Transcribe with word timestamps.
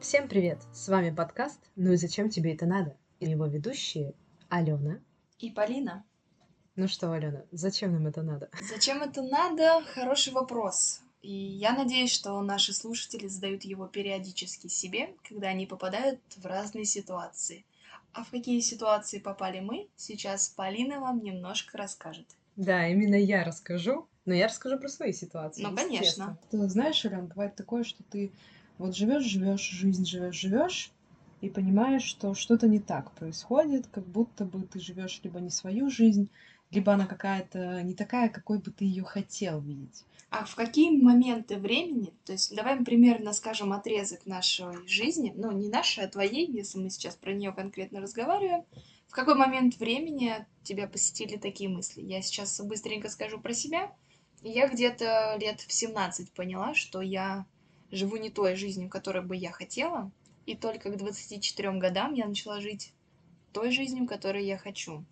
Всем 0.00 0.28
привет! 0.28 0.60
С 0.72 0.86
вами 0.88 1.10
подкаст 1.10 1.58
«Ну 1.74 1.92
и 1.92 1.96
зачем 1.96 2.30
тебе 2.30 2.54
это 2.54 2.66
надо?» 2.66 2.96
и 3.18 3.28
его 3.28 3.46
ведущие 3.46 4.14
Алена. 4.48 5.00
И 5.40 5.50
Полина. 5.50 6.04
Ну 6.76 6.86
что, 6.86 7.10
Алена, 7.10 7.42
зачем 7.50 7.92
нам 7.92 8.06
это 8.06 8.22
надо? 8.22 8.48
Зачем 8.62 9.02
это 9.02 9.22
надо? 9.22 9.82
Хороший 9.92 10.32
вопрос. 10.32 11.00
И 11.20 11.32
я 11.32 11.72
надеюсь, 11.72 12.12
что 12.12 12.40
наши 12.42 12.72
слушатели 12.72 13.26
задают 13.26 13.64
его 13.64 13.88
периодически 13.88 14.68
себе, 14.68 15.16
когда 15.28 15.48
они 15.48 15.66
попадают 15.66 16.20
в 16.36 16.46
разные 16.46 16.84
ситуации. 16.84 17.64
А 18.12 18.22
в 18.22 18.30
какие 18.30 18.60
ситуации 18.60 19.18
попали 19.18 19.58
мы, 19.58 19.88
сейчас 19.96 20.48
Полина 20.48 21.00
вам 21.00 21.24
немножко 21.24 21.76
расскажет. 21.76 22.26
Да, 22.54 22.86
именно 22.86 23.16
я 23.16 23.42
расскажу, 23.42 24.06
но 24.26 24.32
я 24.32 24.46
расскажу 24.46 24.78
про 24.78 24.88
свои 24.88 25.12
ситуации. 25.12 25.62
Ну, 25.62 25.74
конечно. 25.74 26.38
Ты 26.52 26.68
знаешь, 26.68 27.04
Ален, 27.04 27.26
бывает 27.26 27.56
такое, 27.56 27.82
что 27.82 28.04
ты 28.04 28.30
вот 28.78 28.96
живешь, 28.96 29.24
живешь, 29.24 29.68
жизнь 29.68 30.06
живешь, 30.06 30.36
живешь, 30.36 30.92
и 31.40 31.48
понимаешь, 31.48 32.02
что 32.02 32.34
что-то 32.34 32.66
не 32.66 32.80
так 32.80 33.12
происходит, 33.12 33.86
как 33.88 34.06
будто 34.06 34.44
бы 34.44 34.62
ты 34.62 34.80
живешь 34.80 35.20
либо 35.22 35.40
не 35.40 35.50
свою 35.50 35.90
жизнь, 35.90 36.28
либо 36.70 36.92
она 36.92 37.06
какая-то 37.06 37.82
не 37.82 37.94
такая, 37.94 38.28
какой 38.28 38.58
бы 38.58 38.70
ты 38.70 38.84
ее 38.84 39.04
хотел 39.04 39.60
видеть. 39.60 40.04
А 40.30 40.44
в 40.44 40.54
какие 40.54 41.00
моменты 41.00 41.56
времени, 41.56 42.12
то 42.24 42.32
есть 42.32 42.54
давай 42.54 42.84
примерно 42.84 43.32
скажем 43.32 43.72
отрезок 43.72 44.26
нашей 44.26 44.86
жизни, 44.86 45.32
ну 45.34 45.52
не 45.52 45.68
нашей, 45.68 46.04
а 46.04 46.08
твоей, 46.08 46.50
если 46.50 46.78
мы 46.78 46.90
сейчас 46.90 47.16
про 47.16 47.32
нее 47.32 47.52
конкретно 47.52 48.00
разговариваем, 48.00 48.64
в 49.06 49.12
какой 49.12 49.36
момент 49.36 49.78
времени 49.78 50.46
тебя 50.64 50.86
посетили 50.86 51.38
такие 51.38 51.70
мысли? 51.70 52.02
Я 52.02 52.20
сейчас 52.20 52.60
быстренько 52.60 53.08
скажу 53.08 53.40
про 53.40 53.54
себя. 53.54 53.90
Я 54.42 54.68
где-то 54.68 55.36
лет 55.40 55.60
в 55.62 55.72
17 55.72 56.30
поняла, 56.32 56.74
что 56.74 57.00
я 57.00 57.46
живу 57.90 58.16
не 58.16 58.30
той 58.30 58.56
жизнью, 58.56 58.88
которой 58.88 59.24
бы 59.24 59.36
я 59.36 59.50
хотела, 59.50 60.10
и 60.46 60.54
только 60.54 60.90
к 60.90 60.96
24 60.96 61.72
годам 61.72 62.14
я 62.14 62.26
начала 62.26 62.60
жить 62.60 62.92
той 63.52 63.70
жизнью, 63.70 64.06
которой 64.06 64.44
я 64.44 64.58
хочу. 64.58 65.04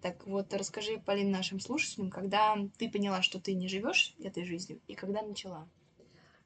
Так 0.00 0.26
вот, 0.26 0.52
расскажи, 0.52 0.98
Полин, 0.98 1.30
нашим 1.30 1.60
слушателям, 1.60 2.10
когда 2.10 2.56
ты 2.76 2.90
поняла, 2.90 3.22
что 3.22 3.40
ты 3.40 3.54
не 3.54 3.68
живешь 3.68 4.14
этой 4.22 4.44
жизнью, 4.44 4.80
и 4.88 4.94
когда 4.94 5.22
начала? 5.22 5.68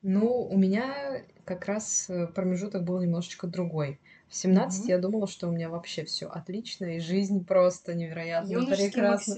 Ну, 0.03 0.43
у 0.43 0.57
меня 0.57 1.25
как 1.45 1.65
раз 1.65 2.09
э, 2.11 2.27
промежуток 2.29 2.85
был 2.85 3.01
немножечко 3.01 3.47
другой. 3.47 3.99
В 4.29 4.37
17 4.37 4.81
Мгм. 4.81 4.89
я 4.91 4.99
думала, 4.99 5.27
что 5.27 5.49
у 5.49 5.53
меня 5.53 5.69
вообще 5.69 6.05
все 6.05 6.27
отлично, 6.27 6.97
и 6.97 7.01
жизнь 7.01 7.45
просто 7.45 7.95
невероятно 7.95 8.53
Юношеский 8.53 8.91
прекрасна. 8.91 9.37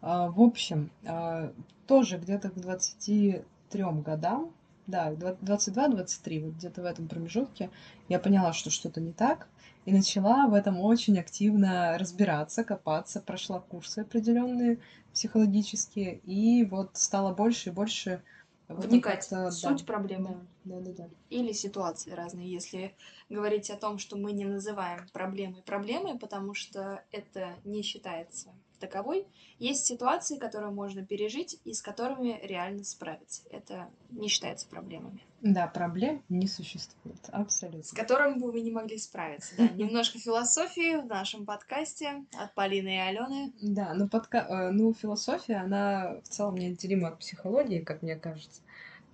А, 0.00 0.30
в 0.30 0.40
общем, 0.40 0.90
а, 1.04 1.52
тоже 1.86 2.18
где-то 2.18 2.50
к 2.50 2.54
23 2.54 4.02
годам, 4.02 4.54
да, 4.86 5.12
22-23, 5.12 6.44
вот 6.44 6.54
где-то 6.54 6.82
в 6.82 6.84
этом 6.84 7.08
промежутке, 7.08 7.70
я 8.08 8.18
поняла, 8.18 8.52
что 8.52 8.70
что-то 8.70 9.00
не 9.00 9.12
так, 9.12 9.48
и 9.84 9.92
начала 9.92 10.46
в 10.46 10.54
этом 10.54 10.80
очень 10.80 11.18
активно 11.18 11.96
разбираться, 11.98 12.64
копаться, 12.64 13.20
прошла 13.20 13.60
курсы 13.60 14.00
определенные 14.00 14.78
психологические, 15.12 16.18
и 16.24 16.64
вот 16.64 16.90
стало 16.94 17.34
больше 17.34 17.70
и 17.70 17.72
больше 17.72 18.22
в 18.68 18.80
этом 18.80 18.90
Вникать 18.90 19.28
как-то, 19.28 19.50
в 19.50 19.52
суть 19.52 19.86
проблемы. 19.86 20.46
Да, 20.64 20.80
да, 20.80 20.92
да, 20.92 21.04
да. 21.04 21.08
или 21.30 21.52
ситуации 21.52 22.10
разные, 22.10 22.50
если 22.50 22.96
говорить 23.28 23.70
о 23.70 23.76
том, 23.76 23.98
что 23.98 24.16
мы 24.16 24.32
не 24.32 24.44
называем 24.44 25.06
проблемой 25.12 25.62
проблемой, 25.62 26.18
потому 26.18 26.54
что 26.54 27.04
это 27.12 27.54
не 27.64 27.82
считается 27.82 28.52
таковой. 28.78 29.26
Есть 29.58 29.86
ситуации, 29.86 30.38
которые 30.38 30.70
можно 30.70 31.04
пережить 31.04 31.60
и 31.64 31.72
с 31.72 31.82
которыми 31.82 32.38
реально 32.42 32.84
справиться. 32.84 33.42
Это 33.50 33.88
не 34.10 34.28
считается 34.28 34.66
проблемами. 34.68 35.20
Да, 35.42 35.66
проблем 35.66 36.22
не 36.28 36.46
существует, 36.46 37.18
С 37.24 37.28
абсолютно. 37.30 37.96
которыми 37.96 38.38
бы 38.38 38.50
вы 38.50 38.62
не 38.62 38.70
могли 38.70 38.98
справиться. 38.98 39.54
Да. 39.56 39.68
Немножко 39.74 40.18
философии 40.18 40.96
в 40.96 41.06
нашем 41.06 41.44
подкасте 41.44 42.24
от 42.38 42.54
Полины 42.54 42.96
и 42.96 42.98
Алены. 42.98 43.52
Да, 43.60 43.94
ну, 43.94 44.08
подка... 44.08 44.38
э, 44.38 44.70
ну, 44.70 44.92
философия, 44.94 45.56
она 45.56 46.16
в 46.24 46.28
целом 46.28 46.56
неотделима 46.56 47.08
от 47.08 47.18
психологии, 47.18 47.80
как 47.80 48.02
мне 48.02 48.16
кажется. 48.16 48.62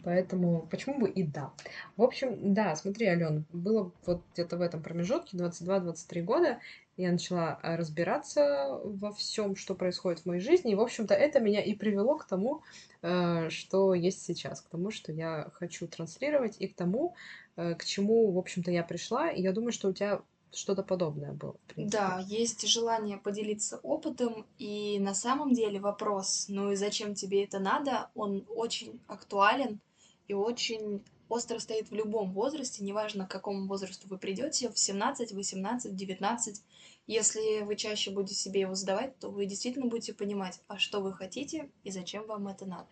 Поэтому 0.05 0.67
почему 0.71 0.99
бы 0.99 1.09
и 1.09 1.23
да. 1.23 1.53
В 1.97 2.03
общем, 2.03 2.55
да, 2.55 2.75
смотри, 2.75 3.07
Ален, 3.07 3.45
было 3.53 3.93
вот 4.05 4.23
где-то 4.33 4.57
в 4.57 4.61
этом 4.61 4.83
промежутке, 4.83 5.37
22-23 5.37 6.23
года, 6.23 6.59
я 6.97 7.13
начала 7.13 7.59
э, 7.63 7.77
разбираться 7.77 8.81
во 8.85 9.13
всем, 9.13 9.57
что 9.57 9.75
происходит 9.75 10.21
в 10.21 10.27
моей 10.27 10.41
жизни. 10.41 10.73
И, 10.73 10.75
в 10.75 10.81
общем-то, 10.81 11.15
это 11.15 11.41
меня 11.41 11.63
и 11.63 11.75
привело 11.75 12.17
к 12.17 12.27
тому, 12.27 12.63
э, 13.03 13.49
что 13.51 13.95
есть 13.95 14.25
сейчас, 14.25 14.61
к 14.61 14.69
тому, 14.69 14.91
что 14.91 15.13
я 15.13 15.51
хочу 15.55 15.87
транслировать, 15.87 16.57
и 16.59 16.69
к 16.69 16.77
тому, 16.77 17.15
э, 17.57 17.75
к 17.75 17.85
чему, 17.85 18.31
в 18.33 18.39
общем-то, 18.39 18.71
я 18.71 18.83
пришла. 18.83 19.31
И 19.31 19.43
я 19.43 19.53
думаю, 19.53 19.73
что 19.73 19.89
у 19.89 19.93
тебя 19.93 20.23
что-то 20.53 20.83
подобное 20.83 21.33
было. 21.33 21.57
Да, 21.77 22.23
есть 22.27 22.67
желание 22.69 23.17
поделиться 23.17 23.79
опытом, 23.83 24.47
и 24.59 24.99
на 25.01 25.15
самом 25.15 25.55
деле 25.55 25.81
вопрос, 25.81 26.47
ну 26.49 26.73
и 26.73 26.77
зачем 26.77 27.15
тебе 27.15 27.45
это 27.45 27.59
надо, 27.59 28.11
он 28.15 28.45
очень 28.55 29.01
актуален 29.07 29.81
и 30.29 30.35
очень 30.35 31.03
остро 31.33 31.59
стоит 31.59 31.91
в 31.91 31.95
любом 31.95 32.33
возрасте, 32.33 32.85
неважно, 32.85 33.27
к 33.27 33.31
какому 33.31 33.67
возрасту 33.67 34.07
вы 34.07 34.19
придете, 34.19 34.69
в 34.69 34.79
17, 34.79 35.33
18, 35.33 35.97
19. 35.97 36.63
Если 37.07 37.63
вы 37.63 37.77
чаще 37.77 38.11
будете 38.11 38.35
себе 38.35 38.61
его 38.61 38.75
задавать, 38.75 39.19
то 39.19 39.31
вы 39.31 39.47
действительно 39.47 39.87
будете 39.87 40.13
понимать, 40.13 40.61
а 40.69 40.79
что 40.79 41.01
вы 41.01 41.15
хотите 41.15 41.71
и 41.85 41.91
зачем 41.91 42.27
вам 42.27 42.49
это 42.49 42.67
надо. 42.67 42.91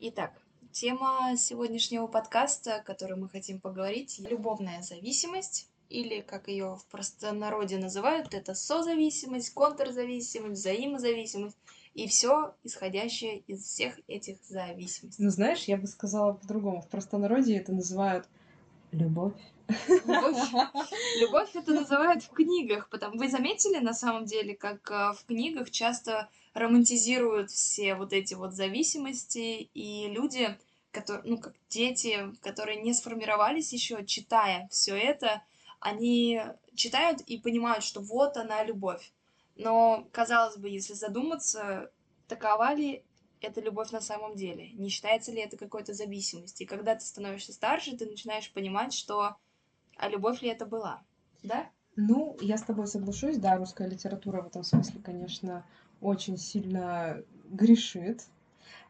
Итак, 0.00 0.42
тема 0.72 1.36
сегодняшнего 1.36 2.08
подкаста, 2.08 2.76
о 2.76 2.82
которой 2.82 3.16
мы 3.16 3.28
хотим 3.28 3.60
поговорить, 3.60 4.18
любовная 4.18 4.82
зависимость 4.82 5.68
или, 5.88 6.22
как 6.22 6.48
ее 6.48 6.76
в 6.76 6.84
простонародье 6.86 7.78
называют, 7.78 8.34
это 8.34 8.54
созависимость, 8.54 9.54
контрзависимость, 9.54 10.60
взаимозависимость 10.60 11.56
и 11.94 12.08
все 12.08 12.54
исходящее 12.64 13.38
из 13.40 13.64
всех 13.64 13.98
этих 14.08 14.42
зависимостей. 14.44 15.22
Ну, 15.22 15.30
знаешь, 15.30 15.64
я 15.64 15.76
бы 15.76 15.86
сказала 15.86 16.32
по-другому. 16.32 16.82
В 16.82 16.88
простонародье 16.88 17.56
это 17.56 17.72
называют 17.72 18.26
любовь. 18.90 19.34
Любовь, 19.88 20.36
любовь 21.20 21.50
это 21.54 21.72
называют 21.72 22.22
в 22.22 22.30
книгах, 22.30 22.90
потому 22.90 23.16
вы 23.16 23.28
заметили 23.28 23.78
на 23.78 23.94
самом 23.94 24.26
деле, 24.26 24.54
как 24.54 24.90
э, 24.90 25.12
в 25.18 25.24
книгах 25.26 25.70
часто 25.70 26.28
романтизируют 26.52 27.50
все 27.50 27.94
вот 27.94 28.12
эти 28.12 28.34
вот 28.34 28.52
зависимости, 28.52 29.70
и 29.72 30.08
люди, 30.08 30.56
которые, 30.90 31.24
ну, 31.24 31.38
как 31.38 31.54
дети, 31.70 32.30
которые 32.42 32.82
не 32.82 32.92
сформировались 32.92 33.72
еще, 33.72 34.04
читая 34.04 34.68
все 34.70 34.96
это, 34.96 35.42
они 35.80 36.42
читают 36.74 37.20
и 37.22 37.38
понимают, 37.38 37.84
что 37.84 38.00
вот 38.00 38.36
она 38.36 38.64
любовь. 38.64 39.12
Но, 39.56 40.08
казалось 40.12 40.56
бы, 40.56 40.68
если 40.68 40.94
задуматься, 40.94 41.90
такова 42.26 42.74
ли 42.74 43.04
эта 43.40 43.60
любовь 43.60 43.90
на 43.90 44.00
самом 44.00 44.36
деле? 44.36 44.70
Не 44.72 44.88
считается 44.88 45.32
ли 45.32 45.40
это 45.40 45.56
какой-то 45.56 45.94
зависимостью? 45.94 46.66
И 46.66 46.68
когда 46.68 46.94
ты 46.94 47.04
становишься 47.04 47.52
старше, 47.52 47.96
ты 47.96 48.06
начинаешь 48.06 48.52
понимать, 48.52 48.92
что 48.92 49.36
а 49.96 50.08
любовь 50.08 50.42
ли 50.42 50.48
это 50.48 50.66
была? 50.66 51.02
Да? 51.42 51.68
Ну, 51.96 52.36
я 52.40 52.58
с 52.58 52.62
тобой 52.62 52.86
соглашусь, 52.88 53.38
да, 53.38 53.56
русская 53.56 53.88
литература 53.88 54.42
в 54.42 54.46
этом 54.48 54.64
смысле, 54.64 55.00
конечно, 55.00 55.64
очень 56.00 56.36
сильно 56.36 57.22
грешит. 57.44 58.24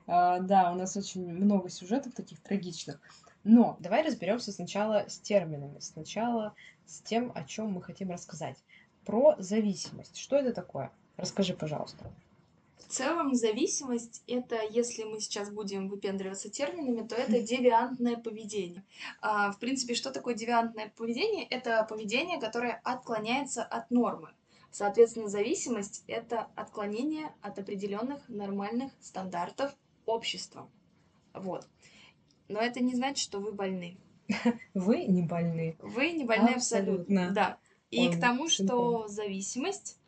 А, 0.07 0.41
да, 0.41 0.73
у 0.73 0.77
нас 0.77 0.97
очень 0.97 1.27
много 1.31 1.69
сюжетов 1.69 2.15
таких 2.15 2.41
трагичных. 2.41 3.00
Но 3.43 3.77
Давай 3.79 4.03
разберемся 4.03 4.53
сначала 4.53 5.05
с 5.06 5.19
терминами, 5.19 5.79
сначала 5.81 6.55
с 6.87 7.00
тем, 7.00 7.31
о 7.35 7.44
чем 7.44 7.73
мы 7.73 7.83
хотим 7.83 8.11
рассказать. 8.11 8.56
Про 9.05 9.37
зависимость. 9.39 10.17
Что 10.17 10.37
это 10.37 10.53
такое? 10.53 10.91
Расскажи, 11.17 11.55
пожалуйста. 11.55 12.11
В 12.79 12.97
целом, 12.97 13.35
зависимость— 13.35 14.23
это, 14.27 14.61
если 14.71 15.05
мы 15.05 15.21
сейчас 15.21 15.51
будем 15.51 15.89
выпендриваться 15.89 16.49
терминами, 16.49 17.06
то 17.06 17.17
это 17.17 17.41
девиантное 17.41 18.17
поведение. 18.17 18.85
А, 19.21 19.53
в 19.53 19.59
принципе, 19.59 19.95
что 19.95 20.12
такое 20.12 20.35
девиантное 20.35 20.93
поведение? 20.97 21.45
Это 21.45 21.85
поведение, 21.89 22.39
которое 22.39 22.81
отклоняется 22.85 23.65
от 23.65 23.91
нормы. 23.91 24.31
Соответственно, 24.71 25.29
зависимость— 25.29 26.05
это 26.07 26.49
отклонение 26.57 27.33
от 27.41 27.59
определенных 27.59 28.29
нормальных 28.29 28.93
стандартов 29.00 29.75
общества. 30.05 30.69
Вот. 31.33 31.67
Но 32.49 32.61
это 32.61 32.81
не 32.81 32.95
значит, 32.95 33.19
что 33.19 33.39
вы 33.39 33.53
больны. 33.53 33.97
Вы 34.75 35.05
не 35.05 35.23
больны. 35.23 35.77
Вы 35.81 36.12
не 36.12 36.25
больны 36.25 36.50
абсолютно. 36.50 37.27
Абсолютно. 37.27 37.31
Да. 37.33 37.59
И 37.94 38.11
к 38.11 38.20
тому, 38.20 38.49
что 38.49 39.06
зависимость 39.08 39.99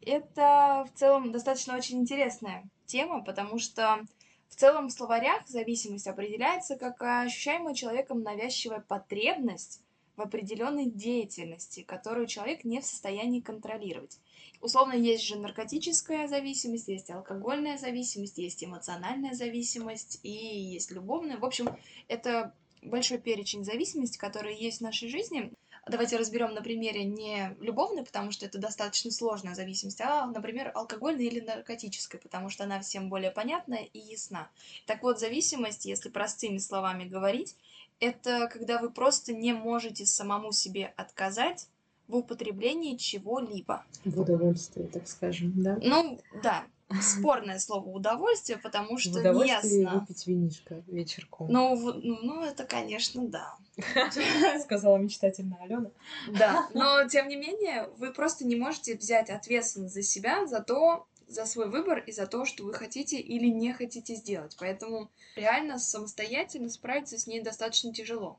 это 0.00 0.86
в 0.90 0.98
целом 0.98 1.32
достаточно 1.32 1.76
очень 1.76 2.00
интересная 2.00 2.64
тема, 2.86 3.22
потому 3.22 3.58
что 3.58 4.04
в 4.48 4.56
целом 4.56 4.88
в 4.88 4.92
словарях 4.92 5.46
зависимость 5.46 6.06
определяется 6.06 6.76
как 6.76 7.00
ощущаемая 7.02 7.74
человеком 7.74 8.22
навязчивая 8.22 8.80
потребность 8.80 9.82
в 10.16 10.22
определенной 10.22 10.86
деятельности, 10.86 11.82
которую 11.82 12.26
человек 12.26 12.64
не 12.64 12.80
в 12.80 12.84
состоянии 12.84 13.40
контролировать. 13.40 14.18
Условно, 14.60 14.92
есть 14.92 15.24
же 15.24 15.38
наркотическая 15.38 16.28
зависимость, 16.28 16.88
есть 16.88 17.10
алкогольная 17.10 17.78
зависимость, 17.78 18.36
есть 18.36 18.62
эмоциональная 18.62 19.32
зависимость 19.32 20.20
и 20.22 20.30
есть 20.30 20.90
любовная. 20.90 21.38
В 21.38 21.44
общем, 21.44 21.74
это 22.08 22.54
большой 22.82 23.18
перечень 23.18 23.64
зависимостей, 23.64 24.18
которые 24.18 24.58
есть 24.58 24.78
в 24.78 24.82
нашей 24.82 25.08
жизни. 25.08 25.52
Давайте 25.86 26.16
разберем 26.16 26.54
на 26.54 26.62
примере 26.62 27.04
не 27.04 27.56
любовной, 27.60 28.04
потому 28.04 28.30
что 28.30 28.46
это 28.46 28.58
достаточно 28.58 29.10
сложная 29.10 29.54
зависимость, 29.54 30.00
а, 30.00 30.26
например, 30.26 30.70
алкогольной 30.74 31.26
или 31.26 31.40
наркотической, 31.40 32.20
потому 32.20 32.50
что 32.50 32.64
она 32.64 32.80
всем 32.80 33.08
более 33.08 33.30
понятна 33.30 33.74
и 33.74 33.98
ясна. 33.98 34.50
Так 34.86 35.02
вот, 35.02 35.18
зависимость, 35.18 35.86
если 35.86 36.08
простыми 36.08 36.58
словами 36.58 37.04
говорить, 37.04 37.56
это 37.98 38.48
когда 38.48 38.78
вы 38.80 38.90
просто 38.90 39.32
не 39.32 39.52
можете 39.52 40.06
самому 40.06 40.52
себе 40.52 40.92
отказать 40.96 41.68
в 42.08 42.16
употреблении 42.16 42.96
чего-либо. 42.96 43.84
В 44.04 44.20
удовольствии, 44.20 44.84
так 44.84 45.06
скажем, 45.06 45.52
да? 45.56 45.78
Ну, 45.82 46.18
да, 46.42 46.64
спорное 47.02 47.58
слово 47.58 47.88
удовольствие, 47.88 48.58
потому 48.58 48.96
В 48.96 49.00
что 49.00 49.18
удовольствии 49.20 49.78
неясно. 49.80 50.00
выпить 50.00 50.26
винишко 50.26 50.82
вечерком. 50.86 51.48
Ну, 51.50 51.74
в- 51.76 52.00
ну, 52.04 52.18
ну, 52.22 52.44
это, 52.44 52.64
конечно, 52.64 53.26
да. 53.26 53.54
Сказала 54.60 54.96
мечтательная 54.98 55.58
Алена. 55.62 55.90
Да, 56.28 56.68
но 56.74 57.06
тем 57.08 57.28
не 57.28 57.36
менее, 57.36 57.88
вы 57.98 58.12
просто 58.12 58.44
не 58.44 58.56
можете 58.56 58.96
взять 58.96 59.30
ответственность 59.30 59.94
за 59.94 60.02
себя, 60.02 60.46
за 60.46 60.60
то, 60.60 61.06
за 61.28 61.46
свой 61.46 61.68
выбор 61.68 61.98
и 62.00 62.12
за 62.12 62.26
то, 62.26 62.44
что 62.44 62.64
вы 62.64 62.74
хотите 62.74 63.18
или 63.18 63.46
не 63.46 63.72
хотите 63.72 64.14
сделать. 64.16 64.56
Поэтому 64.58 65.08
реально 65.36 65.78
самостоятельно 65.78 66.68
справиться 66.68 67.18
с 67.18 67.26
ней 67.26 67.40
достаточно 67.40 67.92
тяжело. 67.94 68.38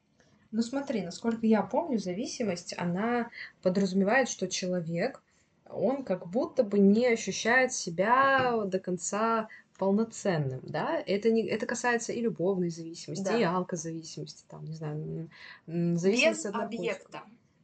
Ну 0.51 0.61
смотри, 0.61 1.01
насколько 1.01 1.47
я 1.47 1.61
помню, 1.61 1.97
зависимость, 1.97 2.73
она 2.77 3.29
подразумевает, 3.61 4.27
что 4.27 4.49
человек, 4.49 5.21
он 5.73 6.03
как 6.03 6.27
будто 6.27 6.63
бы 6.63 6.79
не 6.79 7.07
ощущает 7.07 7.73
себя 7.73 8.63
до 8.65 8.79
конца 8.79 9.47
полноценным, 9.77 10.61
да? 10.63 11.01
Это, 11.07 11.31
не, 11.31 11.43
это 11.47 11.65
касается 11.65 12.13
и 12.13 12.21
любовной 12.21 12.69
зависимости, 12.69 13.23
Да. 13.23 13.37
и 13.37 13.43
алкозависимости, 13.43 14.43
там, 14.47 14.63
не 14.65 14.73
знаю, 14.75 15.29
м, 15.67 15.93
Без 15.95 16.01
зависимости 16.01 16.47
от 16.47 16.53
наркотиков. 16.53 16.79
объекта. 16.79 17.21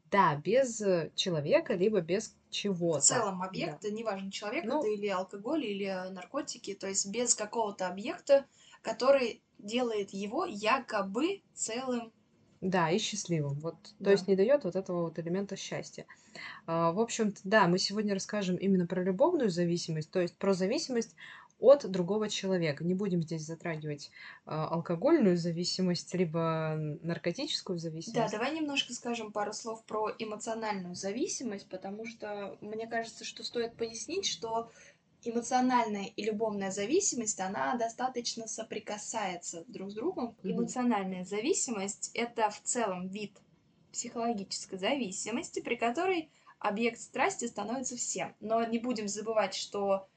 Да, 0.10 0.36
без 0.44 0.82
э, 0.82 1.12
человека, 1.16 1.74
либо 1.74 2.00
без 2.02 2.34
чего-то. 2.50 3.02
В 3.02 3.04
целом 3.04 3.40
да. 3.40 3.46
объекта, 3.48 3.92
неважно, 3.92 4.32
человек 4.32 4.64
Ну- 4.66 4.80
это 4.80 4.88
или 4.88 5.08
алкоголь, 5.08 5.66
или 5.66 6.10
наркотики, 6.12 6.74
то 6.74 6.88
есть 6.88 7.08
без 7.12 7.36
какого-то 7.36 7.88
объекта, 7.88 8.46
который 8.82 9.42
делает 9.60 10.12
его 10.12 10.46
якобы 10.46 11.42
целым. 11.54 12.12
Да, 12.62 12.90
и 12.90 12.98
счастливым. 12.98 13.60
Вот, 13.60 13.94
то 14.02 14.10
Да. 14.10 14.12
есть 14.12 14.28
не 14.28 14.36
дает 14.36 14.64
вот 14.64 14.76
этого 14.76 15.04
вот 15.04 15.20
элемента 15.20 15.56
счастья. 15.56 16.08
А, 16.68 16.92
В 16.92 17.00
общем-то, 17.00 17.42
да, 17.44 17.68
мы 17.68 17.78
сегодня 17.80 18.14
расскажем 18.14 18.58
именно 18.58 18.88
про 18.88 19.04
любовную 19.04 19.50
зависимость, 19.50 20.12
то 20.12 20.22
есть 20.22 20.38
про 20.38 20.54
зависимость 20.54 21.16
от 21.60 21.90
другого 21.90 22.30
человека. 22.30 22.84
Не 22.86 22.96
будем 22.96 23.24
здесь 23.24 23.46
затрагивать 23.46 24.12
а, 24.46 24.68
алкогольную 24.70 25.38
зависимость, 25.38 26.14
либо 26.16 26.76
наркотическую 27.02 27.80
Да, 28.06 28.30
зависимость. 28.30 28.30
давай 28.30 28.56
немножко 28.56 28.94
скажем 28.94 29.34
пару 29.34 29.52
слов 29.52 29.86
про 29.86 30.10
эмоциональную 30.18 30.96
зависимость, 30.96 31.68
потому 31.68 32.06
что 32.06 32.58
мне 32.62 32.88
кажется, 32.88 33.26
что 33.26 33.44
стоит 33.44 33.76
пояснить, 33.76 34.26
что 34.26 34.72
эмоциональная 35.24 36.06
и 36.06 36.24
любовная 36.24 36.72
зависимость, 36.72 37.40
она 37.40 37.76
достаточно 37.76 38.48
соприкасается 38.48 39.64
друг 39.68 39.92
с 39.92 39.94
другом. 39.94 40.36
Эмоциональная 40.44 41.26
зависимость— 41.26 42.12
это 42.14 42.50
в 42.50 42.62
целом 42.62 43.08
вид 43.08 43.38
психологической 43.92 44.78
зависимости, 44.78 45.60
при 45.60 45.76
которой 45.76 46.30
объект 46.60 47.00
страсти 47.00 47.46
становится 47.46 47.98
всем. 47.98 48.36
Но 48.40 48.64
не 48.64 48.80
будем 48.80 49.08
забывать, 49.08 49.56
что 49.56 50.08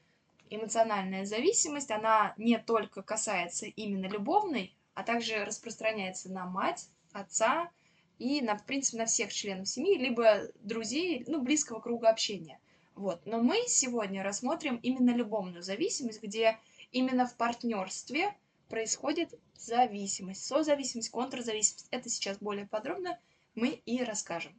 эмоциональная 0.49 1.25
зависимость, 1.25 1.91
она 1.91 2.33
не 2.37 2.59
только 2.59 3.01
касается 3.01 3.65
именно 3.65 4.05
любовной, 4.05 4.75
а 4.93 5.03
также 5.03 5.43
распространяется 5.45 6.31
на 6.31 6.45
мать, 6.45 6.89
отца 7.13 7.71
и, 8.19 8.41
на, 8.41 8.55
в 8.55 8.65
принципе, 8.65 8.99
на 8.99 9.05
всех 9.05 9.33
членов 9.33 9.67
семьи, 9.67 9.97
либо 9.97 10.43
друзей, 10.59 11.23
ну, 11.27 11.41
близкого 11.41 11.79
круга 11.79 12.09
общения. 12.09 12.59
Вот. 12.95 13.25
Но 13.25 13.41
мы 13.41 13.63
сегодня 13.67 14.23
рассмотрим 14.23 14.75
именно 14.77 15.11
любовную 15.11 15.63
зависимость, 15.63 16.21
где 16.21 16.57
именно 16.91 17.25
в 17.25 17.35
партнерстве 17.35 18.35
происходит 18.69 19.33
зависимость, 19.55 20.45
созависимость, 20.45 21.09
контрзависимость. 21.09 21.87
Это 21.91 22.09
сейчас 22.09 22.37
более 22.39 22.67
подробно 22.67 23.17
мы 23.55 23.69
и 23.85 24.03
расскажем. 24.03 24.53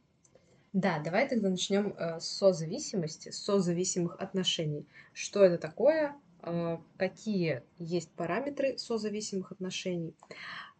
Да, 0.73 0.99
давай 0.99 1.27
тогда 1.27 1.49
начнем 1.49 1.93
э, 1.97 2.19
с 2.19 2.25
созависимости, 2.25 3.29
созависимых 3.29 4.15
отношений. 4.19 4.87
Что 5.13 5.43
это 5.43 5.57
такое? 5.59 6.15
э, 6.41 6.77
Какие 6.97 7.61
есть 7.77 8.11
параметры 8.11 8.77
созависимых 8.77 9.51
отношений? 9.51 10.15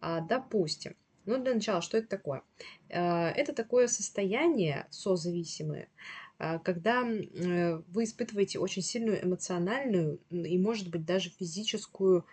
А, 0.02 0.22
Допустим, 0.22 0.96
ну 1.26 1.38
для 1.38 1.54
начала, 1.54 1.82
что 1.82 1.98
это 1.98 2.08
такое? 2.08 2.42
Э, 2.90 3.30
Это 3.30 3.54
такое 3.54 3.88
состояние 3.88 4.88
созависимое, 4.90 5.90
когда 6.38 7.01
м, 7.01 7.21
э, 7.21 7.81
вы 7.88 8.03
испытываете 8.03 8.59
очень 8.59 8.81
сильную 8.81 9.24
эмоциональную 9.24 10.19
и, 10.30 10.57
может 10.57 10.89
быть, 10.89 11.06
даже 11.06 11.30
физическую 11.30 12.25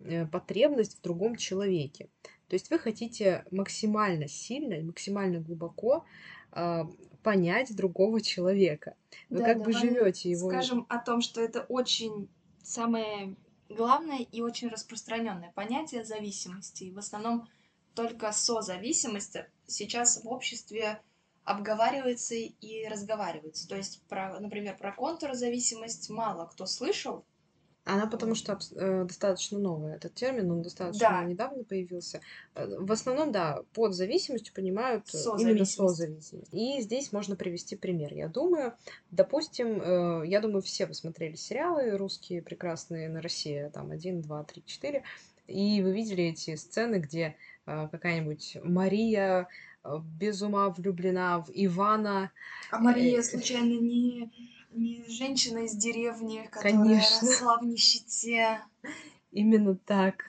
э, 0.00 0.26
потребность 0.26 0.98
в 0.98 1.02
другом 1.02 1.36
человеке. 1.36 2.08
То 2.48 2.54
есть 2.54 2.70
вы 2.70 2.78
хотите 2.78 3.44
максимально 3.50 4.28
сильно 4.28 4.74
и 4.74 4.82
максимально 4.82 5.40
глубоко 5.40 6.04
а, 6.50 6.86
понять 7.22 7.74
другого 7.74 8.20
человека. 8.20 8.94
Вы 9.30 9.38
Да, 9.38 9.44
как 9.46 9.62
бы 9.62 9.72
живете 9.72 10.30
его. 10.30 10.50
Скажем 10.50 10.86
о 10.90 10.98
том, 10.98 11.22
что 11.22 11.40
это 11.40 11.62
очень 11.62 12.28
самое 12.62 13.36
главное 13.70 14.18
и 14.18 14.42
очень 14.42 14.68
распространенное 14.68 15.52
понятие 15.54 16.04
зависимости. 16.04 16.84
И 16.84 16.92
в 16.92 16.98
основном 16.98 17.48
только 17.94 18.32
созависимость 18.32 19.36
сейчас 19.66 20.22
в 20.22 20.28
обществе 20.28 21.00
обговаривается 21.44 22.34
и 22.34 22.86
разговаривается. 22.88 23.68
То 23.68 23.76
есть, 23.76 24.02
про, 24.08 24.38
например, 24.40 24.76
про 24.76 24.92
контрзависимость 24.92 26.10
мало 26.10 26.46
кто 26.46 26.66
слышал. 26.66 27.24
Она 27.84 28.06
потому 28.06 28.36
что 28.36 28.56
э, 28.76 29.04
достаточно 29.06 29.58
новая. 29.58 29.96
Этот 29.96 30.14
термин, 30.14 30.48
он 30.52 30.62
достаточно 30.62 31.08
Да. 31.08 31.24
недавно 31.24 31.64
появился. 31.64 32.20
Э, 32.54 32.76
В 32.78 32.92
основном, 32.92 33.32
да, 33.32 33.62
под 33.74 33.92
зависимостью 33.92 34.54
понимают 34.54 35.08
э, 35.12 35.18
именно 35.18 35.64
Созависимость. 35.64 35.76
созависимость. 35.76 36.54
И 36.54 36.80
здесь 36.80 37.10
можно 37.10 37.34
привести 37.34 37.74
пример. 37.74 38.14
Я 38.14 38.28
думаю, 38.28 38.74
допустим, 39.10 39.82
э, 39.82 40.22
я 40.28 40.38
думаю, 40.40 40.62
все 40.62 40.86
вы 40.86 40.94
смотрели 40.94 41.34
сериалы 41.34 41.96
русские 41.96 42.40
прекрасные 42.40 43.08
на 43.08 43.20
России, 43.20 43.68
там, 43.74 43.90
один, 43.90 44.20
два, 44.22 44.44
три, 44.44 44.62
четыре. 44.64 45.02
И 45.48 45.82
вы 45.82 45.92
видели 45.92 46.22
эти 46.22 46.54
сцены, 46.54 47.00
где 47.00 47.34
э, 47.66 47.88
какая-нибудь 47.90 48.58
Мария 48.62 49.48
без 50.18 50.42
ума 50.42 50.68
влюблена 50.70 51.40
в 51.40 51.50
Ивана. 51.52 52.30
А 52.70 52.78
Мария, 52.78 53.18
Э, 53.18 53.22
случайно, 53.22 53.78
не, 53.80 54.30
не 54.72 55.04
женщина 55.08 55.58
из 55.64 55.74
деревни, 55.74 56.48
которая 56.50 56.72
Конечно. 56.72 57.28
росла 57.28 57.58
в 57.58 57.64
нищете. 57.64 58.60
Именно 59.32 59.76
так, 59.76 60.24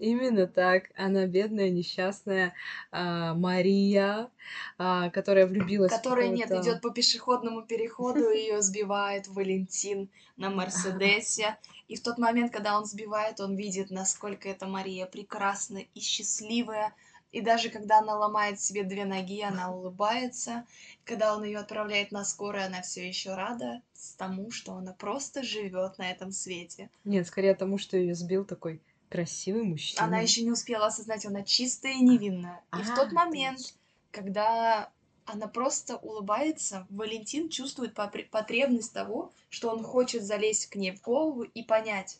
именно 0.00 0.48
так. 0.48 0.90
Она 0.96 1.26
бедная, 1.26 1.70
несчастная 1.70 2.54
а, 2.90 3.34
Мария, 3.34 4.30
а, 4.78 5.10
которая 5.10 5.46
влюбилась 5.46 5.92
в 5.92 5.96
Которая 5.96 6.26
нет, 6.28 6.48
какого-то- 6.48 6.68
идет 6.70 6.82
по 6.82 6.90
пешеходному 6.90 7.62
переходу, 7.62 8.30
ее 8.30 8.60
сбивает 8.60 9.28
Валентин 9.28 10.10
на 10.36 10.50
Мерседесе. 10.50 11.56
И 11.86 11.94
в 11.96 12.02
тот 12.02 12.18
момент, 12.18 12.52
когда 12.52 12.76
он 12.76 12.84
сбивает, 12.84 13.40
он 13.40 13.54
видит, 13.56 13.90
насколько 13.90 14.48
эта 14.48 14.66
Мария 14.66 15.06
прекрасна 15.06 15.78
и 15.94 16.00
счастливая. 16.00 16.92
И 17.38 17.40
даже 17.40 17.68
когда 17.70 18.00
она 18.00 18.16
ломает 18.16 18.60
себе 18.60 18.82
две 18.82 19.04
ноги, 19.04 19.42
она 19.42 19.70
улыбается. 19.70 20.64
Когда 21.04 21.36
он 21.36 21.44
ее 21.44 21.58
отправляет 21.58 22.10
на 22.10 22.24
скорую, 22.24 22.66
она 22.66 22.82
все 22.82 23.06
еще 23.06 23.36
рада 23.36 23.80
тому, 24.16 24.50
что 24.50 24.74
она 24.74 24.92
просто 24.92 25.44
живет 25.44 25.98
на 25.98 26.10
этом 26.10 26.32
свете. 26.32 26.90
Нет, 27.04 27.28
скорее 27.28 27.54
тому, 27.54 27.78
что 27.78 27.96
ее 27.96 28.16
сбил 28.16 28.44
такой 28.44 28.82
красивый 29.08 29.62
мужчина. 29.62 30.04
Она 30.04 30.18
еще 30.18 30.42
не 30.42 30.50
успела 30.50 30.86
осознать, 30.86 31.26
она 31.26 31.44
чистая 31.44 31.92
и 31.92 32.00
невинная. 32.00 32.60
И 32.76 32.82
в 32.82 32.90
А, 32.90 32.96
тот 32.96 33.12
момент, 33.12 33.58
точно. 33.58 33.76
когда 34.10 34.90
она 35.24 35.46
просто 35.46 35.96
улыбается, 35.98 36.88
Валентин 36.90 37.50
чувствует 37.50 37.94
потребность 37.94 38.92
того, 38.92 39.30
что 39.48 39.70
он 39.70 39.84
хочет 39.84 40.24
залезть 40.24 40.70
к 40.70 40.74
ней 40.74 40.90
в 40.90 41.02
голову 41.02 41.42
и 41.44 41.62
понять, 41.62 42.18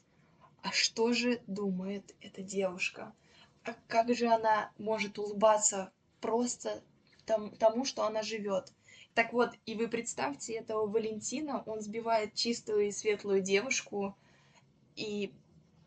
а 0.62 0.70
что 0.70 1.12
же 1.12 1.40
думает 1.48 2.14
эта 2.20 2.40
девушка? 2.40 3.12
А 3.68 3.75
как 3.87 4.14
же 4.14 4.26
она 4.26 4.70
может 4.78 5.18
улыбаться 5.18 5.92
просто 6.22 6.82
том- 7.26 7.54
тому, 7.56 7.84
что 7.84 8.04
она 8.04 8.22
живет? 8.22 8.72
Так 9.12 9.34
вот, 9.34 9.50
и 9.66 9.75
вы 9.75 9.88
представьте 9.88 10.54
этого 10.54 10.87
Валентина, 10.87 11.62
он 11.66 11.82
сбивает 11.82 12.32
чистую 12.34 12.87
и 12.87 12.92
светлую 12.92 13.42
девушку, 13.42 14.16
и 14.96 15.34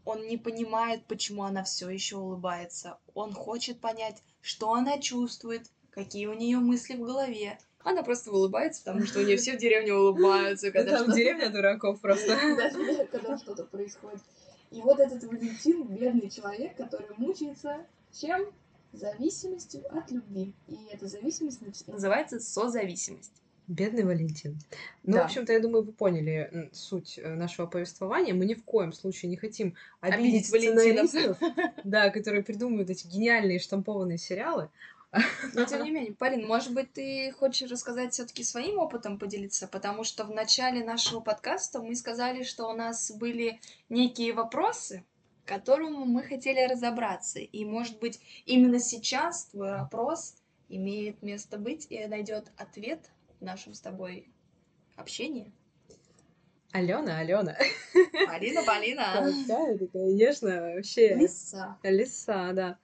он 0.06 0.28
не 0.28 0.38
понимает, 0.38 1.06
почему 1.08 1.44
она 1.44 1.64
все 1.64 1.90
еще 1.90 2.18
улыбается. 2.18 3.00
Он 3.16 3.34
хочет 3.34 3.80
понять, 3.80 4.22
что 4.42 4.74
она 4.74 5.00
чувствует, 5.00 5.68
какие 5.90 6.28
у 6.28 6.34
нее 6.34 6.58
мысли 6.58 6.96
в 6.96 7.02
голове. 7.02 7.58
Она 7.84 8.04
просто 8.04 8.32
улыбается, 8.32 8.84
потому 8.84 9.06
что 9.08 9.22
у 9.22 9.24
нее 9.24 9.38
все 9.38 9.54
в 9.54 9.58
деревне 9.58 9.96
улыбаются, 9.96 10.72
когда 10.72 11.00
Там 11.00 11.12
деревня 11.16 11.50
дураков 11.50 12.00
просто. 12.00 12.38
Да, 12.58 13.06
когда 13.08 13.40
что-то 13.40 13.64
происходит. 13.66 14.22
И 14.72 14.82
вот 14.82 15.00
этот 15.00 15.24
Валентин, 15.24 15.84
бедный 15.84 16.30
человек, 16.30 16.76
который 16.78 17.08
мучается 17.18 17.86
чем? 18.12 18.52
зависимостью 18.94 19.84
от 19.96 20.12
любви. 20.12 20.54
И 20.68 20.78
эта 20.92 21.08
зависимость 21.08 21.62
называется 21.88 22.40
созависимость. 22.40 23.32
Бедный 23.68 24.04
Валентин. 24.04 24.60
Ну, 25.04 25.14
Да. 25.14 25.22
в 25.22 25.26
общем-то, 25.26 25.54
я 25.54 25.62
думаю, 25.62 25.84
вы 25.86 25.94
поняли 25.94 26.70
суть 26.74 27.18
э, 27.18 27.36
нашего 27.36 27.68
повествования. 27.68 28.34
Мы 28.34 28.46
ни 28.46 28.54
в 28.54 28.66
коем 28.66 28.92
случае 28.92 29.30
не 29.30 29.38
хотим 29.38 29.76
обидеть, 30.02 30.52
Обидеть 30.52 30.74
сценаристов, 30.74 31.38
да, 31.86 32.10
которые 32.10 32.44
придумывают 32.44 32.90
эти 32.90 33.08
гениальные 33.08 33.60
штампованные 33.60 34.18
сериалы. 34.18 34.70
Но 35.54 35.66
тем 35.66 35.84
не 35.84 35.92
менее, 35.92 36.14
Полин, 36.14 36.48
может 36.48 36.74
быть, 36.74 36.94
ты 36.94 37.34
хочешь 37.38 37.70
рассказать 37.70 38.14
все-таки 38.14 38.44
своим 38.44 38.80
опытом 38.80 39.20
поделиться, 39.20 39.68
потому 39.68 40.04
что 40.04 40.24
в 40.24 40.32
начале 40.32 40.84
нашего 40.84 41.20
подкаста 41.20 41.82
мы 41.82 41.96
сказали, 41.96 42.44
что 42.44 42.68
у 42.68 42.74
нас 42.74 43.12
были 43.12 43.60
некие 43.90 44.34
вопросы, 44.34 45.04
к 45.44 45.50
которым 45.50 45.94
мы 46.08 46.24
хотели 46.24 46.66
разобраться. 46.72 47.40
И, 47.40 47.66
может 47.66 48.00
быть, 48.00 48.22
именно 48.46 48.80
сейчас 48.80 49.46
твой 49.46 49.72
вопрос 49.72 50.36
имеет 50.70 51.22
место 51.22 51.58
быть 51.58 51.88
и 51.90 52.06
найдет 52.08 52.52
ответ 52.58 53.10
в 53.40 53.44
нашем 53.44 53.74
с 53.74 53.82
тобой 53.82 54.30
общении. 54.96 55.52
Алена, 56.72 57.18
Алена. 57.18 57.58
Полина, 58.28 58.64
Полина. 58.64 59.34
Конечно, 59.92 60.74
вообще. 60.74 61.16
Лиса. 61.16 61.78
Лиса, 61.84 62.52
да. 62.54 62.78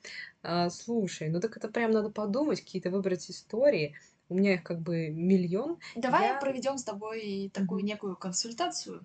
А, 0.50 0.70
слушай, 0.70 1.28
ну 1.30 1.42
так 1.42 1.58
это 1.58 1.68
прям 1.68 1.92
надо 1.92 2.10
подумать, 2.10 2.62
какие-то 2.62 2.90
выбрать 2.90 3.30
истории. 3.30 3.96
У 4.30 4.36
меня 4.36 4.54
их 4.54 4.64
как 4.64 4.80
бы 4.80 5.10
миллион. 5.10 5.78
Давай 5.96 6.30
Я- 6.30 6.40
проведем 6.40 6.78
с 6.78 6.84
тобой 6.86 7.52
такую 7.54 7.80
Мгм. 7.80 7.88
некую 7.88 8.16
консультацию. 8.16 9.04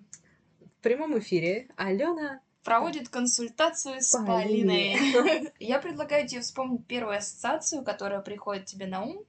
В 0.61 0.81
прямом 0.81 1.19
эфире 1.19 1.67
Алена 1.75 2.39
Проводит 2.63 3.09
консультацию 3.09 4.01
с 4.01 4.11
Полиной. 4.25 4.95
Полиной. 5.13 5.51
Я 5.59 5.79
предлагаю 5.79 6.25
тебе 6.29 6.39
вспомнить 6.39 6.85
первую 6.87 7.17
ассоциацию, 7.17 7.83
которая 7.83 8.21
приходит 8.21 8.65
тебе 8.67 8.85
на 8.87 9.03
ум 9.03 9.25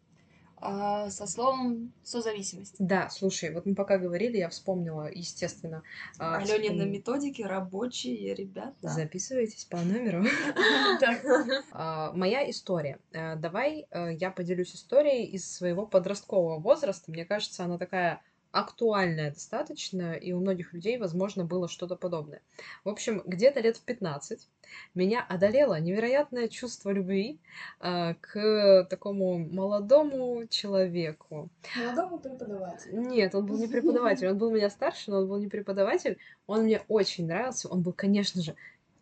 со 0.61 1.27
словом 1.27 1.93
созависимость. 2.03 2.77
Да, 2.79 3.09
слушай, 3.11 3.53
вот 3.53 3.67
мы 3.67 3.75
пока 3.75 3.99
говорили, 3.99 4.39
я 4.39 4.49
вспомнила, 4.49 5.11
естественно. 5.13 5.83
а, 6.19 6.37
Аленина 6.39 6.83
вспом- 6.85 6.91
методики 6.91 7.43
рабочие 7.43 8.35
ребята. 8.35 8.75
Записывайтесь 8.83 9.65
по 9.65 9.79
номеру. 9.79 10.25
Так. 11.01 11.25
А, 11.73 12.13
Моя 12.13 12.49
история. 12.51 12.99
Э, 13.13 13.37
Давай 13.37 13.87
э, 13.91 14.15
я 14.15 14.31
поделюсь 14.31 14.75
историей 14.75 15.27
из 15.27 15.51
своего 15.53 15.87
подросткового 15.87 16.59
возраста. 16.61 17.11
Мне 17.11 17.25
кажется, 17.25 17.65
она 17.65 17.79
такая 17.79 18.21
актуальная 18.55 19.31
достаточно, 19.33 20.15
и 20.15 20.33
у 20.33 20.41
многих 20.41 20.73
людей, 20.73 20.97
возможно, 20.97 21.45
было 21.45 21.69
что-то 21.69 21.97
подобное. 21.97 22.41
В 22.85 22.89
общем, 22.89 23.21
где-то 23.27 23.61
лет 23.61 23.77
в 23.77 23.83
15 23.83 24.49
меня 24.95 25.25
одолело 25.29 25.79
невероятное 25.81 26.49
чувство 26.49 26.91
любви 26.91 27.39
э, 27.81 28.15
к 28.21 28.87
такому 28.89 29.39
молодому 29.39 30.47
человеку. 30.49 31.49
Молодому 31.77 32.19
преподавателю. 32.19 33.01
Нет, 33.01 33.35
он 33.35 33.47
был 33.47 33.59
не 33.59 33.67
преподаватель, 33.67 34.29
он 34.29 34.39
был 34.39 34.51
меня 34.51 34.71
старше, 34.71 35.11
но 35.11 35.19
он 35.19 35.29
был 35.29 35.39
не 35.39 35.49
преподаватель. 35.49 36.19
Он 36.47 36.63
мне 36.63 36.83
очень 36.89 37.27
нравился. 37.27 37.69
Он 37.69 37.83
был, 37.83 37.93
конечно 37.93 38.41
же, 38.41 38.55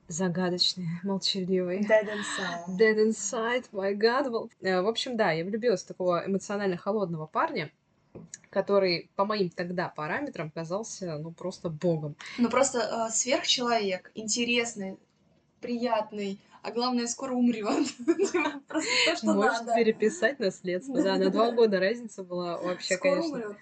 загадочный, 0.08 0.86
молчаливый. 1.02 1.80
Dead 1.80 2.08
inside. 2.08 2.78
Dead 2.78 3.08
inside, 3.08 3.64
my 3.72 3.94
god. 3.94 4.50
Э, 4.62 4.80
В 4.80 4.88
общем, 4.88 5.16
да, 5.16 5.32
я 5.32 5.44
влюбилась 5.44 5.82
в 5.82 5.86
такого 5.86 6.24
эмоционально 6.26 6.76
холодного 6.76 7.26
парня, 7.26 7.70
который 8.50 9.10
по 9.16 9.24
моим 9.24 9.48
тогда 9.50 9.88
параметрам 9.88 10.50
казался, 10.50 11.18
ну, 11.18 11.32
просто 11.32 11.70
богом. 11.70 12.16
Ну 12.38 12.50
просто 12.50 12.78
э, 13.08 13.10
сверхчеловек, 13.12 14.10
интересный, 14.14 14.98
приятный, 15.60 16.38
а 16.62 16.70
главное, 16.70 17.06
скоро 17.06 17.32
умрет. 17.32 17.66
Просто 18.68 18.90
то, 19.06 19.16
что 19.16 19.26
Может 19.34 19.66
надо. 19.66 19.74
переписать 19.74 20.38
наследство. 20.38 21.02
Да, 21.02 21.16
на 21.16 21.30
два 21.30 21.50
года 21.50 21.80
разница 21.80 22.22
была 22.22 22.56
вообще, 22.58 22.94
Скоро 22.94 23.16
конечно, 23.16 23.36
умрет. 23.38 23.56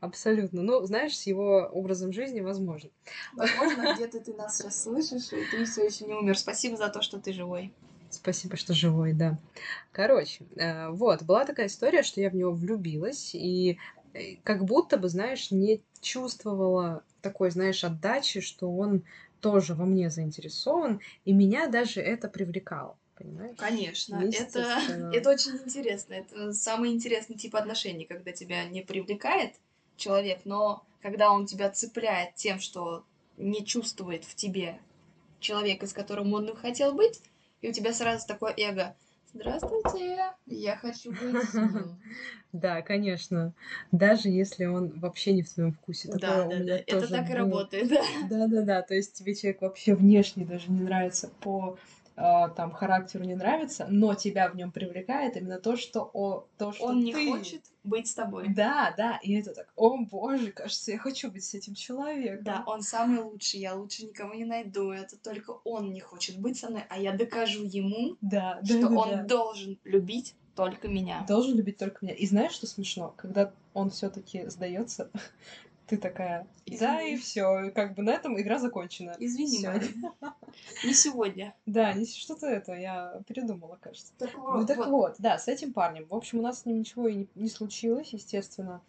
абсолютно. 0.00 0.62
Ну, 0.62 0.82
знаешь, 0.86 1.18
с 1.18 1.26
его 1.26 1.68
образом 1.72 2.14
жизни 2.14 2.40
возможно. 2.40 2.88
Возможно, 3.34 3.94
где-то 3.94 4.20
ты 4.20 4.32
нас 4.32 4.56
сейчас 4.56 4.82
слышишь, 4.84 5.32
и 5.32 5.44
ты 5.50 5.66
все 5.66 5.84
еще 5.84 6.06
не 6.06 6.14
умер. 6.14 6.38
Спасибо 6.38 6.78
за 6.78 6.88
то, 6.88 7.02
что 7.02 7.20
ты 7.20 7.34
живой. 7.34 7.74
Спасибо, 8.16 8.56
что 8.56 8.74
живой, 8.74 9.12
да. 9.12 9.38
Короче, 9.92 10.44
э, 10.56 10.88
вот, 10.88 11.22
была 11.22 11.44
такая 11.44 11.66
история, 11.66 12.02
что 12.02 12.20
я 12.20 12.30
в 12.30 12.34
него 12.34 12.52
влюбилась, 12.52 13.34
и 13.34 13.78
э, 14.14 14.36
как 14.42 14.64
будто 14.64 14.96
бы, 14.96 15.08
знаешь, 15.08 15.50
не 15.50 15.82
чувствовала 16.00 17.04
такой, 17.22 17.50
знаешь, 17.50 17.84
отдачи, 17.84 18.40
что 18.40 18.70
он 18.70 19.04
тоже 19.40 19.74
во 19.74 19.84
мне 19.84 20.10
заинтересован, 20.10 21.00
и 21.24 21.32
меня 21.32 21.68
даже 21.68 22.00
это 22.00 22.28
привлекало, 22.28 22.96
понимаешь? 23.16 23.56
Конечно, 23.58 24.22
это, 24.32 24.80
это 25.12 25.30
очень 25.30 25.56
интересно. 25.64 26.14
Это 26.14 26.52
самый 26.52 26.92
интересный 26.92 27.36
тип 27.36 27.54
отношений, 27.56 28.06
когда 28.06 28.32
тебя 28.32 28.64
не 28.64 28.82
привлекает 28.82 29.54
человек, 29.96 30.40
но 30.44 30.84
когда 31.02 31.30
он 31.30 31.46
тебя 31.46 31.70
цепляет 31.70 32.34
тем, 32.34 32.58
что 32.58 33.04
не 33.36 33.64
чувствует 33.64 34.24
в 34.24 34.34
тебе 34.34 34.80
человека, 35.40 35.86
с 35.86 35.92
которым 35.92 36.32
он 36.32 36.56
хотел 36.56 36.92
быть, 36.92 37.20
и 37.60 37.68
у 37.68 37.72
тебя 37.72 37.92
сразу 37.92 38.26
такое 38.26 38.54
эго. 38.56 38.96
Здравствуйте, 39.32 40.18
я 40.46 40.76
хочу 40.76 41.10
быть 41.10 41.20
с 41.50 41.54
ним. 41.54 42.00
Да, 42.52 42.80
конечно. 42.80 43.52
Даже 43.92 44.28
если 44.28 44.64
он 44.64 44.98
вообще 44.98 45.32
не 45.32 45.42
в 45.42 45.52
твоем 45.52 45.72
вкусе. 45.72 46.10
Да, 46.14 46.46
да, 46.46 46.64
да. 46.64 46.78
Это 46.86 47.08
так 47.08 47.28
и 47.28 47.34
работает, 47.34 47.88
да. 47.88 48.02
Да-да-да, 48.30 48.82
то 48.82 48.94
есть 48.94 49.14
тебе 49.14 49.34
человек 49.34 49.60
вообще 49.60 49.94
внешне 49.94 50.44
даже 50.46 50.70
не 50.70 50.80
нравится 50.80 51.28
по 51.40 51.76
там 52.16 52.72
характеру 52.72 53.24
не 53.24 53.34
нравится, 53.34 53.86
но 53.90 54.14
тебя 54.14 54.48
в 54.48 54.56
нем 54.56 54.72
привлекает 54.72 55.36
именно 55.36 55.58
то, 55.58 55.76
что 55.76 56.10
о, 56.14 56.46
то, 56.56 56.72
что 56.72 56.84
Он 56.84 57.00
не 57.00 57.12
ты. 57.12 57.30
хочет 57.30 57.62
быть 57.84 58.08
с 58.08 58.14
тобой. 58.14 58.48
Да, 58.54 58.94
да, 58.96 59.18
и 59.22 59.34
это 59.34 59.52
так, 59.52 59.68
о 59.76 59.98
боже, 59.98 60.50
кажется, 60.50 60.92
я 60.92 60.98
хочу 60.98 61.30
быть 61.30 61.44
с 61.44 61.54
этим 61.54 61.74
человеком. 61.74 62.44
Да, 62.44 62.64
он 62.66 62.80
самый 62.80 63.20
лучший, 63.20 63.60
я 63.60 63.74
лучше 63.74 64.06
никого 64.06 64.32
не 64.34 64.46
найду. 64.46 64.90
Это 64.90 65.18
только 65.18 65.50
он 65.64 65.92
не 65.92 66.00
хочет 66.00 66.38
быть 66.38 66.58
со 66.58 66.70
мной, 66.70 66.84
а 66.88 66.98
я 66.98 67.12
докажу 67.12 67.64
ему, 67.64 68.16
да, 68.22 68.60
да, 68.62 68.78
что 68.78 68.88
да, 68.88 68.96
он 68.96 69.10
да. 69.10 69.22
должен 69.24 69.78
любить 69.84 70.34
только 70.54 70.88
меня. 70.88 71.24
должен 71.28 71.56
любить 71.56 71.76
только 71.76 72.04
меня. 72.04 72.14
И 72.14 72.26
знаешь, 72.26 72.52
что 72.52 72.66
смешно? 72.66 73.14
Когда 73.18 73.52
он 73.74 73.90
все-таки 73.90 74.48
сдается, 74.48 75.10
ты 75.86 75.96
такая, 75.98 76.46
да, 76.66 77.00
Извини. 77.00 77.14
и 77.14 77.16
все, 77.16 77.70
как 77.74 77.94
бы 77.94 78.02
на 78.02 78.10
этом 78.10 78.40
игра 78.40 78.58
закончена. 78.58 79.14
Извини, 79.18 79.58
Всё. 79.58 79.72
Не 80.84 80.94
сегодня. 80.94 81.54
Да, 81.64 81.92
не 81.92 82.06
что-то 82.06 82.46
это, 82.46 82.72
я 82.74 83.20
передумала, 83.28 83.78
кажется. 83.80 84.12
Так 84.18 84.30
Ну 84.34 84.66
так 84.66 84.86
вот, 84.86 85.14
да, 85.18 85.38
с 85.38 85.48
этим 85.48 85.72
парнем. 85.72 86.06
В 86.08 86.14
общем, 86.14 86.40
у 86.40 86.42
нас 86.42 86.62
с 86.62 86.66
ним 86.66 86.80
ничего 86.80 87.08
и 87.08 87.14
не, 87.14 87.28
не 87.34 87.48
случилось, 87.48 88.12
естественно. 88.12 88.80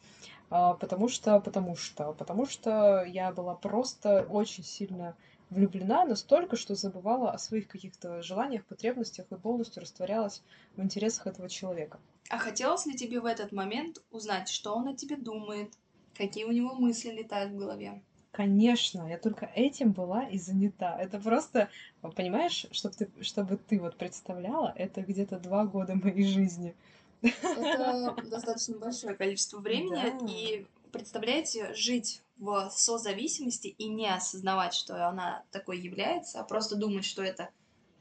а, 0.50 0.74
потому 0.74 1.08
что, 1.08 1.40
потому 1.40 1.76
что, 1.76 2.14
потому 2.14 2.46
что 2.46 3.04
я 3.06 3.32
была 3.32 3.54
просто 3.54 4.26
очень 4.30 4.64
сильно 4.64 5.16
влюблена 5.50 6.06
настолько, 6.06 6.56
что 6.56 6.76
забывала 6.76 7.32
о 7.32 7.38
своих 7.38 7.68
каких-то 7.68 8.22
желаниях, 8.22 8.66
потребностях 8.66 9.28
и 9.32 9.36
полностью 9.36 9.82
растворялась 9.82 10.42
в 10.76 10.82
интересах 10.82 11.28
этого 11.28 11.48
человека. 11.48 12.00
А 12.30 12.38
хотелось 12.38 12.86
ли 12.86 12.96
тебе 12.96 13.22
в 13.22 13.26
этот 13.26 13.52
момент 13.52 14.02
узнать, 14.12 14.50
что 14.50 14.76
он 14.76 14.88
о 14.90 14.96
тебе 14.96 15.16
думает, 15.16 15.74
какие 16.18 16.44
у 16.46 16.52
него 16.52 16.74
мысли 16.74 17.12
летают 17.12 17.54
в 17.54 17.58
голове? 17.58 18.02
Конечно, 18.32 19.08
я 19.08 19.18
только 19.18 19.50
этим 19.56 19.94
была 19.94 20.24
и 20.28 20.38
занята. 20.38 21.00
Это 21.02 21.20
просто, 21.20 21.70
понимаешь, 22.16 22.68
чтобы 22.72 22.96
ты, 22.96 23.10
чтобы 23.22 23.58
ты 23.58 23.80
вот 23.80 23.96
представляла, 23.96 24.74
это 24.76 25.02
где-то 25.02 25.40
два 25.40 25.66
года 25.66 25.96
моей 25.96 26.24
жизни. 26.24 26.76
Это 27.22 28.16
достаточно 28.30 28.78
большое 28.78 29.16
количество 29.16 29.60
времени, 29.60 30.20
Да. 30.20 30.32
и 30.32 30.66
представляете, 30.92 31.74
жить 31.74 32.22
в 32.38 32.70
созависимости 32.70 33.68
и 33.70 33.88
не 33.88 34.08
осознавать, 34.08 34.76
что 34.76 35.10
она 35.10 35.44
такой 35.52 35.80
является, 35.80 36.40
а 36.40 36.44
просто 36.44 36.76
думать, 36.76 37.06
что 37.06 37.24
это 37.24 37.50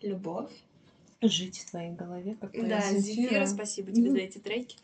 любовь. 0.02 0.52
Жить 1.22 1.60
в 1.60 1.70
твоей 1.70 1.92
голове, 1.92 2.36
как 2.38 2.52
Да, 2.52 2.92
Зефира, 2.92 3.46
спасибо 3.46 3.90
тебе 3.90 4.10
за 4.10 4.18
эти 4.18 4.38
треки. 4.38 4.76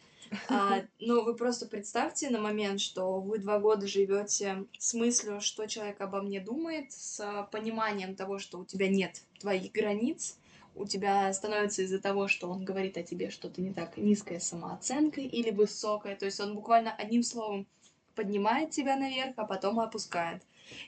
А, 0.49 0.83
ну, 1.01 1.25
вы 1.25 1.35
просто 1.35 1.67
представьте 1.67 2.31
на 2.31 2.41
момент, 2.41 2.81
что 2.81 3.21
вы 3.21 3.39
два 3.39 3.59
года 3.59 3.87
живете 3.87 4.67
с 4.79 4.95
мыслью, 4.95 5.41
что 5.41 5.67
человек 5.67 6.01
обо 6.01 6.23
мне 6.23 6.41
думает, 6.41 6.93
с 6.93 7.49
пониманием 7.51 8.15
того, 8.15 8.39
что 8.39 8.59
у 8.59 8.65
тебя 8.65 8.89
нет 8.89 9.23
твоих 9.39 9.73
границ, 9.73 10.39
у 10.75 10.87
тебя 10.87 11.33
становится 11.33 11.83
из-за 11.83 12.01
того, 12.01 12.29
что 12.29 12.49
он 12.51 12.65
говорит 12.65 12.97
о 12.97 13.03
тебе 13.03 13.31
что-то 13.31 13.61
не 13.61 13.73
так, 13.73 13.97
низкая 13.97 14.41
самооценка 14.41 15.21
или 15.21 15.51
высокая, 15.51 16.17
то 16.17 16.25
есть 16.25 16.41
он 16.41 16.55
буквально 16.55 16.95
одним 16.95 17.23
словом 17.23 17.67
поднимает 18.15 18.71
тебя 18.71 18.97
наверх, 18.97 19.35
а 19.37 19.45
потом 19.45 19.81
опускает. 19.81 20.43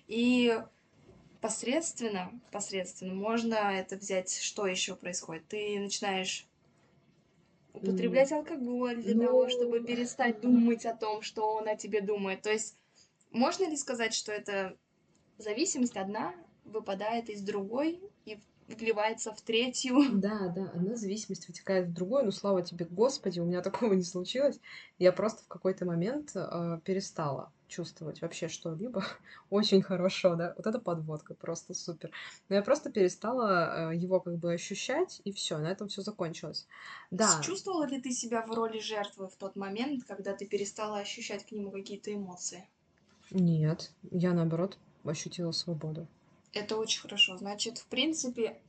И 0.06 0.58
посредственно, 1.40 2.30
посредственно 2.50 3.14
можно 3.14 3.54
это 3.54 3.96
взять, 3.96 4.40
что 4.40 4.66
еще 4.66 4.96
происходит. 4.96 5.46
Ты 5.48 5.78
начинаешь 5.78 6.46
употреблять 7.74 8.32
алкоголь 8.32 9.02
для 9.02 9.14
Ну, 9.14 9.26
того, 9.26 9.48
чтобы 9.48 9.80
перестать 9.80 10.40
думать 10.40 10.86
о 10.86 10.96
том, 10.96 11.22
что 11.22 11.54
он 11.54 11.68
о 11.68 11.76
тебе 11.76 12.00
думает. 12.00 12.42
То 12.42 12.50
есть 12.50 12.76
можно 13.30 13.68
ли 13.68 13.76
сказать, 13.76 14.14
что 14.14 14.32
эта 14.32 14.76
зависимость 15.38 15.96
одна 15.96 16.34
выпадает 16.64 17.28
из 17.28 17.42
другой, 17.42 18.00
и 18.24 18.38
вливается 18.68 19.32
в 19.32 19.42
третью. 19.42 19.96
Да, 20.20 20.48
да, 20.54 20.70
одна 20.74 20.96
зависимость 20.96 21.48
вытекает 21.48 21.88
в 21.88 21.92
другую, 21.92 22.24
но 22.24 22.30
слава 22.30 22.62
тебе, 22.62 22.86
Господи, 22.88 23.40
у 23.40 23.44
меня 23.44 23.60
такого 23.62 23.92
не 23.92 24.04
случилось. 24.04 24.58
Я 24.98 25.12
просто 25.12 25.42
в 25.44 25.48
какой-то 25.48 25.84
момент 25.84 26.32
э, 26.34 26.80
перестала 26.84 27.52
чувствовать 27.74 28.22
вообще 28.22 28.48
что-либо. 28.48 29.04
Очень 29.50 29.82
хорошо, 29.82 30.36
да, 30.36 30.54
вот 30.56 30.66
эта 30.66 30.78
подводка 30.78 31.34
просто 31.34 31.74
супер. 31.74 32.10
Но 32.48 32.56
я 32.56 32.62
просто 32.62 32.90
перестала 32.90 33.92
э, 33.92 33.96
его 33.96 34.20
как 34.20 34.36
бы 34.36 34.52
ощущать, 34.52 35.20
и 35.24 35.32
все, 35.32 35.58
на 35.58 35.68
этом 35.68 35.88
все 35.88 36.02
закончилось. 36.02 36.66
Да, 37.10 37.40
Чувствовала 37.42 37.86
ли 37.86 38.00
ты 38.00 38.10
себя 38.12 38.46
в 38.46 38.50
роли 38.52 38.80
жертвы 38.80 39.28
в 39.28 39.36
тот 39.36 39.56
момент, 39.56 40.04
когда 40.04 40.32
ты 40.32 40.46
перестала 40.46 40.98
ощущать 40.98 41.46
к 41.46 41.52
нему 41.52 41.70
какие-то 41.70 42.12
эмоции? 42.12 42.68
нет, 43.30 43.92
я 44.10 44.32
наоборот 44.32 44.78
ощутила 45.04 45.52
свободу. 45.52 46.06
Это 46.52 46.76
очень 46.76 47.00
хорошо. 47.00 47.36
Значит, 47.36 47.78
в 47.78 47.86
принципе, 47.86 48.60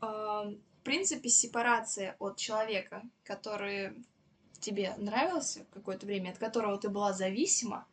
а, 0.00 0.44
в 0.44 0.84
принципе, 0.84 1.28
сепарация 1.28 2.16
от 2.18 2.36
человека, 2.36 3.02
который 3.24 4.04
тебе 4.58 4.94
нравился 4.96 5.66
какое-то 5.72 6.06
время, 6.06 6.30
от 6.30 6.38
которого 6.38 6.78
ты 6.78 6.88
была 6.88 7.12
зависима, 7.12 7.86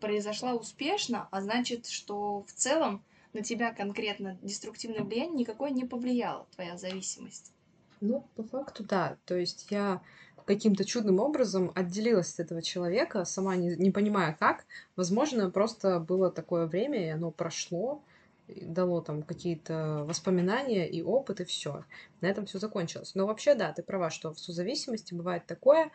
произошла 0.00 0.54
успешно, 0.54 1.28
а 1.30 1.40
значит, 1.40 1.86
что 1.86 2.44
в 2.46 2.52
целом 2.52 3.04
на 3.32 3.42
тебя 3.42 3.72
конкретно 3.72 4.38
деструктивное 4.42 5.02
влияние 5.02 5.40
никакое 5.40 5.70
не 5.70 5.84
повлияло, 5.84 6.46
твоя 6.54 6.76
зависимость. 6.76 7.52
Ну, 8.00 8.24
по 8.34 8.42
факту, 8.42 8.82
да. 8.82 9.16
То 9.26 9.36
есть 9.36 9.66
я 9.70 10.00
каким-то 10.46 10.84
чудным 10.84 11.20
образом 11.20 11.70
отделилась 11.74 12.34
от 12.34 12.40
этого 12.40 12.62
человека, 12.62 13.24
сама 13.24 13.56
не, 13.56 13.76
не 13.76 13.90
понимая 13.90 14.36
как. 14.38 14.64
Возможно, 14.96 15.50
просто 15.50 16.00
было 16.00 16.30
такое 16.30 16.66
время, 16.66 17.06
и 17.06 17.10
оно 17.10 17.30
прошло, 17.30 18.02
и 18.48 18.64
дало 18.64 19.00
там 19.00 19.22
какие-то 19.22 20.04
воспоминания 20.08 20.88
и 20.88 21.02
опыт, 21.02 21.40
и 21.40 21.44
все. 21.44 21.84
На 22.20 22.26
этом 22.26 22.46
все 22.46 22.58
закончилось. 22.58 23.12
Но 23.14 23.26
вообще, 23.26 23.54
да, 23.54 23.72
ты 23.72 23.82
права, 23.82 24.10
что 24.10 24.32
в 24.32 24.40
созависимости 24.40 25.14
бывает 25.14 25.46
такое, 25.46 25.90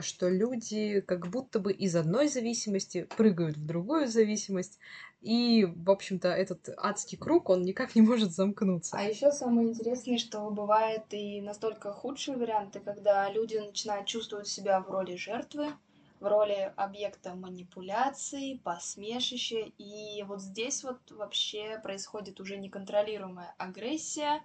что 0.00 0.28
люди 0.28 1.00
как 1.00 1.28
будто 1.28 1.58
бы 1.58 1.72
из 1.72 1.96
одной 1.96 2.28
зависимости 2.28 3.06
прыгают 3.16 3.56
в 3.56 3.66
другую 3.66 4.06
зависимость, 4.06 4.78
и, 5.22 5.64
в 5.64 5.88
общем-то, 5.90 6.28
этот 6.28 6.68
адский 6.76 7.16
круг, 7.16 7.48
он 7.48 7.62
никак 7.62 7.94
не 7.94 8.02
может 8.02 8.32
замкнуться. 8.32 8.96
А 8.98 9.04
еще 9.04 9.30
самое 9.30 9.68
интересное, 9.68 10.18
что 10.18 10.50
бывает 10.50 11.04
и 11.10 11.40
настолько 11.40 11.92
худшие 11.92 12.36
варианты, 12.36 12.80
когда 12.80 13.30
люди 13.30 13.56
начинают 13.56 14.06
чувствовать 14.08 14.48
себя 14.48 14.80
в 14.80 14.90
роли 14.90 15.14
жертвы, 15.14 15.68
в 16.18 16.26
роли 16.26 16.72
объекта 16.76 17.34
манипуляций, 17.36 18.60
посмешища. 18.64 19.70
И 19.78 20.24
вот 20.24 20.40
здесь 20.40 20.82
вот 20.82 20.98
вообще 21.12 21.78
происходит 21.82 22.40
уже 22.40 22.56
неконтролируемая 22.56 23.54
агрессия. 23.58 24.42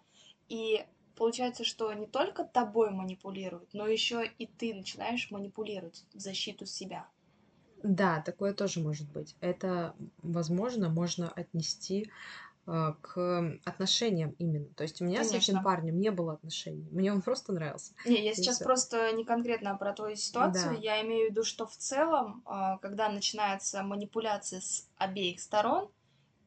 И 0.47 0.85
получается, 1.17 1.63
что 1.63 1.91
не 1.93 2.07
только 2.07 2.43
тобой 2.43 2.91
манипулируют, 2.91 3.73
но 3.73 3.87
еще 3.87 4.25
и 4.25 4.45
ты 4.45 4.73
начинаешь 4.73 5.29
манипулировать 5.31 6.05
в 6.13 6.19
защиту 6.19 6.65
себя. 6.65 7.07
Да, 7.83 8.21
такое 8.21 8.53
тоже 8.53 8.79
может 8.79 9.11
быть. 9.11 9.35
Это, 9.39 9.95
возможно, 10.23 10.89
можно 10.89 11.29
отнести 11.29 12.11
а, 12.65 12.93
к 13.01 13.59
отношениям 13.63 14.31
именно. 14.39 14.67
То 14.75 14.83
есть 14.83 15.01
у 15.01 15.05
меня 15.05 15.23
с 15.23 15.27
этим 15.27 15.53
Конечно. 15.53 15.63
парнем 15.63 15.99
не 15.99 16.11
было 16.11 16.33
отношений. 16.33 16.87
Мне 16.91 17.13
он 17.13 17.21
просто 17.21 17.53
нравился. 17.53 17.93
Не, 18.05 18.21
я 18.25 18.33
сейчас 18.33 18.55
всё. 18.55 18.65
просто 18.65 19.11
не 19.13 19.23
конкретно 19.23 19.77
про 19.77 19.93
твою 19.93 20.15
ситуацию. 20.15 20.73
Да. 20.73 20.79
Я 20.79 21.01
имею 21.03 21.27
в 21.27 21.31
виду, 21.31 21.43
что 21.43 21.65
в 21.65 21.77
целом, 21.77 22.43
а, 22.45 22.77
когда 22.79 23.09
начинается 23.09 23.83
манипуляция 23.83 24.59
с 24.59 24.89
обеих 24.97 25.39
сторон, 25.39 25.89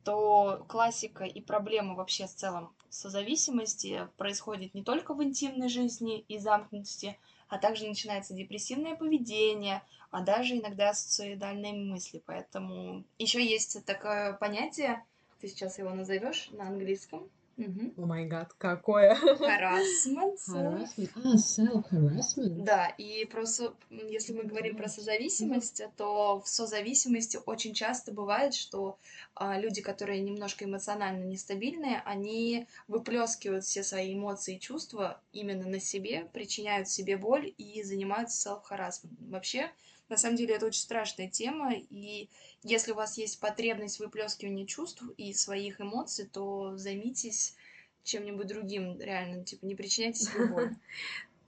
то 0.04 0.64
классика 0.68 1.24
и 1.24 1.40
проблема 1.40 1.94
вообще 1.94 2.26
в 2.26 2.34
целом 2.34 2.74
созависимости 2.90 4.08
происходит 4.16 4.74
не 4.74 4.82
только 4.82 5.14
в 5.14 5.22
интимной 5.22 5.68
жизни 5.68 6.20
и 6.28 6.38
замкнутости, 6.38 7.18
а 7.48 7.58
также 7.58 7.86
начинается 7.86 8.34
депрессивное 8.34 8.96
поведение, 8.96 9.82
а 10.10 10.22
даже 10.22 10.58
иногда 10.58 10.92
суицидальные 10.92 11.72
мысли. 11.72 12.22
Поэтому 12.26 13.04
еще 13.18 13.44
есть 13.44 13.84
такое 13.86 14.34
понятие, 14.34 15.04
ты 15.40 15.48
сейчас 15.48 15.78
его 15.78 15.90
назовешь 15.90 16.50
на 16.50 16.66
английском. 16.68 17.30
Мгм. 17.56 17.94
О 17.96 18.06
май 18.06 18.26
гад, 18.26 18.52
какое! 18.58 19.14
Harassment. 19.14 20.36
Harassment. 20.48 21.10
А, 21.14 21.36
self-harassment. 21.36 22.62
Да, 22.64 22.88
и 22.88 23.24
просто, 23.24 23.74
если 23.90 24.32
мы 24.32 24.44
говорим 24.44 24.76
про 24.76 24.88
созависимость, 24.88 25.82
то 25.96 26.40
в 26.40 26.48
созависимости 26.48 27.38
очень 27.46 27.74
часто 27.74 28.12
бывает, 28.12 28.54
что 28.54 28.98
а, 29.34 29.58
люди, 29.58 29.82
которые 29.82 30.20
немножко 30.20 30.64
эмоционально 30.64 31.24
нестабильные, 31.24 32.02
они 32.04 32.66
выплескивают 32.88 33.64
все 33.64 33.82
свои 33.82 34.14
эмоции 34.14 34.56
и 34.56 34.60
чувства 34.60 35.20
именно 35.32 35.66
на 35.66 35.80
себе, 35.80 36.28
причиняют 36.32 36.88
себе 36.88 37.16
боль 37.16 37.52
и 37.58 37.82
занимаются 37.82 38.50
self-harassment. 38.50 39.30
Вообще, 39.30 39.70
на 40.10 40.16
самом 40.16 40.36
деле, 40.36 40.56
это 40.56 40.66
очень 40.66 40.82
страшная 40.82 41.28
тема, 41.28 41.72
и 41.72 42.28
если 42.62 42.92
у 42.92 42.96
вас 42.96 43.16
есть 43.16 43.40
потребность 43.40 44.00
выплескивания 44.00 44.66
чувств 44.66 45.02
и 45.16 45.32
своих 45.32 45.80
эмоций, 45.80 46.26
то 46.30 46.76
займитесь 46.76 47.54
чем-нибудь 48.02 48.46
другим, 48.46 49.00
реально, 49.00 49.44
типа, 49.44 49.64
не 49.64 49.74
причиняйте 49.74 50.24
себе 50.24 50.46
боль. 50.46 50.74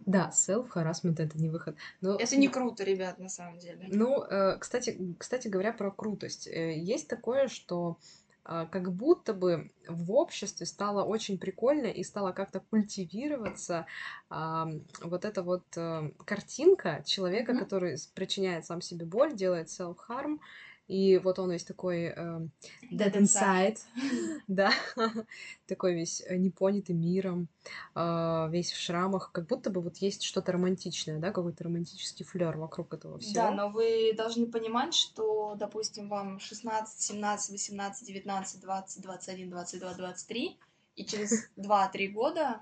Да, 0.05 0.33
self-harassment 0.35 1.23
это 1.23 1.39
не 1.39 1.49
выход. 1.49 1.77
Но 2.01 2.17
Это 2.17 2.37
не 2.37 2.49
круто, 2.49 2.83
ребят, 2.83 3.21
на 3.21 3.29
самом 3.29 3.61
деле. 3.61 3.87
Ну, 3.89 4.25
э, 4.25 4.59
кстати, 4.59 4.99
кстати 5.17 5.47
говоря, 5.47 5.73
про 5.73 5.93
крутость. 5.93 6.49
Э, 6.49 6.77
Есть 6.77 7.07
такое, 7.07 7.47
что 7.47 7.99
как 8.45 8.93
будто 8.93 9.35
бы 9.35 9.71
в 9.89 10.13
обществе 10.13 10.67
стало 10.67 11.05
очень 11.05 11.39
прикольно 11.39 11.87
и 11.87 12.03
стало 12.03 12.33
как-то 12.33 12.61
культивироваться 12.61 13.87
ам, 14.29 14.83
вот 15.01 15.25
эта 15.25 15.43
вот 15.43 15.65
э, 15.77 16.11
картинка 16.25 17.03
человека, 17.07 17.53
Мгм. 17.53 17.61
который 17.61 17.97
причиняет 18.15 18.65
сам 18.67 18.81
себе 18.81 19.07
боль, 19.07 19.35
делает 19.35 19.69
self-harm, 19.69 20.39
и 20.89 21.19
вот 21.19 21.39
он 21.39 21.51
весь 21.51 21.65
такой 21.65 22.07
э, 22.07 22.49
dead 22.93 23.15
inside, 23.15 23.79
да, 24.49 24.73
такой 25.67 25.95
весь 25.95 26.23
э, 26.27 26.37
непонятый 26.37 26.95
миром, 26.95 27.49
а, 27.95 28.49
весь 28.51 28.73
в 28.73 28.77
шрамах, 28.77 29.31
как 29.33 29.47
будто 29.47 29.71
бы 29.71 29.81
вот 29.81 29.99
есть 29.99 30.23
что-то 30.23 30.53
романтичное, 30.53 31.19
да, 31.19 31.33
какой-то 31.33 31.65
романтический 31.65 32.25
флер 32.25 32.57
вокруг 32.57 32.95
этого 32.95 33.19
всего. 33.19 33.35
Да, 33.35 33.51
но 33.53 33.69
вы 33.71 34.13
должны 34.17 34.47
понимать, 34.47 34.95
что, 34.95 35.55
допустим, 35.55 36.09
вам 36.09 36.41
16, 36.41 37.01
17, 37.01 37.51
18, 37.51 38.07
19, 38.07 38.61
20, 38.61 39.03
21, 39.03 39.51
22, 39.51 39.95
23, 39.95 40.59
и 40.97 41.05
через 41.05 41.49
2-3 41.57 42.09
года 42.09 42.61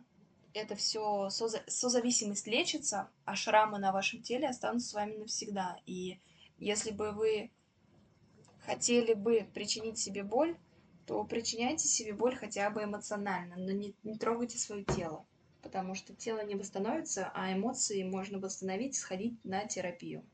это 0.53 0.75
все 0.75 1.29
созависимость 1.31 2.47
лечится, 2.47 3.09
а 3.25 3.35
шрамы 3.35 3.79
на 3.79 3.93
вашем 3.93 4.23
теле 4.23 4.49
останутся 4.49 4.89
с 4.89 4.95
вами 4.95 5.17
навсегда. 5.17 5.79
И 5.87 6.21
если 6.59 6.91
бы 6.91 7.13
вы 7.13 7.51
хотели 8.67 9.15
бы 9.15 9.47
причинить 9.55 9.99
себе 9.99 10.23
боль, 10.23 10.57
то 11.07 11.23
причиняйте 11.25 11.89
себе 11.89 12.13
боль 12.13 12.37
хотя 12.37 12.71
бы 12.71 12.85
эмоционально, 12.85 13.57
но 13.57 13.73
не, 13.73 13.95
не 14.05 14.17
трогайте 14.17 14.59
свое 14.59 14.85
тело, 14.85 15.25
потому 15.63 15.95
что 15.95 16.15
тело 16.15 16.45
не 16.45 16.55
восстановится, 16.55 17.31
а 17.35 17.53
эмоции 17.53 18.03
можно 18.03 18.39
восстановить, 18.39 18.95
сходить 18.97 19.35
на 19.45 19.65
терапию. 19.67 20.25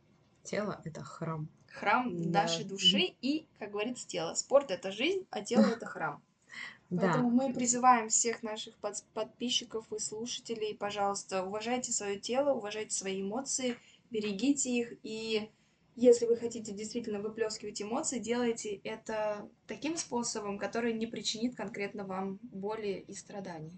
Тело— 0.42 0.80
это 0.84 1.02
храм. 1.02 1.48
Храм 1.68 2.30
Да. 2.30 2.42
нашей 2.42 2.64
души 2.64 3.14
и, 3.20 3.46
как 3.58 3.70
говорится, 3.70 4.06
тело. 4.06 4.34
Спорт 4.34 4.70
это 4.70 4.92
жизнь, 4.92 5.26
а 5.30 5.42
тело 5.42 5.64
это 5.66 5.86
храм. 5.86 6.22
Поэтому 6.90 7.30
Да, 7.30 7.44
мы 7.46 7.52
призываем 7.52 8.08
всех 8.08 8.42
наших 8.42 8.76
под- 8.76 9.02
подписчиков 9.12 9.92
и 9.92 9.98
слушателей, 9.98 10.74
пожалуйста, 10.76 11.42
уважайте 11.42 11.90
свое 11.92 12.18
тело, 12.18 12.52
уважайте 12.52 12.94
свои 12.94 13.22
эмоции, 13.22 13.76
берегите 14.10 14.70
их 14.70 14.94
и 15.02 15.50
если 15.96 16.26
вы 16.26 16.36
хотите 16.36 16.72
действительно 16.72 17.20
выплескивать 17.20 17.80
эмоции, 17.82 18.18
делайте 18.18 18.74
это 18.84 19.48
таким 19.66 19.96
способом, 19.96 20.58
который 20.58 20.92
не 20.92 21.06
причинит 21.06 21.56
конкретно 21.56 22.04
вам 22.04 22.38
боли 22.42 23.04
и 23.08 23.14
страданий. 23.14 23.72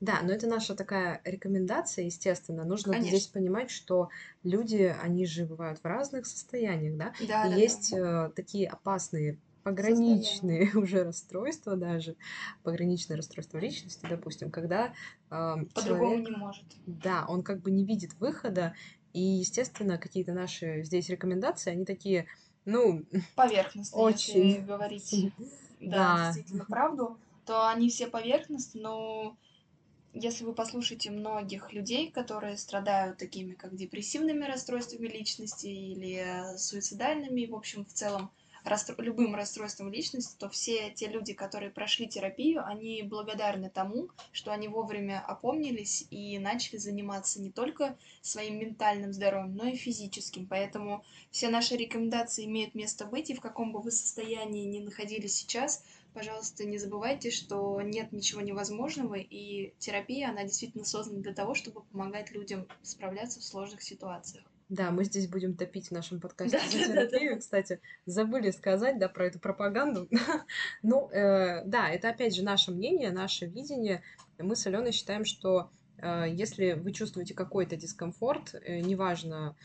да, 0.00 0.20
но 0.22 0.32
это 0.32 0.46
наша 0.46 0.76
такая 0.76 1.20
рекомендация, 1.24 2.04
естественно. 2.04 2.64
Нужно 2.64 2.92
Конечно. 2.92 3.18
здесь 3.18 3.26
понимать, 3.28 3.70
что 3.70 4.10
люди, 4.44 4.94
они 5.02 5.26
же 5.26 5.44
бывают 5.44 5.80
в 5.80 5.84
разных 5.84 6.26
состояниях, 6.26 6.96
да, 6.96 7.12
Да, 7.18 7.46
и 7.46 7.50
да, 7.50 7.56
есть 7.56 7.90
да. 7.90 8.28
э, 8.28 8.30
такие 8.34 8.68
опасные 8.68 9.40
пограничные 9.64 10.70
уже 10.76 11.02
расстройства 11.04 11.76
даже, 11.76 12.16
пограничное 12.62 13.16
расстройство 13.16 13.58
личности, 13.58 14.06
допустим, 14.08 14.50
когда 14.52 14.94
э, 15.30 15.56
По-другому 15.74 15.74
человек, 15.74 16.24
не 16.30 16.36
может. 16.36 16.64
да, 16.86 17.26
он 17.28 17.42
как 17.42 17.60
бы 17.60 17.70
не 17.72 17.84
видит 17.84 18.14
выхода, 18.20 18.74
и, 19.12 19.20
естественно, 19.20 19.98
какие-то 19.98 20.32
наши 20.32 20.82
здесь 20.82 21.08
рекомендации, 21.08 21.70
они 21.70 21.84
такие, 21.84 22.26
ну, 22.64 23.04
Поверхностно, 23.36 23.98
если 23.98 24.32
Очень. 24.32 24.64
говорить 24.64 25.32
да, 25.80 26.32
действительно 26.32 26.64
правду, 26.68 27.18
то 27.46 27.68
они 27.68 27.88
все 27.88 28.08
поверхностны, 28.08 28.80
но 28.80 29.36
если 30.12 30.44
вы 30.44 30.54
послушаете 30.54 31.10
многих 31.10 31.72
людей, 31.72 32.10
которые 32.10 32.56
страдают 32.56 33.18
такими, 33.18 33.54
как 33.54 33.76
депрессивными 33.76 34.44
расстройствами 34.44 35.06
личности 35.06 35.66
или 35.66 36.56
суицидальными, 36.56 37.46
в 37.46 37.54
общем, 37.54 37.84
в 37.84 37.92
целом 37.92 38.30
расстрой- 38.68 39.04
любым 39.04 39.34
расстройством 39.34 39.92
личности, 39.92 40.36
то 40.38 40.48
все 40.48 40.90
те 40.90 41.08
люди, 41.08 41.32
которые 41.32 41.70
прошли 41.70 42.06
терапию, 42.06 42.64
они 42.64 43.02
благодарны 43.02 43.70
тому, 43.70 44.08
что 44.32 44.52
они 44.52 44.68
вовремя 44.68 45.24
опомнились 45.26 46.06
и 46.10 46.38
начали 46.38 46.76
заниматься 46.76 47.40
не 47.40 47.50
только 47.50 47.96
своим 48.20 48.58
ментальным 48.58 49.12
здоровьем, 49.12 49.54
но 49.56 49.66
и 49.66 49.76
физическим. 49.76 50.46
Поэтому 50.46 51.04
все 51.30 51.48
наши 51.48 51.76
рекомендации 51.76 52.44
имеют 52.44 52.74
место 52.74 53.06
быть, 53.06 53.30
и 53.30 53.34
в 53.34 53.40
каком 53.40 53.72
бы 53.72 53.80
вы 53.80 53.90
состоянии 53.90 54.64
ни 54.64 54.80
находились 54.80 55.34
сейчас, 55.34 55.82
пожалуйста, 56.14 56.64
не 56.64 56.78
забывайте, 56.78 57.30
что 57.30 57.80
нет 57.80 58.12
ничего 58.12 58.40
невозможного, 58.40 59.14
и 59.14 59.72
терапия, 59.78 60.30
она 60.30 60.44
действительно 60.44 60.84
создана 60.84 61.20
для 61.20 61.34
того, 61.34 61.54
чтобы 61.54 61.82
помогать 61.82 62.32
людям 62.32 62.66
справляться 62.82 63.40
в 63.40 63.44
сложных 63.44 63.82
ситуациях. 63.82 64.44
Да, 64.68 64.90
мы 64.90 65.04
здесь 65.04 65.28
будем 65.28 65.56
топить 65.56 65.88
в 65.88 65.92
нашем 65.92 66.20
подкасте 66.20 66.58
за 66.58 66.92
терапию. 66.92 67.38
Кстати, 67.38 67.80
забыли 68.04 68.50
сказать, 68.50 68.98
да, 68.98 69.08
про 69.08 69.26
эту 69.26 69.38
пропаганду. 69.38 70.08
Ну, 70.82 71.08
э, 71.10 71.64
да, 71.64 71.88
это 71.88 72.10
опять 72.10 72.34
же 72.34 72.42
наше 72.42 72.70
мнение, 72.70 73.10
наше 73.10 73.46
видение. 73.46 74.02
Мы 74.38 74.56
с 74.56 74.66
Аленой 74.66 74.92
считаем, 74.92 75.24
что 75.24 75.70
э, 75.96 76.26
если 76.30 76.72
вы 76.72 76.92
чувствуете 76.92 77.34
какой-то 77.34 77.76
дискомфорт, 77.76 78.54
э, 78.54 78.80
неважно, 78.80 79.56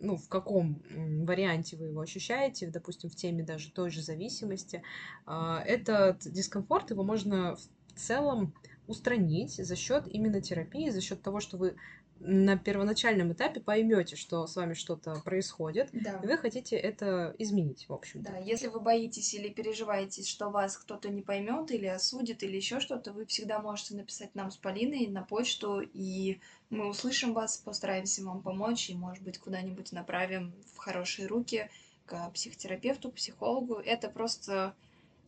ну, 0.00 0.16
в 0.16 0.28
каком 0.28 0.82
варианте 1.24 1.76
вы 1.76 1.86
его 1.86 2.00
ощущаете, 2.00 2.68
допустим, 2.68 3.10
в 3.10 3.16
теме 3.16 3.42
даже 3.42 3.72
той 3.72 3.90
же 3.90 4.02
зависимости, 4.02 4.82
этот 5.24 6.28
дискомфорт 6.28 6.90
его 6.90 7.04
можно 7.04 7.54
в 7.54 7.92
целом 7.94 8.52
устранить 8.88 9.64
за 9.64 9.76
счет 9.76 10.08
именно 10.08 10.40
терапии, 10.40 10.90
за 10.90 11.00
счет 11.00 11.22
того, 11.22 11.38
что 11.38 11.56
вы 11.56 11.76
на 12.24 12.56
первоначальном 12.56 13.32
этапе 13.32 13.60
поймете, 13.60 14.14
что 14.16 14.46
с 14.46 14.54
вами 14.54 14.74
что-то 14.74 15.20
происходит, 15.24 15.90
Да. 15.92 16.20
и 16.22 16.26
вы 16.26 16.38
хотите 16.38 16.76
это 16.76 17.34
изменить, 17.38 17.88
в 17.88 17.92
общем-то. 17.92 18.32
Да, 18.32 18.38
если 18.38 18.68
вы 18.68 18.80
боитесь 18.80 19.34
или 19.34 19.48
переживаете, 19.48 20.22
что 20.22 20.48
вас 20.50 20.76
кто-то 20.76 21.08
не 21.08 21.22
поймет 21.22 21.70
или 21.72 21.86
осудит 21.86 22.42
или 22.42 22.56
еще 22.56 22.78
что-то, 22.80 23.12
вы 23.12 23.26
всегда 23.26 23.58
можете 23.60 23.96
написать 23.96 24.34
нам 24.34 24.50
с 24.50 24.56
Полиной 24.56 25.08
на 25.08 25.22
почту, 25.22 25.80
и 25.80 26.38
мы 26.70 26.88
услышим 26.88 27.34
вас, 27.34 27.56
постараемся 27.56 28.24
вам 28.24 28.40
помочь 28.40 28.88
и, 28.88 28.94
может 28.94 29.24
быть, 29.24 29.38
куда-нибудь 29.38 29.90
направим 29.92 30.52
в 30.74 30.78
хорошие 30.78 31.26
руки 31.26 31.68
к 32.06 32.30
психотерапевту, 32.30 33.10
психологу. 33.10 33.74
Это 33.74 34.08
просто 34.08 34.74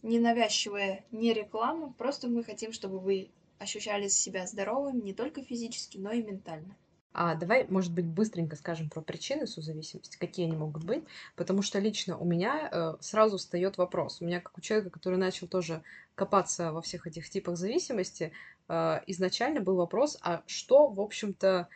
ненавязчивая 0.03 1.05
не 1.11 1.33
реклама, 1.33 1.93
просто 1.99 2.29
мы 2.29 2.45
хотим, 2.45 2.73
чтобы 2.73 2.99
вы 3.01 3.31
ощущали 3.59 4.09
себя 4.09 4.47
здоровым 4.47 5.05
не 5.05 5.13
только 5.13 5.43
физически, 5.43 5.97
но 5.99 6.13
и 6.13 6.23
ментально. 6.23 6.77
А 7.16 7.37
давай, 7.37 7.64
может 7.68 7.92
быть, 7.92 8.07
быстренько 8.07 8.57
скажем 8.57 8.90
про 8.90 9.00
причины 9.00 9.46
созависимости, 9.46 10.18
какие 10.18 10.46
они 10.46 10.57
могут 10.57 10.83
быть, 10.83 11.05
потому 11.37 11.62
что 11.62 11.79
лично 11.79 12.18
у 12.18 12.24
меня 12.24 12.68
э, 12.70 12.94
сразу 13.00 13.38
встает 13.38 13.79
вопрос. 13.79 14.20
У 14.20 14.24
меня, 14.24 14.40
как 14.40 14.59
у 14.59 14.61
человека, 14.61 14.90
который 14.90 15.16
начал 15.16 15.46
тоже 15.46 15.85
копаться 16.16 16.72
во 16.72 16.83
всех 16.83 17.07
этих 17.07 17.31
типах 17.31 17.57
зависимости, 17.57 18.33
э, 18.68 19.00
изначально 19.07 19.61
был 19.61 19.77
вопрос, 19.77 20.18
а 20.22 20.42
что, 20.46 20.88
в 20.88 21.00
общем-то, 21.00 21.68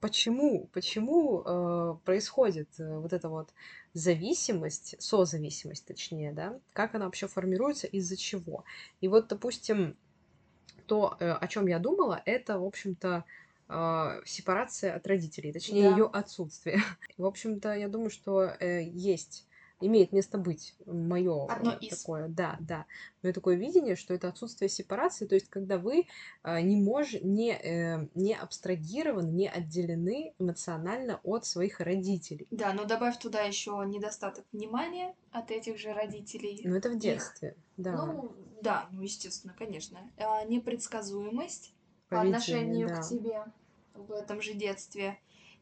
почему, 0.00 0.70
почему 0.72 1.42
э, 1.44 1.96
происходит 2.06 2.68
э, 2.80 2.98
вот 2.98 3.12
эта 3.12 3.28
вот 3.28 3.50
зависимость, 3.92 4.96
созависимость, 4.98 5.84
точнее, 5.84 6.32
да, 6.32 6.58
как 6.72 6.94
она 6.94 7.04
вообще 7.04 7.28
формируется, 7.28 7.86
из-за 7.86 8.16
чего. 8.16 8.64
И 9.02 9.08
вот, 9.08 9.28
допустим, 9.28 9.94
то, 10.86 11.18
э, 11.20 11.30
о 11.32 11.46
чем 11.48 11.66
я 11.66 11.78
думала, 11.78 12.22
это, 12.24 12.58
в 12.58 12.64
общем-то, 12.64 13.24
э, 13.26 13.45
сепарация 13.68 14.94
от 14.94 15.06
родителей, 15.06 15.52
точнее, 15.52 15.90
Да. 15.90 15.96
ее 15.96 16.06
отсутствие. 16.06 16.76
В 17.18 17.24
общем-то, 17.26 17.74
я 17.74 17.88
думаю, 17.88 18.10
что 18.10 18.42
э, 18.42 18.82
есть, 18.84 19.46
имеет 19.80 20.12
место 20.12 20.38
быть 20.38 20.74
мое 20.86 21.46
такое, 21.90 22.28
да, 22.28 22.56
да, 22.60 22.86
мое 23.22 23.32
такое 23.32 23.56
видение, 23.56 23.96
что 23.96 24.14
это 24.14 24.28
отсутствие 24.28 24.68
сепарации, 24.68 25.26
то 25.26 25.34
есть 25.34 25.48
когда 25.50 25.78
вы 25.78 26.06
э, 26.44 26.60
не 26.60 26.80
мож, 26.80 27.14
не, 27.22 27.52
э, 27.52 28.08
не 28.14 28.34
абстрагированы, 28.34 29.30
не 29.30 29.48
отделены 29.48 30.34
эмоционально 30.38 31.20
от 31.22 31.44
своих 31.44 31.80
родителей. 31.80 32.46
Да, 32.50 32.72
но 32.72 32.84
добавь 32.84 33.18
туда 33.18 33.42
еще 33.42 33.82
недостаток 33.86 34.44
внимания 34.52 35.14
от 35.30 35.50
этих 35.50 35.78
же 35.78 35.92
родителей. 35.92 36.62
Но 36.64 36.76
это 36.76 36.88
в 36.90 36.94
Их 36.94 37.00
детстве, 37.00 37.56
да, 37.76 38.06
Ну, 38.06 38.32
да, 38.62 38.88
ну, 38.90 39.02
естественно, 39.02 39.54
конечно. 39.56 39.98
А, 40.16 40.44
непредсказуемость 40.44 41.74
по 42.08 42.20
отношению 42.20 42.88
да. 42.88 43.00
к 43.00 43.08
тебе 43.08 43.44
в 43.94 44.12
этом 44.12 44.40
же 44.40 44.54
детстве. 44.54 45.18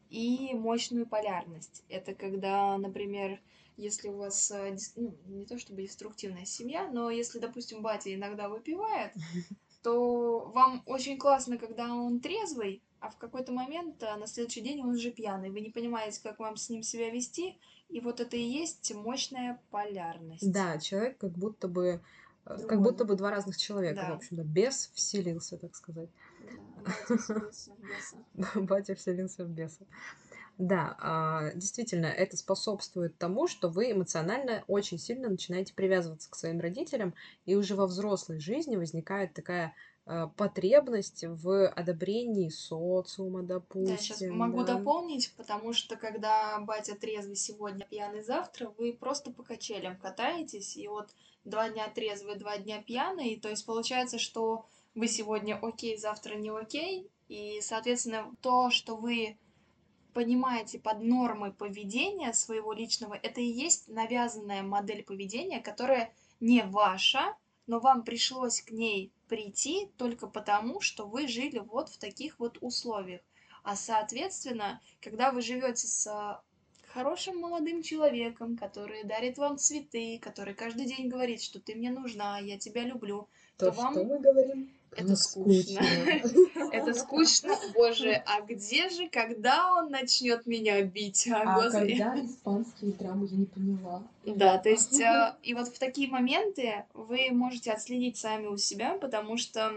И 0.09 0.53
мощную 0.53 1.07
полярность. 1.07 1.83
Это 1.89 2.13
когда, 2.13 2.77
например, 2.77 3.39
если 3.75 4.07
у 4.07 4.17
вас, 4.17 4.51
дес- 4.51 4.93
ну, 4.95 5.15
не 5.25 5.45
то 5.45 5.57
чтобы 5.57 5.81
деструктивная 5.81 6.45
семья, 6.45 6.87
но 6.91 7.09
если, 7.09 7.39
допустим, 7.39 7.81
батя 7.81 8.13
иногда 8.13 8.47
выпивает, 8.47 9.13
то 9.81 10.51
вам 10.53 10.83
очень 10.85 11.17
классно, 11.17 11.57
когда 11.57 11.93
он 11.93 12.19
трезвый, 12.19 12.81
а 12.99 13.09
в 13.09 13.17
какой-то 13.17 13.51
момент 13.51 14.01
а, 14.03 14.17
на 14.17 14.27
следующий 14.27 14.61
день 14.61 14.81
он 14.81 14.89
уже 14.89 15.11
пьяный. 15.11 15.49
Вы 15.49 15.61
не 15.61 15.69
понимаете, 15.69 16.19
как 16.23 16.39
вам 16.39 16.55
с 16.55 16.69
ним 16.69 16.81
себя 16.81 17.09
вести, 17.09 17.57
и 17.89 17.99
вот 17.99 18.19
это 18.19 18.35
и 18.35 18.41
есть 18.41 18.93
мощная 18.95 19.61
полярность. 19.69 20.51
Да, 20.51 20.79
человек 20.79 21.17
как 21.17 21.31
будто 21.31 21.67
бы, 21.67 21.85
э, 21.85 21.99
как 22.45 22.59
Другой. 22.59 22.77
будто 22.79 23.05
бы 23.05 23.15
два 23.15 23.29
разных 23.29 23.57
человека, 23.57 24.01
Да. 24.07 24.13
в 24.13 24.17
общем-то, 24.17 24.43
бес 24.43 24.91
вселился, 24.93 25.57
так 25.57 25.75
сказать. 25.75 26.09
Да, 28.33 28.49
батя 28.55 28.95
вселился 28.95 29.43
в 29.45 29.49
беса. 29.49 29.85
Да, 30.57 30.95
а, 30.99 31.51
действительно, 31.53 32.05
это 32.05 32.37
способствует 32.37 33.17
тому, 33.17 33.47
что 33.47 33.67
вы 33.67 33.91
эмоционально 33.91 34.63
очень 34.67 34.97
сильно 34.97 35.27
начинаете 35.27 35.73
привязываться 35.73 36.29
к 36.29 36.35
своим 36.35 36.61
родителям, 36.61 37.13
и 37.45 37.55
уже 37.55 37.75
во 37.75 37.87
взрослой 37.87 38.39
жизни 38.39 38.77
возникает 38.77 39.33
такая 39.33 39.75
а, 40.05 40.27
потребность 40.27 41.25
в 41.27 41.67
одобрении 41.67 42.47
социума, 42.49 43.41
Да, 43.41 43.55
допустим. 43.55 43.97
сейчас 43.97 44.21
могу 44.29 44.63
да. 44.63 44.75
дополнить, 44.75 45.33
потому 45.35 45.73
что 45.73 45.97
когда 45.97 46.57
батя 46.59 46.95
трезвый 46.95 47.35
сегодня, 47.35 47.85
пьяный 47.85 48.23
завтра, 48.23 48.71
вы 48.77 48.93
просто 48.93 49.31
по 49.31 49.43
качелям 49.43 49.97
катаетесь, 49.97 50.77
и 50.77 50.87
вот 50.87 51.09
два 51.43 51.69
дня 51.69 51.89
трезвый, 51.89 52.37
два 52.37 52.57
дня 52.57 52.81
пьяный, 52.81 53.37
то 53.39 53.49
есть 53.49 53.65
получается, 53.65 54.19
что 54.19 54.67
вы 54.95 55.07
сегодня 55.07 55.55
окей, 55.61 55.97
завтра 55.97 56.35
не 56.35 56.49
окей, 56.49 57.09
и, 57.27 57.59
соответственно, 57.61 58.33
то, 58.41 58.69
что 58.69 58.95
вы 58.95 59.37
понимаете 60.13 60.79
под 60.79 61.01
нормой 61.01 61.51
поведения 61.51 62.31
своего 62.33 62.71
личного, 62.71 63.13
это 63.13 63.41
и 63.41 63.45
есть 63.45 63.89
навязанная 63.89 64.63
модель 64.63 65.03
поведения, 65.03 65.59
которая 65.59 66.13
не 66.39 66.63
ваша, 66.63 67.35
но 67.67 67.79
вам 67.79 68.03
пришлось 68.03 68.61
к 68.61 68.71
ней 68.71 69.11
прийти 69.27 69.91
только 69.97 70.27
потому, 70.27 70.79
что 70.79 71.05
вы 71.05 71.27
жили 71.27 71.59
вот 71.59 71.89
в 71.89 71.97
таких 71.97 72.39
вот 72.39 72.57
условиях. 72.61 73.21
А 73.63 73.75
соответственно, 73.75 74.79
когда 75.01 75.31
вы 75.31 75.41
живете 75.41 75.87
с 75.87 76.07
а, 76.07 76.43
хорошим 76.93 77.39
молодым 77.39 77.81
человеком, 77.81 78.55
который 78.55 79.03
дарит 79.03 79.37
вам 79.37 79.57
цветы, 79.57 80.19
который 80.21 80.53
каждый 80.53 80.85
день 80.85 81.09
говорит, 81.09 81.41
что 81.41 81.59
ты 81.59 81.75
мне 81.75 81.89
нужна, 81.89 82.39
я 82.39 82.59
тебя 82.59 82.83
люблю, 82.83 83.27
То, 83.57 83.65
то 83.65 83.71
вам 83.71 83.93
что 83.93 84.03
мы 84.03 84.19
говорим? 84.19 84.71
Это 84.95 85.15
скучно. 85.15 85.81
Это 86.71 86.93
скучно. 86.93 87.55
Боже, 87.73 88.23
а 88.25 88.41
где 88.41 88.89
же, 88.89 89.09
когда 89.09 89.73
он 89.75 89.89
начнет 89.89 90.45
меня 90.45 90.81
бить? 90.83 91.27
А, 91.27 91.41
А 91.41 91.69
когда 91.71 92.23
испанские 92.23 92.91
драмы, 92.93 93.27
я 93.27 93.37
не 93.37 93.45
поняла. 93.45 94.03
Да, 94.25 94.57
то 94.57 94.69
есть, 94.69 94.99
э, 94.99 95.35
и 95.43 95.53
вот 95.53 95.67
в 95.67 95.79
такие 95.79 96.09
моменты 96.09 96.85
вы 96.93 97.29
можете 97.31 97.71
отследить 97.71 98.17
сами 98.17 98.47
у 98.47 98.57
себя, 98.57 98.97
потому 98.97 99.37
что 99.37 99.73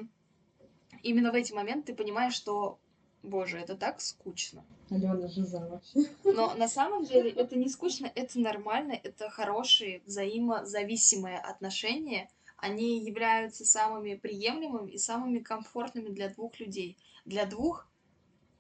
именно 1.03 1.33
в 1.33 1.35
эти 1.35 1.53
моменты 1.53 1.93
ты 1.93 1.95
понимаешь, 1.95 2.35
что, 2.35 2.79
боже, 3.23 3.59
это 3.59 3.77
так 3.77 4.01
скучно. 4.01 4.65
Алена 4.91 5.29
Жиза 5.29 5.59
вообще. 5.61 6.11
Но 6.25 6.55
на 6.55 6.69
самом 6.69 7.05
деле 7.05 7.31
это 7.31 7.57
не 7.57 7.69
скучно, 7.69 8.11
это 8.15 8.41
нормально, 8.41 8.99
это 9.03 9.29
хорошие 9.29 10.03
взаимозависимые 10.07 11.39
отношения. 11.39 12.29
Они 12.59 12.99
являются 13.05 13.65
самыми 13.65 14.15
приемлемыми 14.17 14.91
и 14.91 14.99
самыми 14.99 15.39
комфортными 15.39 16.09
для 16.09 16.29
двух 16.29 16.59
людей. 16.59 16.99
Для 17.25 17.47
двух 17.47 17.89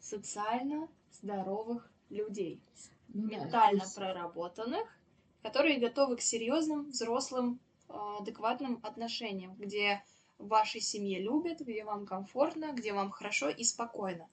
социально 0.01 0.89
здоровых 1.13 1.91
людей, 2.09 2.61
Ну 3.09 3.29
да, 3.29 3.37
ментально 3.37 3.85
здесь- 3.85 3.95
проработанных, 3.95 4.99
которые 5.43 5.79
готовы 5.79 6.17
к 6.17 6.21
серьезным, 6.21 6.91
взрослым, 6.91 7.59
э, 7.89 7.93
адекватным 8.21 8.79
отношениям, 8.85 9.55
где 9.57 10.03
в 10.39 10.47
вашей 10.47 10.81
семье 10.81 11.21
любят, 11.21 11.61
где 11.61 11.85
вам 11.85 12.07
комфортно, 12.07 12.73
где 12.73 12.93
вам 12.93 13.11
хорошо 13.11 13.49
и 13.51 13.65
спокойно. 13.65 14.29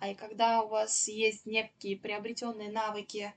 А 0.00 0.08
и 0.08 0.14
когда 0.16 0.62
у 0.62 0.68
вас 0.68 1.06
есть 1.06 1.46
некие 1.46 1.96
приобретенные 1.96 2.70
навыки 2.70 3.32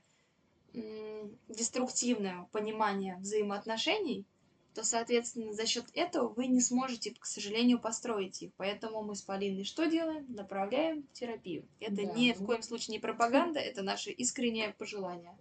м, 0.74 1.38
деструктивного 1.48 2.46
понимания 2.52 3.16
взаимоотношений, 3.20 4.26
то, 4.74 4.84
соответственно, 4.84 5.52
за 5.52 5.66
счет 5.66 5.86
этого 5.94 6.28
вы 6.28 6.46
не 6.46 6.60
сможете, 6.60 7.14
к 7.18 7.24
сожалению, 7.24 7.80
построить 7.80 8.42
их. 8.42 8.52
Поэтому 8.56 9.02
мы 9.02 9.14
с 9.16 9.22
Полиной 9.22 9.64
что 9.64 9.86
делаем? 9.86 10.26
Направляем 10.28 11.02
в 11.02 11.12
терапию. 11.12 11.64
Это 11.80 11.96
Да, 11.96 12.02
ни 12.02 12.32
в 12.32 12.40
ну. 12.40 12.46
коем 12.46 12.62
случае 12.62 12.92
не 12.92 12.98
пропаганда, 13.00 13.60
это 13.60 13.82
наше 13.82 14.10
искреннее 14.10 14.74
пожелание. 14.78 15.36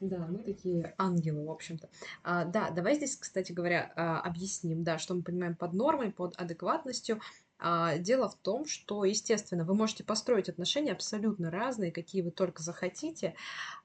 Да, 0.00 0.26
мы 0.26 0.38
такие 0.38 0.94
ангелы, 0.98 1.46
в 1.46 1.50
общем-то. 1.50 1.88
А, 2.22 2.44
да, 2.44 2.70
давай 2.70 2.96
здесь, 2.96 3.16
кстати 3.16 3.52
говоря, 3.52 3.92
а, 3.96 4.20
объясним, 4.20 4.82
да, 4.84 4.98
что 4.98 5.14
мы 5.14 5.22
понимаем 5.22 5.54
под 5.54 5.72
нормой, 5.72 6.12
под 6.12 6.36
адекватностью. 6.36 7.20
А, 7.58 7.96
дело 7.96 8.28
в 8.28 8.34
том, 8.34 8.66
что, 8.66 9.04
естественно, 9.04 9.64
вы 9.64 9.74
можете 9.74 10.04
построить 10.04 10.48
отношения 10.48 10.92
абсолютно 10.92 11.50
разные, 11.50 11.92
какие 11.92 12.20
вы 12.22 12.32
только 12.32 12.62
захотите, 12.62 13.34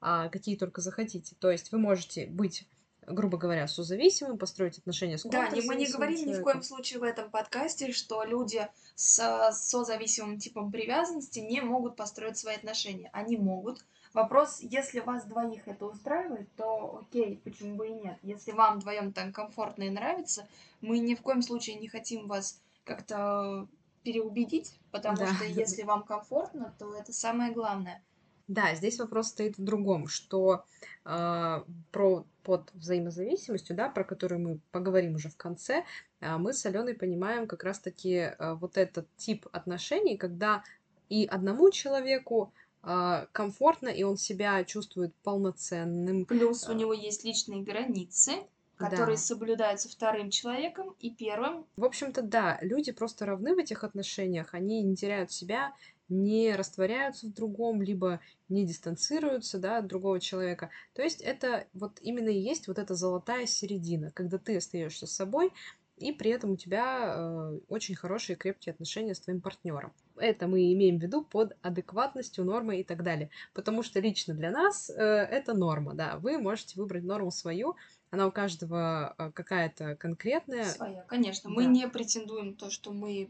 а, 0.01 0.27
какие 0.29 0.57
только 0.57 0.81
захотите. 0.81 1.35
То 1.39 1.51
есть 1.51 1.71
вы 1.71 1.77
можете 1.77 2.25
быть 2.25 2.67
грубо 3.09 3.37
говоря, 3.37 3.67
созависимым, 3.67 4.37
построить 4.37 4.77
отношения 4.77 5.17
с 5.17 5.23
Да, 5.23 5.49
не, 5.49 5.61
мы 5.61 5.75
не 5.75 5.85
контрзависимым 5.85 5.91
говорим 5.97 6.15
ни 6.15 6.21
в 6.21 6.25
человеком. 6.25 6.43
коем 6.43 6.63
случае 6.63 6.99
в 6.99 7.03
этом 7.03 7.29
подкасте, 7.31 7.91
что 7.91 8.23
люди 8.23 8.67
с 8.95 9.51
созависимым 9.53 10.39
типом 10.39 10.71
привязанности 10.71 11.39
не 11.39 11.61
могут 11.61 11.95
построить 11.95 12.37
свои 12.37 12.55
отношения. 12.55 13.09
Они 13.13 13.37
могут. 13.37 13.83
Вопрос, 14.13 14.59
если 14.61 15.01
вас 15.01 15.25
двоих 15.25 15.67
это 15.67 15.85
устраивает, 15.85 16.49
то 16.55 17.01
окей, 17.03 17.39
почему 17.43 17.75
бы 17.75 17.87
и 17.87 17.91
нет. 17.93 18.17
Если 18.23 18.51
вам 18.51 18.79
вдвоем 18.79 19.13
там 19.13 19.31
комфортно 19.31 19.83
и 19.83 19.89
нравится, 19.89 20.47
мы 20.81 20.99
ни 20.99 21.13
в 21.15 21.21
коем 21.21 21.41
случае 21.43 21.75
не 21.75 21.87
хотим 21.87 22.27
вас 22.27 22.59
как-то 22.85 23.67
переубедить, 24.03 24.79
потому 24.91 25.17
Да. 25.17 25.27
что 25.35 25.43
если 25.45 25.83
вам 25.83 26.03
комфортно, 26.03 26.73
то 26.79 26.95
это 26.95 27.13
самое 27.13 27.51
главное. 27.51 28.01
Да, 28.49 28.73
здесь 28.73 28.97
вопрос 28.99 29.27
стоит 29.27 29.57
в 29.59 29.63
другом, 29.63 30.07
что 30.07 30.65
а, 31.05 31.63
про 31.91 32.25
под 32.43 32.71
взаимозависимостью, 32.73 33.75
да, 33.75 33.89
про 33.89 34.03
которую 34.03 34.41
мы 34.41 34.59
поговорим 34.71 35.13
уже 35.15 35.29
в 35.29 35.37
конце, 35.37 35.85
а, 36.19 36.39
мы 36.39 36.51
с 36.51 36.65
Аленой 36.65 36.95
понимаем 36.95 37.45
как 37.45 37.63
раз-таки 37.63 38.17
а, 38.17 38.55
вот 38.55 38.75
этот 38.77 39.07
тип 39.17 39.45
отношений, 39.51 40.17
когда 40.17 40.63
и 41.09 41.25
одному 41.25 41.69
человеку 41.69 42.51
а, 42.81 43.27
комфортно, 43.33 43.89
и 43.89 44.01
он 44.01 44.17
себя 44.17 44.63
чувствует 44.63 45.13
полноценным. 45.23 46.25
Плюс 46.25 46.67
у 46.67 46.73
него 46.73 46.93
есть 46.93 47.23
личные 47.23 47.61
границы, 47.61 48.31
Да. 48.79 48.89
которые 48.89 49.17
соблюдаются 49.17 49.89
вторым 49.89 50.31
человеком 50.31 50.95
и 50.99 51.11
первым. 51.11 51.65
В 51.77 51.85
общем-то, 51.85 52.23
да, 52.23 52.57
люди 52.61 52.91
просто 52.91 53.27
равны 53.27 53.53
в 53.53 53.59
этих 53.59 53.83
отношениях, 53.83 54.53
они 54.53 54.81
не 54.81 54.95
теряют 54.95 55.31
себя, 55.31 55.73
не 56.09 56.55
растворяются 56.55 57.27
в 57.27 57.33
другом, 57.33 57.81
либо 57.81 58.19
не 58.49 58.65
дистанцируются, 58.65 59.59
да, 59.59 59.77
от 59.77 59.87
другого 59.87 60.19
человека. 60.19 60.69
То 60.93 61.01
есть 61.01 61.21
это 61.21 61.67
вот 61.73 61.99
именно 62.01 62.29
и 62.29 62.39
есть 62.39 62.67
вот 62.67 62.79
эта 62.79 62.95
золотая 62.95 63.45
середина, 63.45 64.11
когда 64.11 64.37
ты 64.37 64.57
остаешься 64.57 65.07
с 65.07 65.11
собой, 65.11 65.51
и 65.99 66.13
при 66.13 66.31
этом 66.31 66.51
у 66.51 66.55
тебя 66.55 67.13
э, 67.15 67.59
очень 67.67 67.93
хорошие 67.95 68.37
крепкие 68.37 68.71
отношения 68.73 69.13
с 69.13 69.19
твоим 69.19 69.41
партнером. 69.41 69.91
Это 70.15 70.47
мы 70.47 70.71
имеем 70.73 70.97
в 70.97 71.01
виду 71.03 71.23
под 71.23 71.57
адекватностью, 71.61 72.45
нормой 72.45 72.79
и 72.79 72.83
так 72.83 73.03
далее. 73.03 73.29
Потому 73.53 73.83
что 73.83 73.99
лично 73.99 74.33
для 74.33 74.49
нас 74.49 74.89
э, 74.89 74.93
это 74.95 75.53
норма, 75.53 75.93
да. 75.95 76.17
Вы 76.17 76.37
можете 76.37 76.79
выбрать 76.79 77.03
норму 77.03 77.31
свою, 77.31 77.75
она 78.11 78.27
у 78.27 78.31
каждого 78.31 79.13
э, 79.17 79.31
какая-то 79.33 79.95
конкретная, 79.97 80.63
Своя, 80.63 81.03
конечно. 81.03 81.49
Мы 81.49 81.65
Да. 81.65 81.69
не 81.69 81.87
претендуем 81.89 82.55
то, 82.55 82.69
что 82.71 82.93
мы 82.93 83.29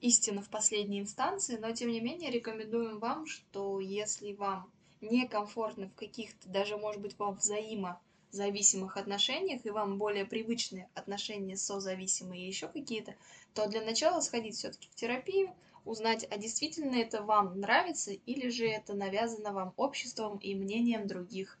истина 0.00 0.42
в 0.42 0.48
последней 0.48 1.00
инстанции, 1.00 1.56
но 1.56 1.72
тем 1.72 1.90
не 1.90 2.00
менее 2.00 2.30
рекомендуем 2.30 2.98
вам, 2.98 3.26
что 3.26 3.80
если 3.80 4.32
вам 4.32 4.70
некомфортно 5.00 5.88
в 5.88 5.94
каких-то, 5.94 6.48
даже 6.48 6.76
может 6.76 7.00
быть 7.00 7.18
во 7.18 7.32
взаимозависимых 7.32 8.96
отношениях, 8.96 9.64
и 9.64 9.70
вам 9.70 9.98
более 9.98 10.24
привычны 10.24 10.88
отношения 10.94 11.56
созависимые 11.56 12.44
и 12.44 12.48
еще 12.48 12.68
какие-то, 12.68 13.14
то 13.54 13.68
для 13.68 13.82
начала 13.82 14.20
сходить 14.20 14.56
все-таки 14.56 14.88
в 14.90 14.94
терапию, 14.94 15.54
узнать, 15.84 16.26
а 16.30 16.36
действительно 16.36 16.96
это 16.96 17.22
вам 17.22 17.58
нравится, 17.60 18.12
или 18.12 18.48
же 18.48 18.66
это 18.66 18.94
навязано 18.94 19.52
вам 19.52 19.72
обществом 19.76 20.38
и 20.38 20.54
мнением 20.54 21.06
других 21.06 21.58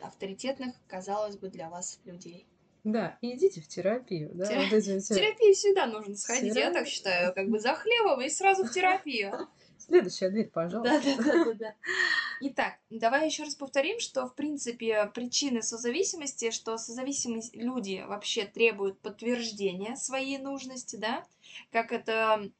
авторитетных, 0.00 0.74
казалось 0.86 1.36
бы, 1.36 1.48
для 1.48 1.68
вас 1.68 1.98
людей. 2.04 2.46
Да, 2.84 3.16
идите 3.20 3.60
в 3.60 3.68
терапию, 3.68 4.30
да, 4.34 4.46
Тера- 4.46 4.62
вот 4.64 4.72
эти 4.72 4.98
В 4.98 5.06
терапию 5.08 5.54
всегда 5.54 5.86
нужно 5.86 6.16
сходить, 6.16 6.48
я 6.48 6.54
Терапия. 6.54 6.72
так 6.72 6.88
считаю, 6.88 7.32
как 7.34 7.48
бы 7.48 7.60
за 7.60 7.74
хлебом 7.74 8.20
и 8.20 8.28
сразу 8.28 8.64
в 8.64 8.72
терапию. 8.72 9.48
Следующая 9.78 10.30
дверь, 10.30 10.48
пожалуйста. 10.48 11.00
Да-да-да-да. 11.18 11.74
Итак, 12.40 12.74
давай 12.90 13.26
еще 13.26 13.44
раз 13.44 13.54
повторим, 13.54 14.00
что, 14.00 14.26
в 14.26 14.34
принципе, 14.34 15.06
причины 15.14 15.62
созависимости, 15.62 16.50
что 16.50 16.76
созависимые 16.76 17.42
люди 17.52 18.04
вообще 18.06 18.46
требуют 18.46 18.98
подтверждения 19.00 19.94
своей 19.96 20.38
нужности, 20.38 20.96
да, 20.96 21.24
как 21.70 21.92
это 21.92 22.50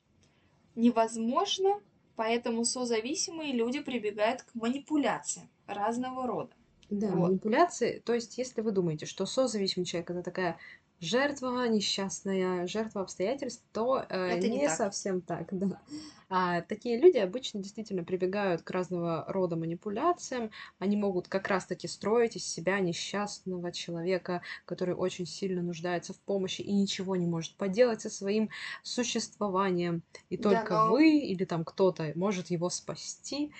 невозможно, 0.76 1.80
поэтому 2.16 2.64
созависимые 2.64 3.52
люди 3.52 3.80
прибегают 3.80 4.42
к 4.42 4.54
манипуляциям 4.54 5.48
разного 5.66 6.26
рода. 6.26 6.54
Да, 7.00 7.08
Вот. 7.08 7.28
манипуляции. 7.28 8.00
То 8.04 8.14
есть, 8.14 8.38
если 8.38 8.60
вы 8.60 8.72
думаете, 8.72 9.06
что 9.06 9.26
созависимый 9.26 9.86
человек 9.86 10.10
это 10.10 10.22
такая 10.22 10.58
жертва 11.00 11.66
несчастная, 11.66 12.66
жертва 12.68 13.00
обстоятельств, 13.02 13.64
то 13.72 14.04
э, 14.08 14.28
Это 14.38 14.48
не 14.48 14.58
не 14.58 14.66
так. 14.68 14.76
совсем 14.76 15.20
так, 15.20 15.48
да. 15.50 15.80
А, 16.28 16.62
такие 16.62 16.98
люди 16.98 17.18
обычно 17.18 17.60
действительно 17.60 18.04
прибегают 18.04 18.62
к 18.62 18.70
разного 18.70 19.24
рода 19.28 19.56
манипуляциям. 19.56 20.50
Они 20.78 20.96
могут 20.96 21.28
как 21.28 21.48
раз-таки 21.48 21.88
строить 21.88 22.36
из 22.36 22.46
себя 22.46 22.78
несчастного 22.80 23.70
человека, 23.72 24.40
который 24.64 24.94
очень 24.94 25.26
сильно 25.26 25.60
нуждается 25.62 26.14
в 26.14 26.20
помощи 26.20 26.62
и 26.62 26.72
ничего 26.72 27.16
не 27.16 27.26
может 27.26 27.56
поделать 27.56 28.00
со 28.00 28.08
своим 28.10 28.48
существованием. 28.82 30.02
И 30.30 30.36
Да, 30.36 30.50
только 30.62 30.74
но- 30.84 30.92
вы 30.92 31.18
или 31.18 31.44
там 31.44 31.64
кто-то 31.64 32.12
может 32.14 32.48
его 32.50 32.70
спасти. 32.70 33.52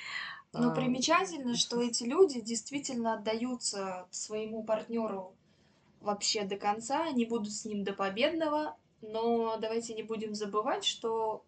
Но 0.53 0.71
А, 0.71 0.75
примечательно, 0.75 1.57
что 1.57 1.81
эти 1.81 2.05
люди 2.05 2.41
действительно 2.41 3.15
отдаются 3.15 4.07
своему 4.11 4.62
партнеру 4.62 5.35
вообще 6.01 6.45
до 6.45 6.57
конца, 6.57 7.05
они 7.05 7.25
будут 7.25 7.53
с 7.53 7.65
ним 7.65 7.85
до 7.85 7.93
победного, 7.95 8.77
но 9.01 9.57
давайте 9.57 9.95
не 9.95 10.03
будем 10.03 10.35
забывать, 10.35 10.85
что 10.85 11.45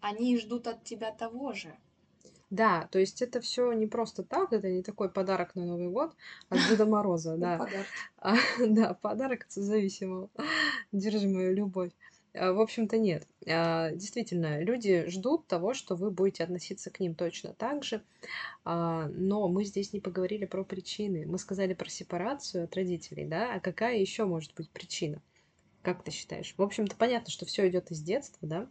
они 0.00 0.38
ждут 0.38 0.66
от 0.66 0.84
тебя 0.84 1.12
того 1.12 1.52
же. 1.52 1.76
Да, 2.48 2.88
то 2.92 2.98
есть 3.00 3.22
это 3.22 3.40
все 3.40 3.72
не 3.72 3.86
просто 3.86 4.22
так, 4.22 4.52
это 4.52 4.70
не 4.70 4.82
такой 4.82 5.10
подарок 5.10 5.56
на 5.56 5.64
Новый 5.64 5.88
год 5.88 6.14
от 6.48 6.58
Деда 6.68 6.86
Мороза, 6.86 7.36
да. 7.36 7.58
Подарки. 7.58 7.90
А, 8.18 8.36
да, 8.66 8.94
подарок 8.94 9.44
от 9.44 9.52
зависимого. 9.52 10.30
Держи 10.92 11.28
мою 11.28 11.54
любовь. 11.54 11.90
А, 12.36 12.52
В 12.52 12.60
общем-то, 12.60 12.98
нет. 12.98 13.26
А, 13.48 13.90
Действительно, 13.90 14.60
люди 14.60 15.06
ждут 15.08 15.46
того, 15.46 15.74
что 15.74 15.94
вы 15.94 16.10
будете 16.10 16.44
относиться 16.44 16.90
к 16.90 17.00
ним 17.00 17.14
точно 17.14 17.52
так 17.54 17.84
же. 17.84 18.02
А, 18.64 19.08
Но 19.08 19.48
мы 19.48 19.64
здесь 19.64 19.92
не 19.92 20.00
поговорили 20.00 20.44
про 20.44 20.64
причины. 20.64 21.26
Мы 21.26 21.38
сказали 21.38 21.74
про 21.74 21.88
сепарацию 21.88 22.64
от 22.64 22.76
родителей, 22.76 23.26
да? 23.26 23.54
А 23.54 23.60
какая 23.60 23.98
еще 23.98 24.24
может 24.24 24.54
быть 24.54 24.70
причина? 24.70 25.22
Как 25.82 26.02
ты 26.02 26.10
считаешь? 26.10 26.54
В 26.56 26.62
общем-то, 26.62 26.96
понятно, 26.96 27.30
что 27.30 27.46
все 27.46 27.68
идет 27.68 27.90
из 27.90 28.00
детства, 28.02 28.46
да? 28.46 28.68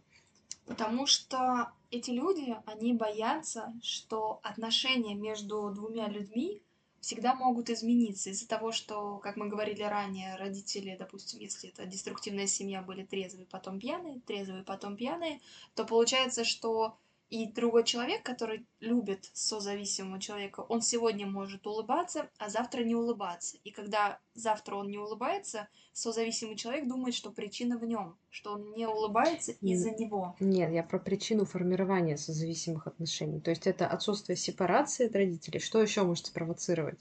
Потому 0.66 1.06
что 1.06 1.72
эти 1.90 2.10
люди, 2.10 2.56
они 2.66 2.92
боятся, 2.92 3.72
что 3.82 4.40
отношения 4.42 5.14
между 5.14 5.70
двумя 5.70 6.08
людьми 6.08 6.62
всегда 7.06 7.36
могут 7.36 7.70
измениться 7.70 8.30
из-за 8.30 8.48
того, 8.48 8.72
что, 8.72 9.18
как 9.18 9.36
мы 9.36 9.46
говорили 9.46 9.80
ранее, 9.84 10.34
родители, 10.34 10.96
допустим, 10.98 11.38
если 11.38 11.70
это 11.70 11.86
деструктивная 11.86 12.48
семья, 12.48 12.82
были 12.82 13.04
трезвые, 13.04 13.46
потом 13.46 13.78
пьяные, 13.78 14.18
трезвые, 14.26 14.64
потом 14.64 14.96
пьяные, 14.96 15.40
то 15.76 15.84
получается, 15.84 16.42
что 16.42 16.98
и 17.28 17.50
другой 17.52 17.84
человек, 17.84 18.22
который 18.22 18.66
любит 18.80 19.30
созависимого 19.32 20.20
человека, 20.20 20.60
он 20.60 20.80
сегодня 20.80 21.26
может 21.26 21.66
улыбаться, 21.66 22.28
а 22.38 22.48
завтра 22.48 22.84
не 22.84 22.94
улыбаться. 22.94 23.56
И 23.64 23.70
когда 23.70 24.20
завтра 24.34 24.76
он 24.76 24.88
не 24.88 24.98
улыбается, 24.98 25.68
созависимый 25.92 26.56
человек 26.56 26.86
думает, 26.86 27.14
что 27.14 27.30
причина 27.30 27.78
в 27.78 27.84
нем, 27.84 28.16
что 28.30 28.52
он 28.52 28.72
не 28.72 28.86
улыбается 28.86 29.52
из-за 29.60 29.90
него. 29.90 30.36
Нет, 30.38 30.70
я 30.72 30.84
про 30.84 30.98
причину 30.98 31.46
формирования 31.46 32.16
созависимых 32.16 32.86
отношений. 32.86 33.40
То 33.40 33.50
есть 33.50 33.66
это 33.66 33.88
отсутствие 33.88 34.36
сепарации 34.36 35.06
от 35.06 35.16
родителей. 35.16 35.58
Что 35.58 35.82
еще 35.82 36.04
может 36.04 36.26
спровоцировать 36.26 37.00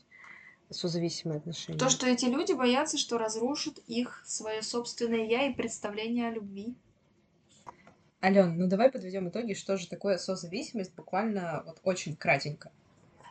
созависимые 0.72 1.38
отношения? 1.38 1.78
То, 1.78 1.90
что 1.90 2.08
эти 2.08 2.26
люди 2.26 2.54
боятся, 2.54 2.98
что 2.98 3.20
разрушат 3.20 3.78
их 3.86 4.24
свое 4.26 4.64
собственное 4.64 5.26
я 5.26 5.46
и 5.48 5.54
представление 5.54 6.30
о 6.30 6.32
любви. 6.32 6.76
Ален, 8.26 8.58
ну 8.58 8.66
давай 8.68 8.90
подведем 8.90 9.30
итоги, 9.30 9.54
что 9.54 9.78
же 9.78 9.88
такое 9.88 10.18
созависимость, 10.18 10.96
буквально 10.96 11.62
вот 11.64 11.80
очень 11.84 12.16
кратенько. 12.16 12.72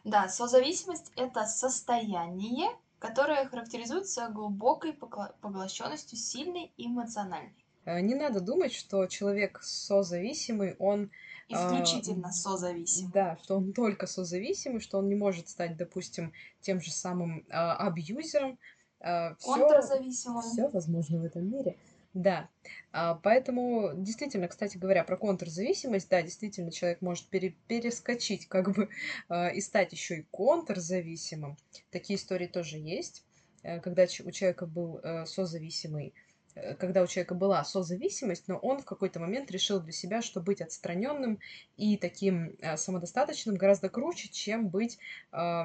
Да, 0.05 0.29
созависимость— 0.29 1.11
это 1.17 1.47
состояние, 1.47 2.69
которое 3.01 3.45
характеризуется 3.47 4.29
глубокой 4.29 4.93
поглощенностью, 4.93 6.17
сильной 6.17 6.71
и 6.77 6.87
эмоциональной. 6.87 7.57
Э, 7.87 8.01
Не 8.01 8.15
надо 8.15 8.41
думать, 8.41 8.73
что 8.73 9.07
человек 9.07 9.61
созависимый, 9.63 10.77
он... 10.79 11.11
а, 11.51 11.55
Исключительно 11.55 12.31
созависимый. 12.31 13.11
Да, 13.13 13.37
что 13.43 13.57
он 13.57 13.73
только 13.73 14.07
созависимый, 14.07 14.79
что 14.81 14.99
он 14.99 15.09
не 15.09 15.17
может 15.17 15.49
стать, 15.49 15.77
допустим, 15.77 16.33
тем 16.61 16.81
же 16.81 16.93
самым 16.93 17.45
а, 17.51 17.75
абьюзером. 17.77 18.59
Все, 19.01 19.37
Контрзависимым. 19.45 20.43
все 20.43 20.69
возможно 20.69 21.19
в 21.19 21.25
этом 21.25 21.51
мире. 21.51 21.77
Да, 22.15 22.49
а, 22.93 23.15
поэтому 23.17 23.91
действительно, 23.97 24.47
кстати 24.47 24.79
говоря, 24.79 25.03
про 25.03 25.17
контрзависимость, 25.17 26.09
да, 26.09 26.23
действительно, 26.23 26.71
человек 26.71 27.03
может 27.03 27.27
пере 27.27 27.57
перескочить 27.67 28.47
как 28.47 28.73
бы, 28.73 28.89
а, 29.29 29.49
и 29.49 29.61
стать 29.61 29.93
еще 29.93 30.19
и 30.19 30.27
контрзависимым. 30.31 31.57
Такие 31.91 32.17
истории 32.17 32.47
тоже 32.47 32.79
есть, 32.79 33.25
э, 33.65 33.81
когда 33.81 34.05
у 34.05 34.31
человека 34.31 34.67
был, 34.67 35.01
э, 35.03 35.27
созависимый 35.27 36.15
когда 36.79 37.03
у 37.03 37.07
человека 37.07 37.35
была 37.35 37.65
созависимость, 37.65 38.49
но 38.49 38.57
он 38.57 38.79
в 38.81 38.85
какой-то 38.85 39.21
момент 39.21 39.51
решил 39.51 39.81
для 39.81 39.93
себя, 39.93 40.23
что 40.23 40.41
быть 40.41 40.61
отстраненным 40.61 41.41
и 41.77 41.97
таким 41.97 42.57
э, 42.61 42.77
самодостаточным 42.77 43.57
гораздо 43.57 43.89
круче, 43.89 44.29
чем 44.29 44.69
быть, 44.69 44.99
э, 45.33 45.65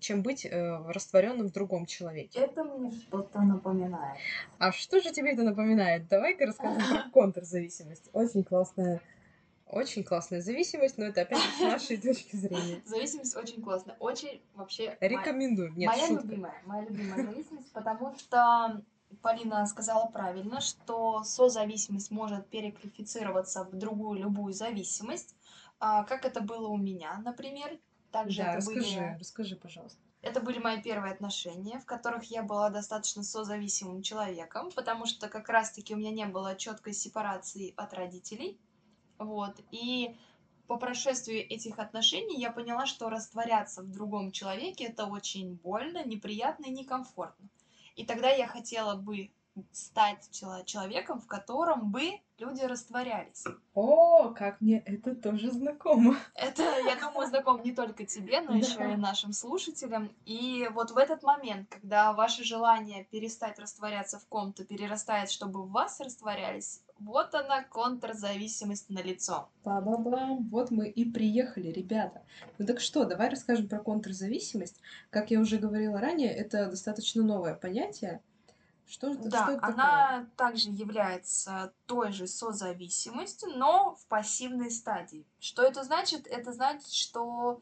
чем 0.00 0.22
быть 0.22 0.46
растворенным 0.50 1.48
в 1.48 1.52
другом 1.52 1.86
человеке. 1.86 2.38
Это 2.38 2.62
мне 2.64 2.92
что-то 2.92 3.40
напоминает. 3.40 4.18
А 4.58 4.72
что 4.72 5.00
же 5.00 5.12
тебе 5.12 5.32
это 5.32 5.42
напоминает? 5.42 6.08
Давай-ка 6.08 6.46
расскажем 6.46 6.82
про 6.88 7.10
контрзависимость. 7.12 8.08
Очень 8.12 8.44
классная 8.44 9.00
очень 9.68 10.04
классная 10.04 10.40
зависимость, 10.40 10.96
но 10.96 11.06
это 11.06 11.22
опять 11.22 11.40
с 11.40 11.60
нашей 11.60 11.96
точки 11.96 12.36
зрения. 12.36 12.82
Зависимость 12.84 13.36
очень 13.36 13.60
классная. 13.60 13.96
Очень 13.98 14.40
вообще... 14.54 14.96
Рекомендую. 15.00 15.72
Нет, 15.74 15.88
моя 15.88 16.06
шутка. 16.06 16.22
любимая. 16.22 16.62
Моя 16.66 16.84
любимая 16.84 17.24
зависимость, 17.24 17.72
потому 17.72 18.14
что 18.16 18.80
Полина 19.22 19.66
сказала 19.66 20.06
правильно, 20.06 20.60
что 20.60 21.22
созависимость 21.22 22.10
может 22.10 22.48
переквалифицироваться 22.48 23.64
в 23.64 23.76
другую 23.76 24.20
любую 24.20 24.52
зависимость, 24.52 25.34
а, 25.78 26.04
как 26.04 26.24
это 26.24 26.40
было 26.40 26.68
у 26.68 26.76
меня, 26.76 27.18
например. 27.24 27.78
Также 28.10 28.42
да, 28.42 28.48
это 28.48 28.56
расскажи, 28.58 28.80
были... 28.80 29.16
расскажи, 29.18 29.56
пожалуйста. 29.56 29.98
Это 30.22 30.40
были 30.40 30.58
мои 30.58 30.80
первые 30.80 31.12
отношения, 31.12 31.78
в 31.78 31.84
которых 31.84 32.24
я 32.24 32.42
была 32.42 32.70
достаточно 32.70 33.22
созависимым 33.22 34.02
человеком, 34.02 34.70
потому 34.74 35.06
что 35.06 35.28
как 35.28 35.48
раз-таки 35.48 35.94
у 35.94 35.98
меня 35.98 36.10
не 36.10 36.26
было 36.26 36.56
четкой 36.56 36.94
сепарации 36.94 37.74
от 37.76 37.92
родителей. 37.94 38.58
Вот. 39.18 39.60
И 39.70 40.16
по 40.66 40.78
прошествии 40.78 41.38
этих 41.38 41.78
отношений 41.78 42.40
я 42.40 42.50
поняла, 42.50 42.86
что 42.86 43.08
растворяться 43.08 43.82
в 43.82 43.90
другом 43.90 44.32
человеке 44.32 44.86
это 44.86 45.06
очень 45.06 45.54
больно, 45.54 46.04
неприятно 46.04 46.66
и 46.66 46.70
некомфортно. 46.70 47.48
И 47.96 48.04
тогда 48.04 48.30
я 48.30 48.46
хотела 48.46 48.94
бы 48.94 49.30
стать 49.72 50.28
человеком, 50.30 51.20
в 51.20 51.26
котором 51.26 51.90
бы 51.90 52.20
люди 52.38 52.62
растворялись. 52.62 53.44
О, 53.74 54.30
как 54.30 54.60
мне 54.60 54.80
это 54.80 55.14
тоже 55.14 55.50
знакомо. 55.50 56.16
Это, 56.34 56.62
я 56.62 56.96
думаю, 56.96 57.28
знаком 57.28 57.62
не 57.62 57.72
только 57.72 58.04
тебе, 58.04 58.40
но 58.40 58.54
еще 58.56 58.92
и 58.92 58.96
нашим 58.96 59.32
слушателям. 59.32 60.10
И 60.24 60.68
вот 60.72 60.90
в 60.90 60.96
этот 60.96 61.22
момент, 61.22 61.68
когда 61.70 62.12
ваше 62.12 62.44
желание 62.44 63.04
перестать 63.04 63.58
растворяться 63.58 64.18
в 64.18 64.26
ком-то 64.26 64.64
перерастает, 64.64 65.30
чтобы 65.30 65.62
в 65.62 65.70
вас 65.70 66.00
растворялись, 66.00 66.82
вот 66.98 67.34
она, 67.34 67.62
контрзависимость 67.62 68.88
на 68.88 69.02
лицо. 69.02 69.48
Ба-ба-бам, 69.64 70.48
вот 70.48 70.70
мы 70.70 70.88
и 70.88 71.04
приехали, 71.04 71.68
ребята. 71.68 72.22
Ну 72.58 72.66
так 72.66 72.80
что, 72.80 73.04
давай 73.04 73.28
расскажем 73.28 73.68
про 73.68 73.78
контрзависимость. 73.78 74.80
Как 75.10 75.30
я 75.30 75.40
уже 75.40 75.58
говорила 75.58 76.00
ранее, 76.00 76.32
это 76.32 76.70
достаточно 76.70 77.22
новое 77.22 77.54
понятие. 77.54 78.22
Что, 78.86 79.14
да, 79.14 79.42
что 79.42 79.52
это 79.52 79.66
она 79.66 80.08
такое? 80.08 80.30
также 80.36 80.70
является 80.70 81.72
той 81.86 82.12
же 82.12 82.28
созависимостью, 82.28 83.50
но 83.56 83.96
в 83.96 84.06
пассивной 84.06 84.70
стадии. 84.70 85.26
Что 85.40 85.62
это 85.62 85.82
значит? 85.82 86.26
Это 86.28 86.52
значит, 86.52 86.92
что 86.92 87.60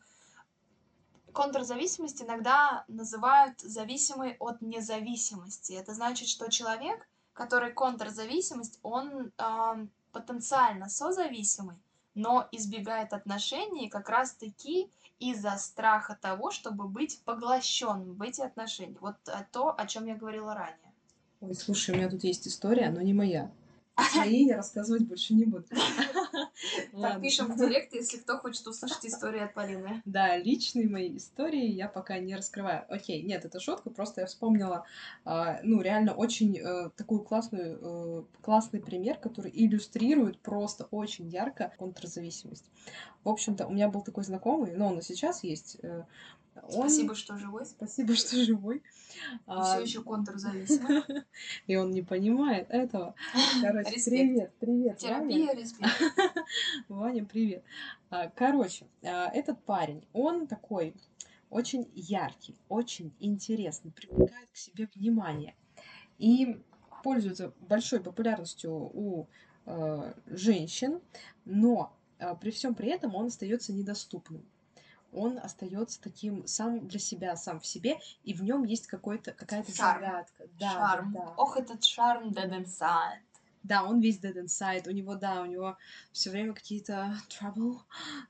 контрзависимость 1.32 2.22
иногда 2.22 2.84
называют 2.88 3.58
зависимой 3.60 4.36
от 4.38 4.60
независимости. 4.60 5.72
Это 5.72 5.94
значит, 5.94 6.28
что 6.28 6.50
человек, 6.50 7.08
который 7.32 7.72
контрзависимость, 7.72 8.78
он 8.82 9.32
э, 9.36 9.86
потенциально 10.12 10.88
созависимый, 10.90 11.76
но 12.14 12.46
избегает 12.52 13.14
отношений 13.14 13.88
как 13.88 14.10
раз-таки 14.10 14.90
из-за 15.18 15.56
страха 15.56 16.18
того, 16.20 16.50
чтобы 16.50 16.86
быть 16.86 17.22
поглощенным 17.24 18.14
в 18.14 18.22
эти 18.22 18.42
отношения. 18.42 18.98
Вот 19.00 19.16
то, 19.52 19.74
о 19.76 19.86
чем 19.86 20.06
я 20.06 20.14
говорила 20.16 20.54
ранее. 20.54 20.83
Ой, 21.46 21.54
слушай, 21.54 21.94
у 21.94 21.98
меня 21.98 22.08
тут 22.08 22.24
есть 22.24 22.48
история, 22.48 22.90
но 22.90 23.02
не 23.02 23.12
моя. 23.12 23.50
Свои 24.12 24.46
я 24.46 24.56
рассказывать 24.56 25.02
больше 25.02 25.34
не 25.34 25.44
буду. 25.44 25.64
Так, 26.92 27.20
пишем 27.20 27.52
в 27.52 27.56
директ, 27.56 27.92
если 27.92 28.16
кто 28.18 28.38
хочет 28.38 28.66
услышать 28.66 29.04
историю 29.04 29.44
от 29.44 29.54
Полины. 29.54 30.00
Да, 30.04 30.36
личные 30.36 30.88
мои 30.88 31.16
истории 31.16 31.66
я 31.66 31.88
пока 31.88 32.18
не 32.18 32.34
раскрываю. 32.34 32.84
Окей, 32.88 33.22
нет, 33.22 33.44
это 33.44 33.60
шутка, 33.60 33.90
просто 33.90 34.22
я 34.22 34.26
вспомнила, 34.26 34.84
а, 35.24 35.60
ну, 35.62 35.82
реально 35.82 36.14
очень 36.14 36.56
э, 36.56 36.90
такую 36.96 37.22
классную, 37.22 37.78
э, 37.82 38.22
классный 38.40 38.80
пример, 38.80 39.18
который 39.18 39.50
иллюстрирует 39.52 40.38
просто 40.38 40.84
очень 40.90 41.28
ярко 41.28 41.72
контрзависимость. 41.76 42.70
В 43.24 43.28
общем-то, 43.28 43.66
у 43.66 43.72
меня 43.72 43.88
был 43.88 44.00
такой 44.00 44.24
знакомый, 44.24 44.72
но 44.72 44.86
он 44.86 45.00
и 45.00 45.02
сейчас 45.02 45.44
есть, 45.44 45.78
э, 45.82 46.04
он... 46.62 46.88
Спасибо, 46.88 47.14
что 47.14 47.36
живой. 47.36 47.66
Спасибо, 47.66 48.14
что 48.16 48.36
живой. 48.36 48.78
И 48.78 48.80
а... 49.46 49.62
все 49.64 49.82
еще 49.82 50.02
контрзависимый. 50.02 51.02
И 51.66 51.76
он 51.76 51.90
не 51.90 52.02
понимает 52.02 52.68
этого. 52.70 53.14
Короче, 53.62 54.00
привет, 54.04 54.52
привет. 54.60 54.98
Терапия, 54.98 55.46
Ваня. 55.46 55.60
респект. 55.60 55.92
Ваня, 56.88 57.24
привет. 57.24 57.64
А, 58.10 58.28
короче, 58.28 58.86
а, 59.02 59.28
этот 59.30 59.62
парень, 59.64 60.06
он 60.12 60.46
такой 60.46 60.94
очень 61.50 61.90
яркий, 61.94 62.56
очень 62.68 63.12
интересный, 63.20 63.92
привлекает 63.92 64.50
к 64.50 64.56
себе 64.56 64.88
внимание. 64.94 65.54
И 66.18 66.60
пользуется 67.02 67.52
большой 67.60 68.00
популярностью 68.00 68.72
у 68.72 69.28
э, 69.66 70.14
женщин, 70.26 71.00
но 71.44 71.94
э, 72.18 72.34
при 72.40 72.50
всем 72.50 72.74
при 72.74 72.88
этом 72.88 73.14
он 73.14 73.26
остается 73.26 73.72
недоступным 73.72 74.44
он 75.14 75.38
остается 75.38 76.00
таким 76.00 76.46
сам 76.46 76.86
для 76.86 76.98
себя, 76.98 77.36
сам 77.36 77.60
в 77.60 77.66
себе, 77.66 77.98
и 78.24 78.34
в 78.34 78.42
нем 78.42 78.64
есть 78.64 78.86
какой-то 78.86 79.32
какая-то 79.32 79.72
загадка. 79.72 80.44
Да, 80.58 80.70
шарм. 80.70 81.12
Да. 81.12 81.34
Ох, 81.36 81.56
этот 81.56 81.84
шарм 81.84 82.28
dead 82.28 82.50
inside. 82.50 83.20
Да, 83.64 83.82
он 83.82 84.00
весь 84.00 84.20
dead 84.20 84.36
inside. 84.36 84.86
У 84.86 84.90
него, 84.90 85.14
да, 85.14 85.40
у 85.40 85.46
него 85.46 85.78
все 86.12 86.30
время 86.30 86.52
какие-то 86.52 87.16
trouble. 87.30 87.78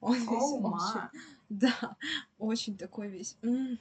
Он 0.01 0.15
весь 0.15 0.29
oh, 0.29 0.63
очень, 0.63 1.21
да, 1.49 1.97
очень 2.39 2.79
такой 2.79 3.09
весь. 3.09 3.37
М-м, 3.43 3.81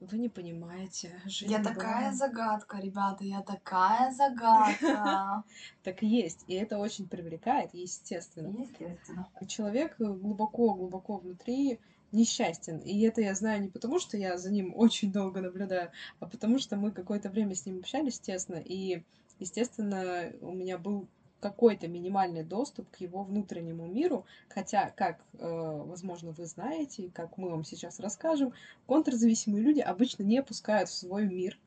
вы 0.00 0.18
не 0.18 0.30
понимаете. 0.30 1.20
Жизнь 1.26 1.52
я 1.52 1.62
такая 1.62 2.10
загадка, 2.12 2.78
ребята, 2.78 3.22
я 3.24 3.42
такая 3.42 4.12
загадка. 4.12 5.44
Так 5.82 6.02
и 6.02 6.06
есть, 6.06 6.44
и 6.46 6.54
это 6.54 6.78
очень 6.78 7.06
привлекает, 7.06 7.74
естественно. 7.74 8.48
Естественно. 8.62 9.28
Человек 9.46 9.96
глубоко-глубоко 9.98 11.18
внутри 11.18 11.80
несчастен. 12.14 12.78
И 12.78 13.00
это 13.02 13.20
я 13.20 13.34
знаю 13.34 13.62
не 13.62 13.68
потому, 13.68 13.98
что 13.98 14.16
я 14.16 14.38
за 14.38 14.50
ним 14.50 14.72
очень 14.76 15.12
долго 15.12 15.40
наблюдаю, 15.40 15.90
а 16.20 16.26
потому 16.26 16.58
что 16.58 16.76
мы 16.76 16.90
какое-то 16.90 17.28
время 17.28 17.54
с 17.54 17.66
ним 17.66 17.80
общались 17.80 18.18
тесно, 18.18 18.56
и, 18.56 19.02
естественно, 19.38 20.32
у 20.40 20.52
меня 20.52 20.78
был 20.78 21.06
какой-то 21.40 21.88
минимальный 21.88 22.42
доступ 22.42 22.88
к 22.90 22.96
его 23.02 23.22
внутреннему 23.22 23.86
миру, 23.86 24.24
хотя, 24.48 24.88
как, 24.96 25.20
э, 25.38 25.82
возможно, 25.84 26.30
вы 26.30 26.46
знаете, 26.46 27.10
как 27.12 27.36
мы 27.36 27.50
вам 27.50 27.64
сейчас 27.64 28.00
расскажем, 28.00 28.54
контрзависимые 28.86 29.62
люди 29.62 29.80
обычно 29.80 30.22
не 30.22 30.42
пускают 30.42 30.88
в 30.88 30.94
свой 30.94 31.26
мир. 31.26 31.58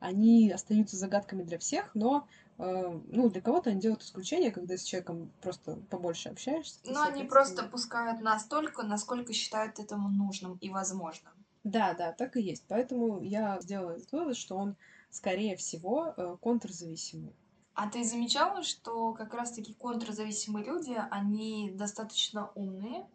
Они 0.00 0.50
остаются 0.50 0.98
загадками 0.98 1.44
для 1.44 1.58
всех, 1.58 1.94
но 1.94 2.26
ну, 2.64 3.28
для 3.28 3.40
кого-то 3.40 3.70
они 3.70 3.80
делают 3.80 4.02
исключение, 4.02 4.52
когда 4.52 4.76
с 4.76 4.84
человеком 4.84 5.32
просто 5.40 5.76
побольше 5.90 6.28
общаешься. 6.28 6.78
Но 6.84 7.02
они 7.02 7.24
просто 7.24 7.64
пускают 7.64 8.20
настолько, 8.20 8.84
насколько 8.84 9.32
считают 9.32 9.80
этому 9.80 10.08
нужным 10.08 10.58
и 10.60 10.70
возможным. 10.70 11.32
Да, 11.64 11.94
да, 11.94 12.12
так 12.12 12.36
и 12.36 12.42
есть. 12.42 12.64
Поэтому 12.68 13.20
я 13.20 13.60
сделала 13.60 13.92
этот 13.92 14.12
вывод, 14.12 14.36
что 14.36 14.56
он, 14.56 14.76
скорее 15.10 15.56
всего, 15.56 16.14
э, 16.16 16.36
контрзависимый. 16.40 17.34
А 17.74 17.88
ты 17.88 18.04
замечала, 18.04 18.62
что 18.62 19.12
как 19.12 19.34
раз-таки 19.34 19.74
контрзависимые 19.74 20.64
люди, 20.64 20.96
они 21.10 21.72
достаточно 21.74 22.50
умные, 22.54 23.06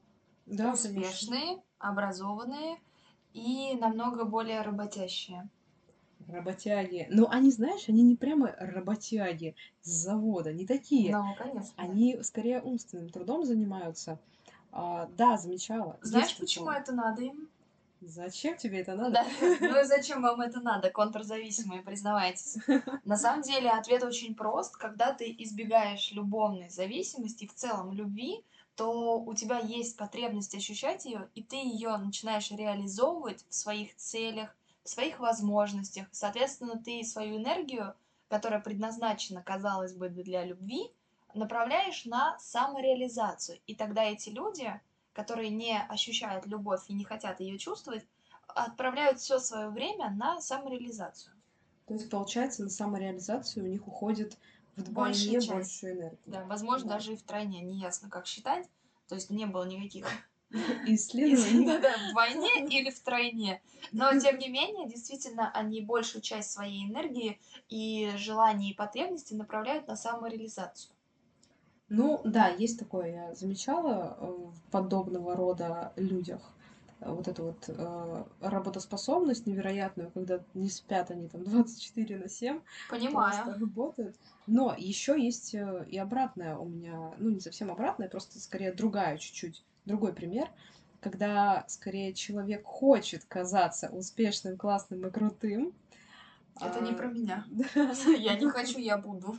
да, 0.45 0.74
успешные, 0.74 1.41
конечно. 1.41 1.64
образованные 1.80 2.80
и 3.34 3.78
намного 3.80 4.26
более 4.26 4.62
работящие? 4.62 5.48
Работяги. 6.28 7.07
Но 7.09 7.30
они, 7.30 7.51
знаешь, 7.51 7.88
они 7.88 8.03
не 8.03 8.15
прямо 8.15 8.53
работяги 8.59 9.55
с 9.82 9.89
завода, 9.89 10.51
не 10.53 10.65
такие. 10.65 11.15
Ну, 11.15 11.23
конечно. 11.38 11.73
Они 11.78 12.21
скорее 12.23 12.61
умственным 12.61 13.09
трудом 13.09 13.45
занимаются. 13.45 14.19
А, 14.71 15.09
да, 15.17 15.38
замечала. 15.38 15.97
Знаешь, 16.01 16.28
Есть 16.30 16.39
почему 16.39 16.65
такое. 16.65 16.82
это 16.82 16.91
надо 16.93 17.21
им? 17.23 17.49
Зачем 18.01 18.57
тебе 18.57 18.82
это 18.82 18.95
надо? 18.95 19.11
Да. 19.11 19.25
Ну 19.59 19.82
и 19.82 19.84
зачем 19.84 20.21
вам 20.21 20.41
это 20.41 20.59
надо, 20.59 20.91
контрзависимые, 20.91 21.82
признавайтесь. 21.82 22.57
На 23.05 23.17
самом 23.17 23.41
деле 23.41 23.71
ответ 23.71 24.03
очень 24.03 24.36
прост. 24.36 24.78
Когда 24.78 25.13
ты 25.13 25.34
избегаешь 25.39 26.11
любовной 26.11 26.69
зависимости 26.69 27.47
в 27.47 27.55
целом 27.55 27.91
любви, 27.93 28.43
то 28.75 29.19
у 29.19 29.34
тебя 29.34 29.57
есть 29.57 29.97
потребность 29.97 30.53
ощущать 30.53 31.05
ее, 31.05 31.28
и 31.34 31.41
ты 31.41 31.55
ее 31.55 31.97
начинаешь 31.97 32.51
реализовывать 32.51 33.43
в 33.49 33.55
своих 33.55 33.95
целях, 33.95 34.55
своих 34.90 35.20
возможностях. 35.20 36.08
Соответственно, 36.12 36.82
ты 36.84 37.04
свою 37.04 37.38
энергию 37.38 37.96
которая 38.30 38.60
предназначена, 38.60 39.42
казалось 39.42 39.94
бы, 39.94 40.10
для 40.10 40.44
любви, 40.44 40.92
направляешь 41.34 42.06
на 42.06 42.38
самореализацию. 42.40 43.60
И 43.68 43.76
тогда 43.76 44.04
эти 44.04 44.30
люди, 44.30 44.80
которые 45.14 45.50
не 45.50 45.80
ощущают 45.80 46.46
любовь 46.46 46.82
и 46.88 46.94
не 46.94 47.04
хотят 47.04 47.40
ее 47.40 47.58
чувствовать, 47.58 48.06
отправляют 48.48 49.20
все 49.20 49.40
свое 49.40 49.70
время 49.70 50.10
на 50.12 50.42
самореализацию. 50.42 51.34
То 51.86 51.94
есть, 51.94 52.10
получается, 52.10 52.64
на 52.64 52.70
самореализацию 52.70 53.66
у 53.66 53.68
них 53.68 53.88
уходит 53.88 54.38
Большая 54.76 54.86
вдвойне 54.90 55.32
часть. 55.42 55.50
больше 55.50 55.92
энергии. 55.92 56.20
Да, 56.26 56.44
возможно, 56.46 56.90
Да. 56.90 56.96
даже 56.96 57.14
и 57.14 57.16
втройне, 57.16 57.62
не 57.62 57.80
ясно, 57.80 58.10
как 58.10 58.26
считать. 58.26 58.68
То 59.08 59.16
есть 59.16 59.30
не 59.30 59.46
было 59.46 59.64
никаких 59.64 60.06
Исследований. 60.86 61.78
Да, 61.82 61.93
вдвойне 62.10 62.66
или 62.68 62.89
втройне. 62.89 63.62
Но, 63.91 64.18
тем 64.20 64.38
не 64.39 64.50
менее, 64.50 64.88
действительно, 64.88 65.52
они 65.52 65.82
большую 65.82 66.22
часть 66.22 66.52
своей 66.52 66.86
энергии 66.88 67.39
и 67.70 68.12
желаний 68.18 68.72
и 68.72 68.76
потребностей 68.76 69.36
направляют 69.36 69.88
на 69.88 69.95
самореализацию. 69.95 70.93
Ну, 71.89 72.22
да, 72.26 72.50
есть 72.50 72.80
такое, 72.80 73.12
я 73.12 73.34
замечала 73.34 74.18
э, 74.20 74.26
в 74.26 74.72
подобного 74.72 75.36
рода 75.36 75.93
людях. 75.95 76.41
Э, 77.00 77.12
Вот 77.12 77.28
эту 77.30 77.43
вот 77.45 77.66
э, 77.70 78.24
работоспособность 78.41 79.48
невероятную, 79.48 80.12
когда 80.12 80.41
не 80.54 80.70
спят 80.70 81.12
они 81.12 81.30
там 81.30 81.45
24 81.45 82.18
на 82.18 82.28
7, 82.28 82.60
просто 82.89 83.08
Понимаю. 83.08 83.60
работают. 83.60 84.18
Но 84.48 84.76
еще 84.78 85.22
есть 85.22 85.56
э, 85.56 85.86
и 85.89 85.98
обратное 85.98 86.58
у 86.58 86.66
меня, 86.66 87.14
ну, 87.20 87.30
не 87.30 87.39
совсем 87.39 87.72
обратное, 87.72 88.10
просто 88.10 88.39
скорее 88.39 88.74
другая 88.74 89.18
чуть-чуть, 89.18 89.64
другой 89.88 90.14
пример, 90.14 90.50
когда 91.00 91.66
скорее 91.68 92.14
человек 92.14 92.66
хочет 92.66 93.26
казаться 93.26 93.90
успешным, 93.90 94.58
классным 94.58 95.08
и 95.08 95.12
крутым. 95.12 95.74
Это 96.60 96.82
не 96.82 96.92
а, 96.92 96.96
про 96.96 97.08
меня. 97.08 97.46
Я 98.18 98.36
не 98.36 98.50
хочу, 98.50 98.80
я 98.80 98.98
буду. 98.98 99.38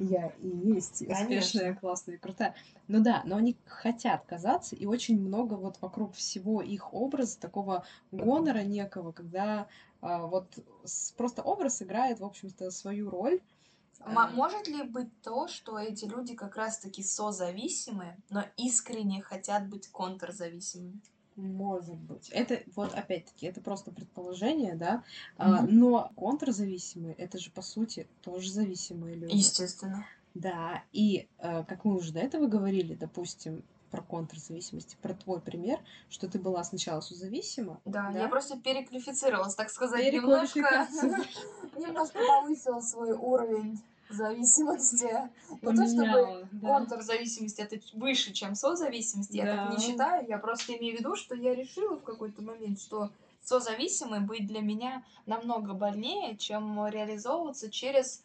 Я 0.00 0.32
и 0.40 0.48
есть 0.48 1.00
успешная, 1.02 1.76
классная 1.76 2.16
и 2.16 2.18
крутая. 2.18 2.56
Ну 2.88 3.00
да, 3.00 3.22
но 3.24 3.36
они 3.36 3.56
хотят 3.66 4.24
казаться, 4.26 4.74
и 4.74 4.84
очень 4.84 5.20
много 5.20 5.54
вот 5.54 5.80
вокруг 5.80 6.14
всего 6.14 6.62
их 6.62 6.92
образа, 6.92 7.38
такого 7.38 7.84
гонора 8.10 8.62
некого, 8.62 9.12
когда 9.12 9.68
а, 10.00 10.26
вот 10.26 10.58
просто 11.16 11.42
образ 11.42 11.82
играет, 11.82 12.18
в 12.18 12.24
общем-то, 12.24 12.72
свою 12.72 13.10
роль. 13.10 13.40
М- 14.00 14.18
А, 14.18 14.28
Может 14.28 14.68
ли 14.68 14.82
быть 14.82 15.08
то, 15.22 15.48
что 15.48 15.78
эти 15.78 16.04
люди 16.04 16.34
как 16.34 16.56
раз-таки 16.56 17.02
созависимые, 17.02 18.18
но 18.30 18.44
искренне 18.56 19.22
хотят 19.22 19.68
быть 19.68 19.88
контрзависимыми? 19.88 21.00
Может 21.36 21.96
быть. 21.96 22.30
Это 22.30 22.62
вот 22.74 22.94
опять-таки, 22.94 23.46
это 23.46 23.60
просто 23.60 23.90
предположение, 23.90 24.74
да. 24.74 25.02
А, 25.36 25.62
Мгм. 25.62 25.78
но 25.78 26.12
контрзависимые, 26.16 27.14
это 27.14 27.38
же 27.38 27.50
по 27.50 27.62
сути 27.62 28.06
тоже 28.22 28.50
зависимые 28.50 29.16
люди. 29.16 29.34
Естественно. 29.36 30.06
Да, 30.34 30.82
и 30.92 31.28
э, 31.38 31.64
как 31.64 31.84
мы 31.84 31.96
уже 31.96 32.12
до 32.12 32.20
этого 32.20 32.46
говорили, 32.46 32.94
допустим, 32.94 33.62
про 33.90 34.02
контрзависимости, 34.02 34.96
про 35.00 35.14
твой 35.14 35.40
пример, 35.40 35.78
что 36.08 36.28
ты 36.28 36.38
была 36.38 36.62
сначала 36.64 37.00
созависима, 37.00 37.80
Да, 37.84 38.10
Да? 38.12 38.20
я 38.20 38.28
просто 38.28 38.58
переквалифицировалась, 38.58 39.54
так 39.54 39.70
сказать, 39.70 40.12
немножко, 40.12 40.88
немножко 41.76 42.18
повысила 42.18 42.80
свой 42.80 43.12
уровень 43.12 43.80
зависимости. 44.08 45.10
Не 45.62 45.76
то 45.76 45.86
чтобы 45.86 46.48
да. 46.52 46.68
контрзависимость 46.68 47.58
это 47.58 47.78
выше, 47.94 48.32
чем 48.32 48.54
созависимость, 48.54 49.34
я 49.34 49.46
так 49.46 49.76
не 49.76 49.84
считаю, 49.84 50.26
я 50.28 50.38
просто 50.38 50.76
имею 50.76 50.96
в 50.96 51.00
виду, 51.00 51.16
что 51.16 51.34
я 51.34 51.54
решила 51.54 51.96
в 51.96 52.02
какой-то 52.02 52.42
момент, 52.42 52.80
что 52.80 53.10
созависимой 53.42 54.20
быть 54.20 54.46
для 54.46 54.60
меня 54.60 55.04
намного 55.24 55.72
больнее, 55.72 56.36
чем 56.36 56.86
реализовываться 56.88 57.70
через 57.70 58.24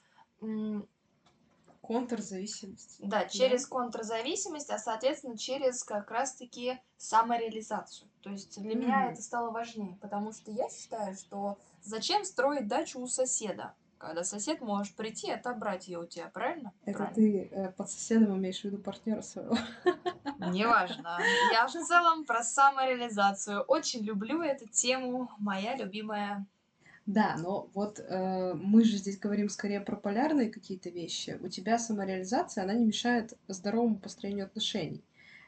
Контрзависимость. 1.82 2.98
Да, 3.00 3.26
через 3.26 3.66
контрзависимость, 3.66 4.70
а 4.70 4.78
соответственно 4.78 5.38
через 5.38 5.84
как 5.84 6.12
раз-таки 6.12 6.80
самореализацию. 6.98 8.10
То 8.22 8.30
есть 8.30 8.62
для 8.62 8.76
меня 8.76 9.00
Мгм. 9.02 9.14
это 9.14 9.22
стало 9.22 9.50
важнее, 9.52 9.98
потому 10.02 10.32
что 10.32 10.52
я 10.52 10.70
считаю, 10.70 11.16
что 11.16 11.58
зачем 11.84 12.24
строить 12.24 12.68
дачу 12.68 13.00
у 13.00 13.08
соседа, 13.08 13.74
когда 13.98 14.24
сосед 14.24 14.62
может 14.62 14.96
прийти 14.96 15.28
и 15.28 15.32
отобрать 15.32 15.88
ее 15.88 16.00
у 16.00 16.06
тебя, 16.06 16.30
правильно? 16.34 16.72
Это 16.86 17.00
Правильно. 17.00 17.16
ты 17.16 17.50
э, 17.52 17.72
под 17.72 17.90
соседом 17.90 18.38
имеешь 18.38 18.62
в 18.62 18.64
виду 18.66 18.78
партнера 18.78 19.22
своего. 19.22 19.58
Неважно. 20.40 21.20
Я 21.52 21.68
в 21.68 21.72
целом 21.72 22.26
про 22.26 22.44
самореализацию. 22.44 23.62
Очень 23.62 24.02
люблю 24.04 24.42
эту 24.42 24.68
тему, 24.68 25.30
моя 25.40 25.76
любимая. 25.76 26.46
Да, 27.12 27.36
но 27.38 27.70
вот 27.74 27.99
э, 27.99 28.53
мы 28.53 28.86
же 28.86 28.95
здесь 28.95 29.20
говорим 29.20 29.49
скорее 29.49 29.82
про 29.82 29.97
полярные 29.97 30.49
какие-то 30.49 30.89
вещи. 30.89 31.38
У 31.41 31.49
тебя 31.49 31.78
самореализация, 31.78 32.64
она 32.64 32.74
не 32.74 32.86
мешает 32.86 33.34
здоровому 33.49 33.97
построению 33.97 34.45
отношений. 34.45 35.03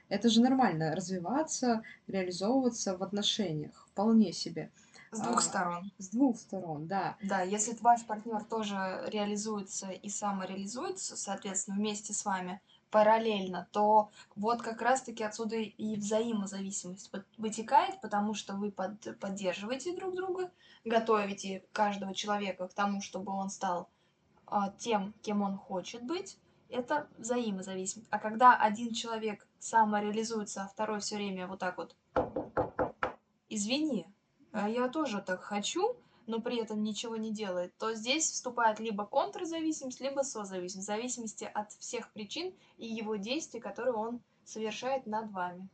Это 0.09 0.27
же 0.27 0.41
нормально 0.41 0.93
развиваться, 0.93 1.81
реализовываться 2.07 2.97
в 2.97 3.01
отношениях, 3.01 3.87
вполне 3.89 4.33
себе. 4.33 4.71
С 5.11 5.21
двух 5.21 5.37
А, 5.37 5.41
сторон. 5.41 5.91
С 5.99 6.09
двух 6.09 6.37
сторон, 6.37 6.87
да. 6.87 7.15
Да, 7.23 7.41
если 7.43 7.77
ваш 7.79 8.05
партнер 8.05 8.43
тоже 8.43 9.05
реализуется 9.07 9.89
и 9.89 10.09
самореализуется, 10.09 11.15
соответственно, 11.15 11.77
вместе 11.77 12.13
с 12.13 12.25
вами 12.25 12.59
параллельно, 12.93 13.67
то 13.71 14.11
вот 14.35 14.61
как 14.61 14.79
раз-таки 14.83 15.23
отсюда 15.23 15.55
и 15.55 15.95
взаимозависимость 15.95 17.11
вытекает, 17.39 17.99
потому 18.01 18.35
что 18.35 18.53
вы 18.53 18.71
под- 18.71 19.19
поддерживаете 19.19 19.95
друг 19.95 20.13
друга, 20.13 20.51
готовите 20.85 21.65
каждого 21.73 22.13
человека 22.13 22.67
к 22.67 22.73
тому, 22.75 23.01
чтобы 23.01 23.33
он 23.33 23.49
стал 23.49 23.89
а, 24.45 24.69
тем, 24.77 25.15
кем 25.23 25.41
он 25.41 25.57
хочет 25.57 26.03
быть, 26.03 26.37
это 26.69 27.07
взаимозависимость. 27.17 28.07
А 28.11 28.19
когда 28.19 28.55
один 28.55 28.93
человек 28.93 29.47
самореализуется, 29.57 30.61
а 30.61 30.67
второй 30.67 30.99
все 30.99 31.15
время 31.15 31.47
вот 31.47 31.57
так 31.57 31.79
вот, 31.79 31.95
извини, 33.49 34.05
а 34.51 34.69
я 34.69 34.87
тоже 34.87 35.19
так 35.19 35.41
хочу, 35.41 35.97
но 36.27 36.41
при 36.41 36.61
этом 36.61 36.83
ничего 36.83 37.15
не 37.15 37.31
делает, 37.31 37.75
то 37.77 37.93
здесь 37.93 38.31
вступает 38.31 38.79
либо 38.79 39.05
контрзависимость, 39.05 40.01
либо 40.01 40.21
созависимость, 40.21 40.87
в 40.87 40.91
зависимости 40.91 41.49
от 41.53 41.71
всех 41.73 42.11
причин 42.13 42.53
и 42.77 42.87
его 42.87 43.15
действий, 43.15 43.59
которые 43.59 43.93
он 43.93 44.21
совершает 44.45 45.05
над 45.05 45.31
вами. 45.31 45.67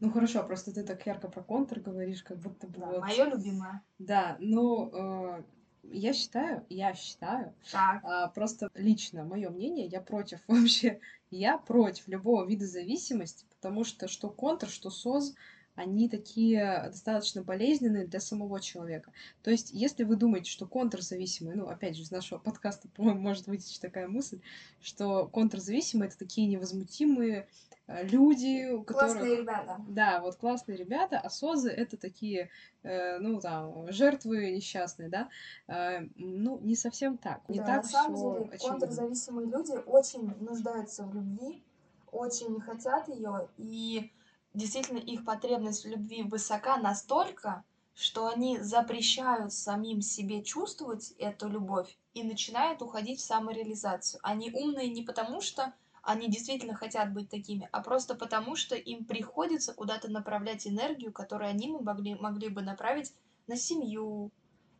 Ну 0.00 0.10
хорошо, 0.10 0.42
просто 0.42 0.72
ты 0.72 0.82
так 0.82 1.06
ярко 1.06 1.28
про 1.28 1.42
контр 1.42 1.80
говоришь, 1.80 2.22
как 2.22 2.38
будто 2.38 2.66
бы 2.66 2.78
Да, 2.78 2.86
вот... 2.86 3.00
мое 3.00 3.24
любимое. 3.24 3.82
Да, 3.98 4.36
ну, 4.38 4.90
э, 4.92 5.42
я 5.84 6.12
считаю, 6.12 6.64
я 6.68 6.94
считаю, 6.94 7.54
Так. 7.70 8.00
а, 8.04 8.28
просто 8.28 8.70
лично 8.74 9.24
мое 9.24 9.50
мнение, 9.50 9.86
я 9.86 10.00
против 10.00 10.40
вообще, 10.48 11.00
я 11.30 11.58
против 11.58 12.08
любого 12.08 12.44
вида 12.46 12.66
зависимости, 12.66 13.46
потому 13.56 13.84
что 13.84 14.08
что 14.08 14.28
контр, 14.28 14.68
что 14.68 14.90
соз, 14.90 15.34
они 15.74 16.08
такие 16.08 16.84
достаточно 16.86 17.42
болезненные 17.42 18.06
для 18.06 18.20
самого 18.20 18.60
человека. 18.60 19.12
То 19.42 19.50
есть, 19.50 19.70
если 19.72 20.04
вы 20.04 20.16
думаете, 20.16 20.50
что 20.50 20.66
контрзависимые, 20.66 21.56
ну, 21.56 21.68
опять 21.68 21.96
же, 21.96 22.02
из 22.02 22.10
нашего 22.10 22.38
подкаста, 22.38 22.88
по-моему, 22.96 23.20
может 23.20 23.46
вытечь 23.46 23.78
такая 23.78 24.08
мысль, 24.08 24.40
что 24.80 25.26
контрзависимые— 25.26 26.08
это 26.08 26.18
такие 26.18 26.46
невозмутимые 26.46 27.48
э, 27.86 28.06
люди, 28.06 28.70
у 28.72 28.84
которых... 28.84 29.14
Классные 29.14 29.36
ребята. 29.38 29.80
Да, 29.88 30.20
вот 30.20 30.36
классные 30.36 30.76
ребята, 30.78 31.18
а 31.18 31.28
созы 31.28 31.70
это 31.70 31.96
такие, 31.96 32.50
э, 32.84 33.18
ну 33.18 33.40
там, 33.40 33.90
жертвы 33.90 34.52
несчастные, 34.52 35.08
да? 35.08 35.28
Э, 35.66 36.06
ну, 36.14 36.60
не 36.60 36.76
совсем 36.76 37.18
так. 37.18 37.48
Не 37.48 37.58
Да, 37.58 37.66
так 37.66 37.82
на 37.82 37.88
самом 37.88 38.16
деле, 38.16 38.50
очевидно. 38.52 38.78
контрзависимые 38.78 39.48
люди 39.48 39.72
очень 39.86 40.34
нуждаются 40.38 41.04
в 41.04 41.14
любви, 41.14 41.64
очень 42.12 42.60
хотят 42.60 43.08
ее, 43.08 43.48
и 43.58 44.12
действительно 44.54 44.98
их 44.98 45.24
потребность 45.24 45.84
в 45.84 45.88
любви 45.88 46.22
высока 46.22 46.76
настолько, 46.78 47.64
что 47.94 48.28
они 48.28 48.58
запрещают 48.58 49.52
самим 49.52 50.00
себе 50.00 50.42
чувствовать 50.42 51.12
эту 51.18 51.48
любовь 51.48 51.96
и 52.12 52.22
начинают 52.22 52.82
уходить 52.82 53.20
в 53.20 53.24
самореализацию. 53.24 54.20
Они 54.22 54.50
умные 54.52 54.88
не 54.88 55.02
потому, 55.02 55.40
что 55.40 55.72
они 56.02 56.28
действительно 56.28 56.74
хотят 56.74 57.12
быть 57.12 57.30
такими, 57.30 57.68
а 57.72 57.80
просто 57.80 58.14
потому, 58.14 58.56
что 58.56 58.74
им 58.74 59.04
приходится 59.04 59.72
куда-то 59.72 60.10
направлять 60.10 60.66
энергию, 60.66 61.12
которую 61.12 61.48
они 61.48 61.68
могли, 61.68 62.14
могли 62.14 62.48
бы 62.48 62.62
направить 62.62 63.14
на 63.46 63.56
семью, 63.56 64.30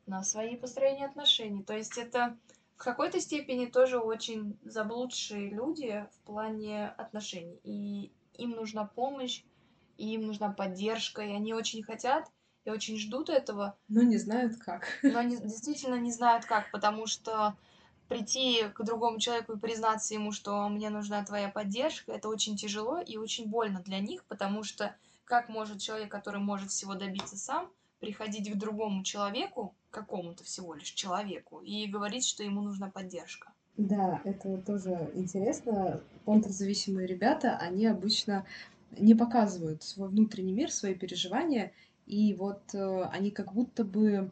на 0.07 0.23
свои 0.23 0.57
построения 0.57 1.07
отношений. 1.07 1.63
То 1.63 1.75
есть 1.75 1.97
это 1.97 2.37
в 2.77 2.85
какой-то 2.85 3.21
степени 3.21 3.67
тоже 3.67 3.99
очень 3.99 4.59
заблудшие 4.65 5.49
люди 5.49 6.07
в 6.13 6.27
плане 6.27 6.89
отношений. 6.89 7.59
И 7.63 8.13
им 8.37 8.51
нужна 8.51 8.85
помощь, 8.85 9.45
им 9.99 10.27
нужна 10.27 10.51
поддержка, 10.51 11.23
и 11.23 11.33
они 11.33 11.55
очень 11.55 11.83
хотят 11.83 12.31
и 12.65 12.71
очень 12.71 12.99
ждут 12.99 13.29
этого, 13.29 13.77
Но 13.89 14.03
не 14.03 14.17
знают 14.17 14.57
как. 14.57 14.87
но 15.03 15.19
они 15.19 15.37
действительно 15.37 15.97
не 15.97 16.11
знают 16.11 16.47
как, 16.47 16.71
потому 16.71 17.07
что 17.07 17.57
прийти 18.09 18.65
к 18.75 18.83
другому 18.85 19.19
человеку 19.19 19.53
и 19.53 19.59
признаться 19.59 20.15
ему, 20.15 20.33
что 20.33 20.69
мне 20.69 20.91
нужна 20.91 21.25
твоя 21.25 21.49
поддержка, 21.49 22.13
это 22.13 22.29
очень 22.29 22.57
тяжело 22.57 22.99
и 22.99 23.17
очень 23.17 23.49
больно 23.49 23.81
для 23.81 23.99
них, 23.99 24.25
потому 24.25 24.63
что 24.63 24.95
как 25.25 25.49
может 25.49 25.81
человек, 25.81 26.11
который 26.11 26.41
может 26.41 26.71
всего 26.71 26.95
добиться 26.95 27.37
сам, 27.37 27.71
приходить 28.01 28.51
к 28.51 28.57
другому 28.57 29.03
человеку, 29.03 29.75
какому-то 29.91 30.45
всего 30.45 30.75
лишь 30.75 30.91
человеку, 30.91 31.61
и 31.61 31.87
говорить, 31.87 32.27
что 32.27 32.43
ему 32.43 32.61
нужна 32.61 32.91
поддержка. 32.91 33.53
Да, 33.77 34.21
это 34.25 34.59
тоже 34.59 35.11
интересно. 35.15 36.01
Контрзависимые 36.25 37.07
ребята, 37.07 37.57
они 37.57 37.87
обычно 37.87 38.47
не 38.99 39.15
показывают 39.15 39.83
свой 39.83 40.09
внутренний 40.09 40.53
мир, 40.53 40.71
свои 40.71 40.95
переживания, 40.95 41.73
и 42.07 42.35
вот 42.35 42.75
э, 42.75 43.03
они 43.13 43.31
как 43.31 43.53
будто 43.53 43.85
бы 43.85 44.31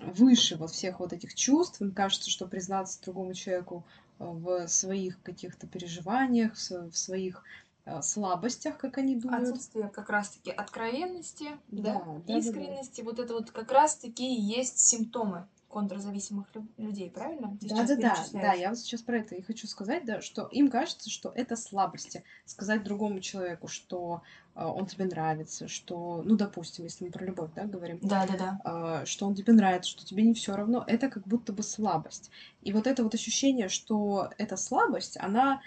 выше 0.00 0.56
вот 0.56 0.70
всех 0.70 1.00
вот 1.00 1.12
этих 1.12 1.34
чувств. 1.34 1.80
Им 1.80 1.92
кажется, 1.92 2.30
что 2.30 2.46
признаться 2.46 3.02
другому 3.02 3.34
человеку 3.34 3.84
э, 4.18 4.24
в 4.24 4.68
своих 4.68 5.20
каких-то 5.22 5.66
переживаниях, 5.66 6.54
в 6.54 6.96
своих 6.96 7.42
э, 7.84 8.00
слабостях, 8.02 8.78
как 8.78 8.98
они 8.98 9.16
думают. 9.16 9.48
Отсутствие 9.48 9.88
как 9.88 10.10
раз-таки 10.10 10.50
откровенности, 10.50 11.48
да, 11.68 11.82
Да, 11.82 11.92
да, 11.94 12.04
да, 12.04 12.22
да. 12.26 12.38
искренности, 12.38 13.00
вот 13.00 13.18
это 13.18 13.34
вот 13.34 13.50
как 13.50 13.72
раз-таки 13.72 14.24
и 14.24 14.40
есть 14.40 14.78
симптомы 14.78 15.46
контрзависимых 15.68 16.46
лю- 16.54 16.66
людей, 16.78 17.10
правильно? 17.10 17.56
Ты 17.60 17.68
Да, 17.68 17.84
да, 17.84 17.96
да, 17.96 18.26
да, 18.32 18.52
я 18.54 18.70
вот 18.70 18.78
сейчас 18.78 19.02
про 19.02 19.18
это 19.18 19.34
и 19.34 19.42
хочу 19.42 19.66
сказать, 19.66 20.04
да, 20.04 20.20
что 20.20 20.46
им 20.46 20.68
кажется, 20.70 21.10
что 21.10 21.30
это 21.34 21.56
слабости. 21.56 22.24
Сказать 22.46 22.82
другому 22.82 23.20
человеку, 23.20 23.68
что 23.68 24.22
э, 24.54 24.64
он 24.64 24.86
тебе 24.86 25.04
нравится, 25.04 25.68
что, 25.68 26.22
ну, 26.24 26.36
допустим, 26.36 26.84
если 26.84 27.04
мы 27.04 27.10
про 27.10 27.24
любовь, 27.24 27.50
да, 27.54 27.64
говорим, 27.64 27.98
Да, 28.02 28.26
да, 28.26 28.36
да. 28.36 28.60
а, 28.64 29.06
что 29.06 29.26
он 29.26 29.34
тебе 29.34 29.52
нравится, 29.52 29.90
что 29.90 30.04
тебе 30.06 30.22
не 30.22 30.34
все 30.34 30.56
равно, 30.56 30.84
это 30.86 31.08
как 31.08 31.26
будто 31.26 31.52
бы 31.52 31.62
слабость. 31.62 32.30
И 32.62 32.72
вот 32.72 32.86
это 32.86 33.02
вот 33.04 33.14
ощущение, 33.14 33.68
что 33.68 34.30
эта 34.38 34.56
слабость, 34.56 35.16
она 35.18 35.60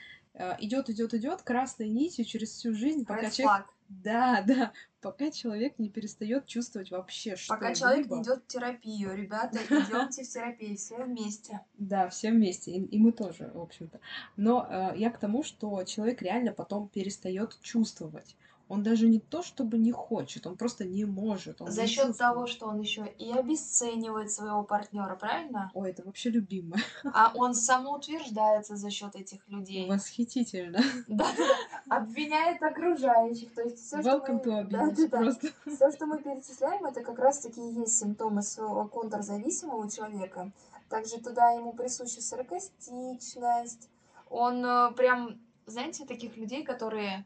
идет, 0.60 0.90
идет, 0.90 1.14
идет 1.14 1.42
красной 1.42 1.90
нитью 1.90 2.24
через 2.24 2.52
всю 2.52 2.74
жизнь, 2.74 3.06
пока 3.06 3.24
Red 3.28 3.32
человек, 3.32 3.66
flag. 3.66 3.70
Да, 3.92 4.42
да, 4.48 4.72
пока 5.02 5.32
человек 5.32 5.78
не 5.78 5.90
перестает 5.90 6.46
чувствовать 6.46 6.92
вообще 6.92 7.36
Пока 7.48 7.76
что-либо. 7.76 7.76
человек 7.76 8.12
не 8.12 8.22
идет 8.24 8.44
в 8.44 8.48
терапию. 8.48 9.16
Ребята, 9.16 9.60
идемте 9.70 10.24
в 10.24 10.30
терапию 10.30 10.78
все 10.78 11.04
вместе. 11.04 11.60
Да, 11.78 12.08
все 12.10 12.32
вместе, 12.32 12.72
и, 12.72 12.82
и 12.84 12.98
мы 12.98 13.12
тоже, 13.12 13.52
в 13.54 13.60
общем-то. 13.60 14.00
Но 14.38 14.66
э, 14.70 14.94
я 14.98 15.10
к 15.10 15.20
тому, 15.20 15.44
что 15.44 15.84
человек 15.84 16.22
реально 16.22 16.54
потом 16.54 16.88
перестает 16.88 17.60
чувствовать. 17.62 18.36
Он 18.72 18.84
даже 18.84 19.10
не 19.10 19.20
то, 19.20 19.44
чтобы 19.44 19.78
не 19.78 19.92
хочет, 19.92 20.48
он 20.48 20.56
просто 20.56 20.86
не 20.86 21.04
может. 21.04 21.62
Он 21.62 21.70
За 21.70 21.88
счет 21.88 22.06
чувствует. 22.06 22.18
того, 22.18 22.48
что 22.48 22.68
он 22.68 22.80
еще 22.80 23.06
и 23.20 23.30
обесценивает 23.30 24.32
своего 24.32 24.64
партнера, 24.64 25.18
правильно? 25.18 25.70
Ой, 25.74 25.90
это 25.90 26.04
вообще 26.06 26.30
любимо. 26.30 26.78
А 27.14 27.34
он 27.36 27.54
самоутверждается 27.54 28.78
за 28.78 28.90
счет 28.90 29.14
этих 29.18 29.46
людей. 29.50 29.90
Восхитительно. 29.90 30.80
Да, 31.10 31.28
да. 31.38 31.98
Обвиняет 31.98 32.64
окружающих. 32.64 33.54
То 33.54 33.62
есть 33.64 33.86
все, 33.86 34.02
что 34.02 34.10
Welcome 34.10 34.42
to 34.42 34.64
мы... 34.64 34.64
Да, 34.64 34.90
да, 34.90 34.96
да. 34.96 35.18
просто. 35.18 35.48
Все, 35.66 35.92
что 35.92 36.06
мы 36.06 36.20
перечисляем, 36.20 36.86
это 36.86 37.02
как 37.02 37.20
раз-таки 37.20 37.60
и 37.60 37.74
есть 37.82 38.00
симптомы 38.00 38.42
своего 38.42 38.88
контрзависимого 38.88 39.92
человека. 39.92 40.50
Также 40.88 41.20
туда 41.20 41.52
ему 41.52 41.74
присуща 41.74 42.22
саркастичность. 42.22 43.90
Он 44.30 44.66
э, 44.66 44.92
прям, 44.94 45.42
знаете, 45.66 46.06
таких 46.06 46.38
людей, 46.38 46.64
которые... 46.64 47.26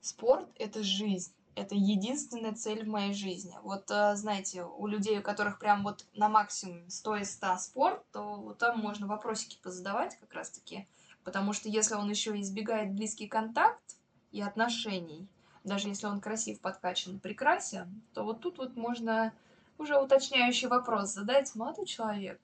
Спорт— 0.00 0.48
это 0.58 0.82
жизнь. 0.82 1.32
Это 1.54 1.74
единственная 1.74 2.54
цель 2.54 2.84
в 2.84 2.88
моей 2.88 3.12
жизни. 3.12 3.56
Вот, 3.62 3.90
э, 3.90 4.14
знаете, 4.14 4.62
у 4.64 4.86
людей, 4.86 5.18
у 5.18 5.22
которых 5.22 5.58
прям 5.58 5.82
вот 5.82 6.06
на 6.14 6.28
максимум 6.28 6.88
100 6.88 7.16
из 7.16 7.32
100 7.32 7.58
спорт, 7.58 8.04
то 8.12 8.36
вот 8.36 8.58
там 8.58 8.78
можно 8.78 9.08
вопросики 9.08 9.58
позадавать 9.60 10.16
как 10.20 10.32
раз-таки. 10.34 10.86
Потому 11.24 11.52
что 11.52 11.68
если 11.68 11.94
он 11.94 12.08
еще 12.08 12.40
избегает 12.40 12.94
близкий 12.94 13.26
контакт 13.26 13.96
и 14.30 14.40
отношений, 14.40 15.28
даже 15.64 15.88
если 15.88 16.06
он 16.06 16.20
красив, 16.20 16.60
подкачан, 16.60 17.18
прекрасен, 17.18 18.02
то 18.14 18.22
вот 18.22 18.40
тут 18.40 18.58
вот 18.58 18.76
можно 18.76 19.32
уже 19.78 20.00
уточняющий 20.00 20.68
вопрос 20.68 21.12
задать. 21.12 21.54
Молодой 21.56 21.86
человек, 21.86 22.40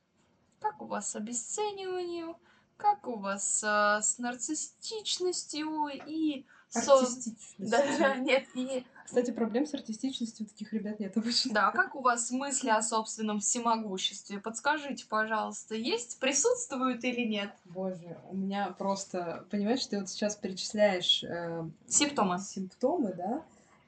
как 0.61 0.83
у 0.83 0.87
вас 0.87 1.13
с 1.13 1.17
обесцениванием, 1.17 2.37
как 2.77 3.07
у 3.07 3.17
вас 3.17 3.63
э, 3.63 4.03
с 4.03 4.19
нарциссичностью 4.19 5.87
и. 5.89 6.47
Артистичность. 6.75 7.71
Да, 7.71 7.85
да, 7.99 8.17
нет, 8.17 8.45
и 8.55 8.85
Кстати, 9.05 9.31
проблем 9.31 9.67
с 9.67 9.75
артистичностью 9.75 10.47
у 10.47 10.49
таких 10.49 10.73
ребят 10.73 10.99
нет 11.01 11.17
обычно. 11.17 11.53
да, 11.55 11.71
как 11.71 11.95
у 11.95 12.01
вас 12.01 12.31
мысли 12.31 12.69
о 12.71 12.83
собственном 12.83 13.41
всемогуществе? 13.41 14.41
Подскажите, 14.41 15.07
пожалуйста, 15.09 15.75
есть, 15.75 16.19
присутствуют 16.21 17.05
или 17.05 17.25
нет? 17.27 17.51
Боже, 17.65 18.19
у 18.31 18.37
меня 18.37 18.75
просто... 18.79 19.45
Понимаешь, 19.51 19.85
ты 19.87 19.99
вот 19.99 20.09
сейчас 20.09 20.37
перечисляешь 20.37 21.23
э, 21.25 21.65
Симптомы. 21.89 22.39
симптомы, 22.39 23.13
да, 23.15 23.43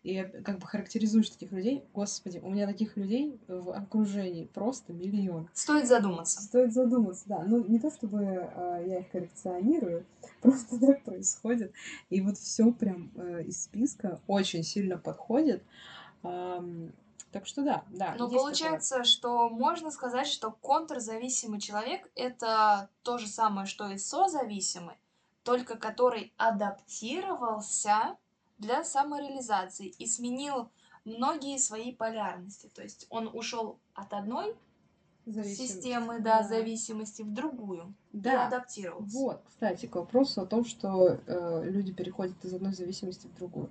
и 0.06 0.22
как 0.42 0.60
бы 0.60 0.66
характеризуешь 0.68 1.30
таких 1.30 1.50
людей. 1.50 1.84
Господи, 1.92 2.38
у 2.38 2.50
меня 2.50 2.68
таких 2.68 2.96
людей 2.96 3.40
в 3.48 3.72
окружении 3.72 4.44
просто 4.44 4.92
миллион. 4.92 5.48
Стоит 5.52 5.88
задуматься. 5.88 6.40
Стоит 6.42 6.72
задуматься, 6.72 7.24
да. 7.26 7.42
Ну, 7.44 7.64
не 7.64 7.80
то 7.80 7.90
чтобы 7.90 8.22
э, 8.22 8.84
я 8.86 9.00
их 9.00 9.10
коллекционирую, 9.10 10.06
просто 10.42 10.78
так 10.78 11.02
происходит. 11.02 11.72
И 12.08 12.20
вот 12.20 12.38
все 12.38 12.70
прям 12.70 13.10
э, 13.16 13.42
из 13.46 13.64
списка 13.64 14.20
очень 14.28 14.62
сильно 14.62 14.96
подходит. 14.96 15.64
Ам, 16.22 16.92
так 17.32 17.44
что 17.44 17.62
да, 17.62 17.82
да. 17.88 18.14
Но 18.16 18.26
есть 18.26 18.34
такое. 18.34 18.38
получается, 18.38 19.02
что 19.02 19.48
можно 19.48 19.90
сказать, 19.90 20.28
что 20.28 20.52
контрзависимый 20.52 21.60
человек 21.60 22.08
это 22.14 22.90
то 23.02 23.18
же 23.18 23.26
самое, 23.26 23.66
что 23.66 23.90
и 23.90 23.98
созависимый, 23.98 24.94
только 25.42 25.76
который 25.76 26.32
адаптировался 26.36 28.16
для 28.58 28.84
самореализации 28.84 29.88
и 29.88 30.06
сменил 30.06 30.70
многие 31.04 31.58
свои 31.58 31.92
полярности. 31.92 32.70
То 32.74 32.82
есть 32.82 33.06
он 33.10 33.28
ушел 33.32 33.78
от 33.94 34.12
одной 34.12 34.54
системы 35.26 36.20
да, 36.20 36.42
зависимости 36.42 37.22
в 37.22 37.32
другую 37.32 37.94
и 38.12 38.18
Да. 38.18 38.46
адаптировался. 38.46 39.18
Вот, 39.18 39.42
кстати, 39.46 39.86
к 39.86 39.96
вопросу 39.96 40.42
о 40.42 40.46
том, 40.46 40.64
что 40.64 41.18
э, 41.26 41.62
люди 41.64 41.92
переходят 41.92 42.44
из 42.44 42.54
одной 42.54 42.72
зависимости 42.72 43.26
в 43.26 43.34
другую. 43.34 43.70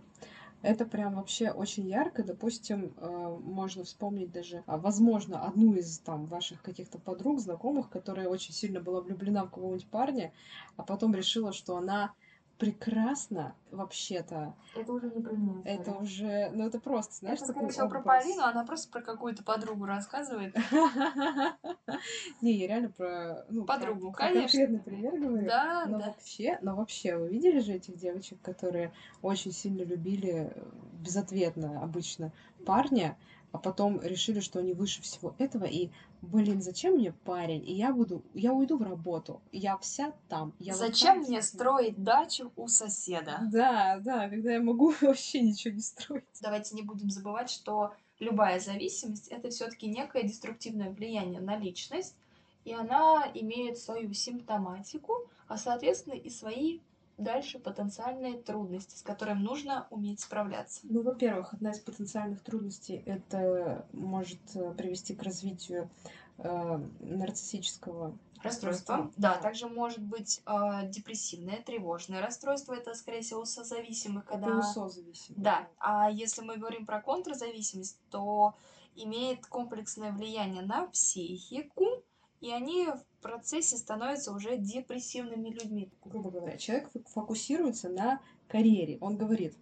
Это 0.62 0.86
прям 0.86 1.16
вообще 1.16 1.52
очень 1.52 1.88
ярко. 1.88 2.24
Допустим, 2.24 2.94
э, 2.98 3.38
можно 3.44 3.84
вспомнить 3.84 4.32
даже, 4.32 4.64
а, 4.66 4.78
возможно, 4.78 5.46
одну 5.46 5.76
из 5.76 6.00
там 6.00 6.26
ваших 6.26 6.62
каких-то 6.62 6.98
подруг, 6.98 7.40
знакомых, 7.40 7.90
которая 7.90 8.28
очень 8.28 8.54
сильно 8.54 8.80
была 8.82 9.00
влюблена 9.02 9.46
в 9.46 9.52
кого-нибудь 9.52 9.88
парня, 9.88 10.34
а 10.76 10.84
потом 10.84 11.14
решила, 11.14 11.54
что 11.54 11.78
она 11.78 12.14
прекрасна 12.58 13.56
вообще-то. 13.72 14.56
Это 14.76 14.94
уже 14.94 15.10
не 15.10 15.22
про 15.22 15.34
меня. 15.34 15.62
Это 15.66 15.92
уже, 15.94 16.50
ну 16.54 16.66
это 16.66 16.80
просто, 16.80 17.16
знаешь, 17.16 17.40
Это, 17.40 17.54
такой 17.54 17.70
всего, 17.70 17.90
про 17.90 18.00
образ. 18.00 18.24
Полину, 18.24 18.44
она 18.44 18.64
просто 18.66 18.92
про 18.92 19.02
какую-то 19.02 19.44
подругу 19.44 19.86
рассказывает. 19.86 20.56
Не, 22.42 22.54
я 22.54 22.68
реально 22.68 22.90
про 22.90 23.46
ну, 23.50 23.66
про- 23.66 23.76
Подругу, 23.78 24.12
про 24.12 24.28
конечно. 24.28 24.42
конкретный 24.60 24.80
пример 24.80 25.20
говорю. 25.20 25.48
Да, 25.48 25.86
Но 25.88 26.00
вообще, 26.00 26.58
но 26.62 26.76
вообще, 26.76 27.18
вы 27.18 27.30
видели 27.30 27.60
же 27.60 27.74
этих 27.74 27.98
девочек, 27.98 28.42
которые 28.42 28.94
очень 29.22 29.52
сильно 29.52 29.82
любили 29.84 30.52
э, 30.54 30.64
безответно 30.94 31.82
обычно 31.84 32.32
парня, 32.66 33.18
а 33.56 33.58
потом 33.58 34.02
решили, 34.02 34.42
что 34.42 34.60
они 34.60 34.74
выше 34.74 35.02
всего 35.02 35.34
этого, 35.38 35.64
и, 35.64 35.90
блин, 36.22 36.62
зачем 36.62 36.96
мне 36.96 37.14
парень? 37.14 37.64
И 37.66 37.74
я 37.74 37.94
буду, 37.94 38.22
я 38.34 38.52
уйду 38.52 38.78
в 38.78 38.82
работу, 38.82 39.42
я 39.54 39.78
вся 39.78 40.12
там. 40.28 40.54
Я 40.60 40.74
вот 40.74 40.80
Зачем 40.80 41.22
там 41.22 41.30
мне 41.30 41.42
строить 41.42 42.04
дачу 42.04 42.52
у 42.58 42.68
соседа? 42.68 43.40
Да, 43.50 44.02
да, 44.04 44.30
когда 44.30 44.52
я 44.52 44.62
могу 44.62 44.94
вообще 45.02 45.40
ничего 45.40 45.74
не 45.74 45.80
строить. 45.80 46.26
Давайте 46.42 46.76
не 46.76 46.82
будем 46.82 47.10
забывать, 47.10 47.50
что 47.50 47.94
любая 48.20 48.60
зависимость 48.60 49.30
это 49.30 49.50
все-таки 49.50 49.88
некое 49.88 50.24
деструктивное 50.24 50.90
влияние 50.90 51.40
на 51.40 51.58
личность, 51.58 52.18
и 52.66 52.74
она 52.74 53.26
имеет 53.36 53.78
свою 53.78 54.14
симптоматику, 54.14 55.30
а 55.48 55.58
соответственно 55.58 56.16
и 56.16 56.30
свои 56.30 56.80
дальше 57.18 57.60
потенциальные 57.60 58.38
трудности, 58.42 58.98
с 58.98 59.02
которыми 59.02 59.40
нужно 59.40 59.88
уметь 59.90 60.20
справляться. 60.20 60.82
Ну, 60.84 61.02
во-первых, 61.02 61.54
одна 61.54 61.72
из 61.72 61.80
потенциальных 61.80 62.42
трудностей 62.42 63.02
это 63.06 63.86
может 63.94 64.40
э, 64.56 64.74
привести 64.74 65.16
к 65.16 65.24
развитию 65.24 65.90
э, 66.38 66.80
нарциссического 67.00 68.18
Расстройство. 68.44 68.98
Расстройство, 68.98 69.22
Да, 69.22 69.38
также 69.38 69.68
может 69.68 70.02
быть 70.02 70.42
э, 70.46 70.88
депрессивное, 70.90 71.62
тревожное 71.64 72.22
расстройство. 72.22 72.74
Это, 72.74 72.94
скорее 72.94 73.22
всего, 73.22 73.44
созависимых, 73.44 74.26
Это 74.26 74.40
когда... 74.40 74.60
у 74.60 74.62
созависимых. 74.62 75.42
Да, 75.42 75.68
а 75.80 76.12
если 76.12 76.44
мы 76.44 76.58
говорим 76.58 76.86
про 76.86 77.02
контрзависимость, 77.02 78.00
то 78.12 78.56
имеет 78.96 79.46
комплексное 79.48 80.12
влияние 80.12 80.62
на 80.64 80.86
психику, 80.88 82.04
и 82.46 82.52
они 82.52 82.86
в 82.86 83.22
процессе 83.24 83.76
становятся 83.76 84.32
уже 84.32 84.56
депрессивными 84.56 85.50
людьми. 85.50 85.90
грубо 86.06 86.30
говоря, 86.30 86.58
человек 86.58 86.92
фо- 86.94 87.04
фокусируется 87.08 87.90
на 87.90 88.22
карьере. 88.48 89.00
Он 89.02 89.18
говорит, 89.18 89.56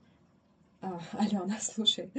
«А, 0.81 0.99
Алена, 1.13 1.57
слушай, 1.61 2.11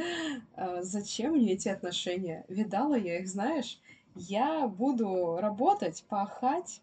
а 0.54 0.82
зачем 0.82 1.32
мне 1.34 1.52
эти 1.52 1.68
отношения? 1.68 2.46
Видала 2.48 2.94
я 2.94 3.18
их, 3.18 3.28
знаешь? 3.28 3.78
Я 4.14 4.66
буду 4.66 5.36
работать, 5.36 6.02
пахать, 6.08 6.80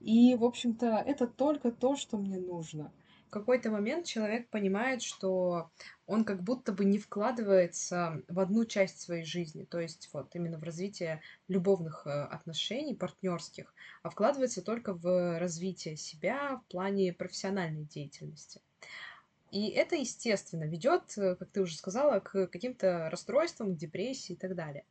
и, 0.00 0.34
в 0.34 0.44
общем-то, 0.44 1.02
это 1.06 1.26
только 1.26 1.70
то, 1.72 1.96
что 1.96 2.18
мне 2.18 2.38
нужно. 2.38 2.92
Какой-то 3.34 3.70
момент 3.70 4.06
человек 4.06 4.48
понимает, 4.48 5.02
что 5.02 5.70
он 6.06 6.24
как 6.24 6.42
будто 6.42 6.72
бы 6.72 6.84
не 6.84 6.98
вкладывается 6.98 8.22
в 8.28 8.40
одну 8.40 8.64
часть 8.64 9.00
своей 9.00 9.24
жизни, 9.24 9.64
то 9.64 9.80
есть 9.80 10.08
вот 10.12 10.34
именно 10.34 10.58
в 10.58 10.62
развитие 10.62 11.20
любовных 11.48 12.06
э, 12.06 12.10
отношений, 12.10 12.94
партнерских, 12.94 13.74
а 14.02 14.10
вкладывается 14.10 14.62
только 14.62 14.94
в 14.94 15.38
развитие 15.38 15.96
себя 15.96 16.60
в 16.64 16.70
плане 16.70 17.12
профессиональной 17.12 17.84
деятельности. 17.84 18.60
И 19.50 19.68
это, 19.68 19.94
естественно, 19.94 20.64
ведет, 20.64 21.16
э, 21.16 21.36
как 21.36 21.48
ты 21.50 21.60
уже 21.60 21.76
сказала, 21.76 22.20
к 22.20 22.46
каким-то 22.48 23.08
расстройствам, 23.10 23.74
к 23.74 23.78
депрессии 23.78 24.32
и 24.32 24.36
так 24.36 24.54
далее. 24.54 24.84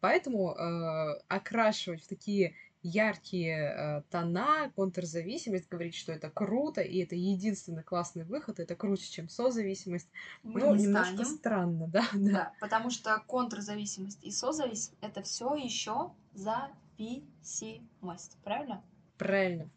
Поэтому 0.00 0.54
э, 0.54 1.20
окрашивать 1.28 2.02
в 2.04 2.08
такие 2.08 2.54
яркие 2.82 3.56
э, 3.56 4.02
тона, 4.10 4.70
контрзависимость, 4.74 5.68
говорить, 5.68 5.94
что 5.94 6.12
это 6.12 6.30
круто, 6.30 6.80
и 6.80 6.98
это 6.98 7.16
единственный 7.16 7.82
классный 7.82 8.24
выход, 8.24 8.60
это 8.60 8.76
круче, 8.76 9.10
чем 9.10 9.28
созависимость. 9.28 10.08
Мы 10.42 10.60
ну, 10.60 10.74
не 10.74 10.84
немножко 10.84 11.24
станем. 11.24 11.38
странно, 11.38 11.88
да, 11.88 12.04
да. 12.14 12.32
Да, 12.32 12.52
потому 12.60 12.90
что 12.90 13.22
контрзависимость 13.26 14.22
и 14.22 14.30
созависимость 14.30 14.96
это 15.00 15.22
все 15.22 15.54
еще 15.54 16.12
зависимость. 16.34 18.38
Правильно? 18.44 18.82
Правильно. 19.16 19.70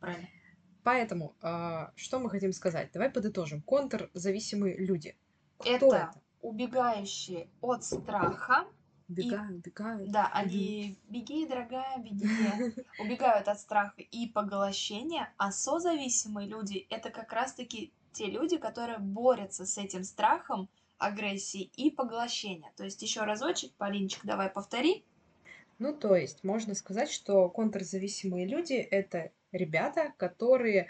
Правильно. 0.00 0.28
Поэтому, 0.82 1.36
а, 1.42 1.92
что 1.96 2.18
мы 2.18 2.30
хотим 2.30 2.52
сказать? 2.52 2.90
Давай 2.92 3.10
подытожим. 3.10 3.62
Контрзависимые 3.62 4.76
люди. 4.78 5.16
Кто 5.58 5.70
это, 5.70 5.86
это? 5.86 6.10
убегающие 6.40 7.48
от 7.60 7.84
страха. 7.84 8.64
Убегают, 9.08 9.66
убегают. 9.66 10.10
Да, 10.10 10.30
они 10.32 10.98
беги, 11.08 11.46
дорогая, 11.46 11.98
беги. 11.98 12.26
Убегают 12.98 13.48
от 13.48 13.58
страха 13.58 14.02
и 14.02 14.28
поглощения, 14.28 15.32
а 15.38 15.50
созависимые 15.50 16.46
люди 16.46 16.86
это 16.90 17.10
как 17.10 17.32
раз-таки 17.32 17.92
те 18.12 18.26
люди, 18.26 18.58
которые 18.58 18.98
борются 18.98 19.64
с 19.64 19.78
этим 19.78 20.04
страхом, 20.04 20.68
агрессией 20.98 21.70
и 21.76 21.90
поглощения. 21.90 22.72
То 22.76 22.84
есть 22.84 23.00
еще 23.02 23.22
разочек, 23.22 23.72
Полинчик, 23.74 24.24
давай 24.24 24.50
повтори. 24.50 25.04
Ну, 25.78 25.94
то 25.94 26.16
есть, 26.16 26.42
можно 26.42 26.74
сказать, 26.74 27.10
что 27.10 27.48
контрзависимые 27.48 28.46
люди— 28.46 28.74
это 28.90 29.30
ребята, 29.52 30.12
которые 30.16 30.88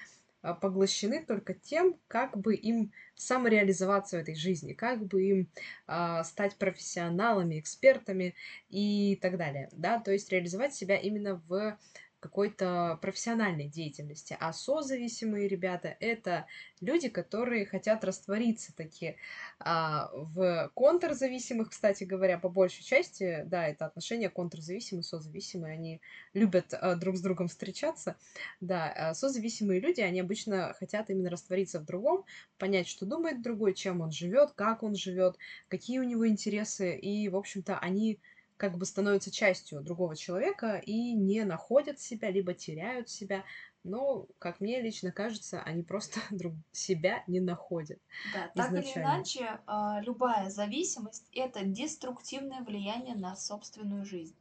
поглощены 0.55 1.25
только 1.25 1.55
тем, 1.55 1.99
как 2.09 2.37
бы 2.37 2.55
им 2.55 2.93
самореализоваться 3.15 4.17
в 4.17 4.21
этой 4.21 4.35
жизни, 4.35 4.73
как 4.73 5.07
бы 5.07 5.23
им 5.25 5.49
а, 5.87 6.25
стать 6.25 6.57
профессионалами, 6.57 7.59
экспертами 7.59 8.35
и 8.69 9.17
так 9.21 9.37
далее, 9.37 9.69
да, 9.73 9.99
то 9.99 10.13
есть 10.13 10.31
реализовать 10.31 10.75
себя 10.75 10.97
именно 10.97 11.43
в 11.49 11.79
какой-то 12.21 12.99
профессиональной 13.01 13.69
деятельности. 13.69 14.37
А 14.41 14.53
созависимые 14.53 15.49
ребята— 15.49 15.97
это 16.01 16.47
люди, 16.81 17.09
которые 17.09 17.65
хотят 17.67 18.05
раствориться 18.05 18.75
такие 18.75 19.17
а, 19.61 20.11
в 20.13 20.71
контрзависимых, 20.75 21.71
кстати 21.71 22.05
говоря, 22.05 22.39
по 22.39 22.49
большей 22.49 22.83
части, 22.83 23.43
да, 23.47 23.69
это 23.69 23.87
отношения 23.87 24.31
контрзависимые, 24.31 25.05
созависимые, 25.05 25.75
они 25.75 26.01
любят 26.35 26.75
а, 26.75 26.97
друг 26.97 27.17
с 27.17 27.21
другом 27.21 27.49
встречаться, 27.49 28.17
да, 28.61 28.91
а 28.91 29.15
созависимые 29.15 29.81
люди, 29.81 30.01
они 30.01 30.21
обычно 30.21 30.75
хотят 30.79 31.11
именно 31.11 31.31
раствориться 31.31 31.79
в 31.81 31.85
другом, 31.85 32.25
понять, 32.59 32.89
что 32.89 33.07
думает 33.07 33.43
другой, 33.43 33.75
чем 33.75 34.01
он 34.01 34.11
живет, 34.11 34.53
как 34.53 34.83
он 34.83 34.97
живет, 34.97 35.37
какие 35.69 36.01
у 36.01 36.05
него 36.05 36.27
интересы, 36.27 36.97
и, 36.97 37.29
в 37.29 37.37
общем-то, 37.37 37.79
они 37.79 38.19
как 38.59 38.77
бы 38.77 38.85
становятся 38.85 39.31
частью 39.31 39.81
другого 39.81 40.17
человека 40.17 40.83
и 40.85 41.13
не 41.15 41.45
находят 41.45 42.01
себя, 42.01 42.31
либо 42.31 42.53
теряют 42.53 43.09
себя. 43.09 43.45
Но, 43.85 44.27
как 44.39 44.61
мне 44.61 44.83
лично 44.83 45.13
кажется, 45.13 45.63
они 45.63 45.83
просто 45.83 46.21
друг 46.31 46.55
себя 46.73 47.23
не 47.29 47.41
находят. 47.41 47.99
Да, 48.35 48.51
так 48.55 48.73
или 48.73 48.81
изначально. 48.81 49.07
иначе, 49.07 49.61
а, 49.67 50.01
любая 50.03 50.51
зависимость 50.51 51.25
это 51.33 51.65
деструктивное 51.65 52.63
влияние 52.63 53.15
на 53.15 53.37
собственную 53.37 54.05
жизнь. 54.05 54.35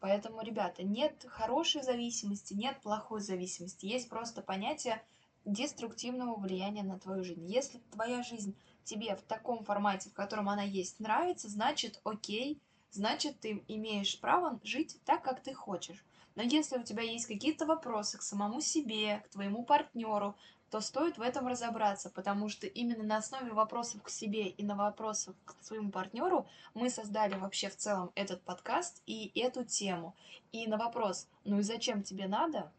Поэтому, 0.00 0.42
ребята, 0.42 0.82
нет 0.82 1.24
хорошей 1.28 1.82
зависимости, 1.82 2.54
нет 2.54 2.78
плохой 2.82 3.20
зависимости. 3.20 3.86
Есть 3.86 4.08
просто 4.08 4.42
понятие 4.42 5.02
деструктивного 5.44 6.38
влияния 6.38 6.82
на 6.82 6.98
твою 6.98 7.24
жизнь. 7.24 7.46
Если 7.46 7.80
твоя 7.90 8.22
жизнь 8.22 8.54
тебе 8.84 9.16
в 9.16 9.22
таком 9.22 9.64
формате, 9.64 10.10
в 10.10 10.12
котором 10.12 10.48
она 10.48 10.62
есть, 10.62 11.00
нравится, 11.00 11.48
значит, 11.48 12.00
окей, 12.04 12.60
значит, 12.92 13.40
ты 13.40 13.64
имеешь 13.68 14.20
право 14.20 14.60
жить 14.62 14.98
так, 15.04 15.22
как 15.22 15.42
ты 15.42 15.52
хочешь. 15.52 16.04
Но 16.34 16.42
если 16.42 16.78
у 16.78 16.82
тебя 16.82 17.02
есть 17.02 17.26
какие-то 17.26 17.66
вопросы 17.66 18.18
к 18.18 18.22
самому 18.22 18.60
себе, 18.60 19.22
к 19.26 19.30
твоему 19.30 19.64
партнеру, 19.64 20.34
то 20.70 20.80
стоит 20.80 21.18
в 21.18 21.20
этом 21.20 21.46
разобраться, 21.46 22.08
потому 22.08 22.48
что 22.48 22.66
именно 22.66 23.04
на 23.04 23.18
основе 23.18 23.52
вопросов 23.52 24.02
к 24.02 24.08
себе 24.08 24.48
и 24.48 24.64
на 24.64 24.74
вопросах 24.74 25.34
к 25.44 25.54
своему 25.60 25.90
партнеру 25.90 26.46
мы 26.72 26.88
создали 26.88 27.34
вообще 27.34 27.68
в 27.68 27.76
целом 27.76 28.10
этот 28.14 28.40
подкаст 28.42 29.02
и 29.04 29.30
эту 29.38 29.64
тему. 29.64 30.14
И 30.50 30.66
на 30.66 30.78
вопрос, 30.78 31.28
ну 31.44 31.58
и 31.58 31.62
зачем 31.62 32.02
тебе 32.02 32.26
надо, 32.26 32.72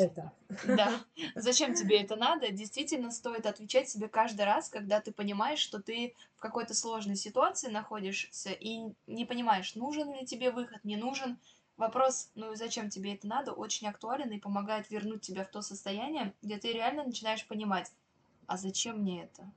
Это. 0.00 0.32
да, 0.64 1.04
зачем 1.34 1.74
тебе 1.74 2.00
это 2.02 2.16
надо, 2.16 2.50
действительно 2.50 3.10
стоит 3.10 3.46
отвечать 3.46 3.88
себе 3.88 4.08
каждый 4.08 4.44
раз, 4.44 4.68
когда 4.68 5.00
ты 5.00 5.12
понимаешь, 5.12 5.58
что 5.58 5.80
ты 5.80 6.14
в 6.36 6.40
какой-то 6.40 6.74
сложной 6.74 7.16
ситуации 7.16 7.68
находишься 7.70 8.50
и 8.50 8.92
не 9.06 9.24
понимаешь, 9.24 9.74
нужен 9.74 10.12
ли 10.12 10.24
тебе 10.26 10.50
выход, 10.50 10.84
не 10.84 10.96
нужен. 10.96 11.38
Вопрос, 11.76 12.30
ну 12.34 12.52
и 12.52 12.56
зачем 12.56 12.90
тебе 12.90 13.14
это 13.14 13.26
надо, 13.26 13.52
очень 13.52 13.88
актуален 13.88 14.30
и 14.30 14.38
помогает 14.38 14.90
вернуть 14.90 15.22
тебя 15.22 15.44
в 15.44 15.50
то 15.50 15.62
состояние, 15.62 16.34
где 16.42 16.58
ты 16.58 16.72
реально 16.72 17.04
начинаешь 17.04 17.46
понимать, 17.46 17.90
а 18.46 18.56
зачем 18.58 18.98
мне 19.00 19.24
это? 19.24 19.50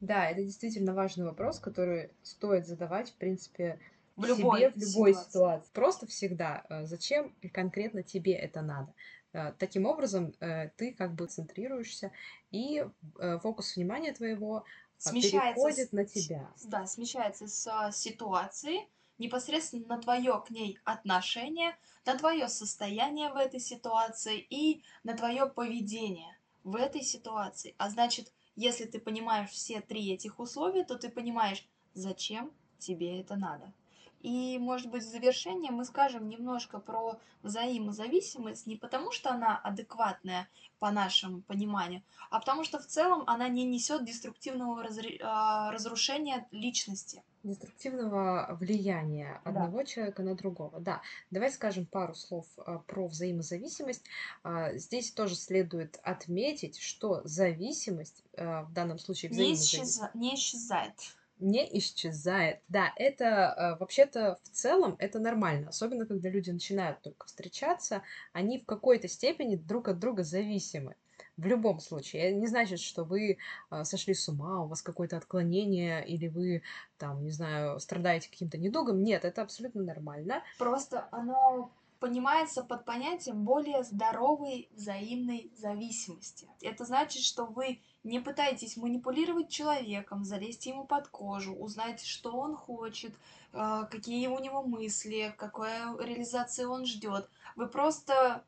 Да, 0.00 0.30
это 0.30 0.42
действительно 0.44 0.94
важный 0.94 1.24
вопрос, 1.24 1.58
который 1.58 2.12
стоит 2.22 2.66
задавать, 2.66 3.10
в 3.10 3.14
принципе, 3.16 3.80
В 4.16 4.24
любой 4.24 4.60
себе 4.60 4.70
в 4.70 4.76
любой 4.76 5.14
ситуации. 5.14 5.14
ситуации. 5.14 5.70
Просто 5.72 6.06
всегда, 6.06 6.64
э, 6.68 6.86
зачем 6.86 7.34
конкретно 7.52 8.02
тебе 8.02 8.34
это 8.34 8.62
надо. 8.62 8.94
Э, 9.38 9.52
Таким 9.58 9.86
образом, 9.86 10.34
э, 10.40 10.70
ты 10.76 10.92
как 10.92 11.14
бы 11.14 11.26
центрируешься, 11.26 12.10
и 12.50 12.84
э, 13.18 13.38
фокус 13.38 13.76
внимания 13.76 14.12
твоего 14.12 14.64
Смещается 14.98 15.54
переходит 15.54 15.92
на 15.92 16.04
тебя. 16.04 16.50
Да, 16.64 16.86
смещается 16.86 17.46
с 17.46 17.92
ситуации 17.92 18.88
непосредственно 19.18 19.86
на 19.86 19.98
твое 19.98 20.42
к 20.44 20.50
ней 20.50 20.78
отношение, 20.84 21.76
на 22.04 22.16
твое 22.16 22.48
состояние 22.48 23.30
в 23.32 23.36
этой 23.36 23.60
ситуации 23.60 24.44
и 24.50 24.82
на 25.04 25.16
твое 25.16 25.46
поведение 25.46 26.36
в 26.64 26.74
этой 26.74 27.02
ситуации. 27.02 27.74
А 27.78 27.90
значит, 27.90 28.32
если 28.56 28.86
ты 28.86 28.98
понимаешь 28.98 29.50
все 29.50 29.80
три 29.80 30.12
этих 30.12 30.40
условия, 30.40 30.84
то 30.84 30.96
ты 30.96 31.10
понимаешь, 31.10 31.64
зачем 31.94 32.50
тебе 32.78 33.20
это 33.20 33.36
надо. 33.36 33.72
И, 34.20 34.58
может 34.58 34.90
быть, 34.90 35.04
в 35.04 35.08
завершение 35.08 35.70
мы 35.70 35.84
скажем 35.84 36.28
немножко 36.28 36.78
про 36.80 37.18
взаимозависимость 37.42 38.66
не 38.66 38.76
потому, 38.76 39.12
что 39.12 39.30
она 39.30 39.56
адекватная 39.58 40.48
по 40.78 40.90
нашему 40.90 41.42
пониманию, 41.42 42.02
а 42.30 42.38
потому 42.40 42.64
что 42.64 42.78
в 42.78 42.86
целом 42.86 43.24
она 43.26 43.48
не 43.48 43.64
несет 43.64 44.04
деструктивного 44.04 44.84
разре- 44.84 45.18
а, 45.22 45.70
разрушения 45.72 46.46
личности. 46.52 47.22
Деструктивного 47.44 48.56
влияния 48.60 49.40
Да. 49.44 49.50
одного 49.50 49.82
человека 49.84 50.22
на 50.22 50.34
другого. 50.34 50.80
Да, 50.80 51.00
давай 51.30 51.50
скажем 51.50 51.86
пару 51.86 52.14
слов 52.14 52.46
а, 52.58 52.78
про 52.78 53.06
взаимозависимость. 53.08 54.04
А, 54.42 54.72
Здесь 54.76 55.12
тоже 55.12 55.34
следует 55.36 55.98
отметить, 56.02 56.78
что 56.78 57.20
зависимость, 57.24 58.22
а, 58.36 58.62
в 58.64 58.72
данном 58.72 58.98
случае 58.98 59.30
Не, 59.30 59.36
взаимозависимость, 59.36 59.96
исчеза- 59.98 60.10
не 60.14 60.34
исчезает. 60.34 60.94
Не 61.40 61.78
исчезает. 61.78 62.60
Да, 62.68 62.92
это 62.96 63.24
э, 63.24 63.78
вообще-то 63.78 64.38
в 64.42 64.48
целом 64.50 64.96
это 64.98 65.18
нормально, 65.18 65.68
особенно 65.68 66.06
когда 66.06 66.28
люди 66.28 66.50
начинают 66.50 67.00
только 67.02 67.26
встречаться, 67.26 68.02
они 68.32 68.60
в 68.60 68.66
какой-то 68.66 69.08
степени 69.08 69.56
друг 69.56 69.88
от 69.88 69.98
друга 69.98 70.22
зависимы. 70.22 70.96
В 71.36 71.46
любом 71.46 71.78
случае, 71.78 72.22
это 72.22 72.36
не 72.36 72.48
значит, 72.48 72.80
что 72.80 73.04
вы 73.04 73.38
э, 73.70 73.84
сошли 73.84 74.14
с 74.14 74.28
ума, 74.28 74.62
у 74.62 74.66
вас 74.66 74.82
какое-то 74.82 75.16
отклонение, 75.16 76.04
или 76.06 76.26
вы, 76.26 76.62
там, 76.96 77.24
не 77.24 77.30
знаю, 77.30 77.78
страдаете 77.78 78.28
каким-то 78.28 78.58
недугом. 78.58 79.02
Нет, 79.04 79.24
это 79.24 79.42
абсолютно 79.42 79.82
нормально. 79.82 80.42
Просто 80.58 81.06
оно 81.12 81.70
понимается 82.00 82.62
под 82.62 82.84
понятием 82.84 83.44
более 83.44 83.82
здоровой 83.82 84.68
взаимной 84.72 85.52
зависимости. 85.56 86.48
Это 86.62 86.84
значит, 86.84 87.22
что 87.22 87.44
вы 87.44 87.80
не 88.04 88.20
пытаетесь 88.20 88.76
манипулировать 88.76 89.50
человеком, 89.50 90.24
залезть 90.24 90.66
ему 90.66 90.84
под 90.84 91.08
кожу, 91.08 91.54
узнать, 91.54 92.04
что 92.04 92.32
он 92.32 92.56
хочет, 92.56 93.14
э, 93.52 93.86
какие 93.90 94.28
у 94.28 94.38
него 94.38 94.62
мысли, 94.62 95.34
какой 95.36 95.70
реализации 95.98 96.64
он 96.64 96.86
ждет. 96.86 97.28
Вы 97.56 97.66
просто 97.68 98.44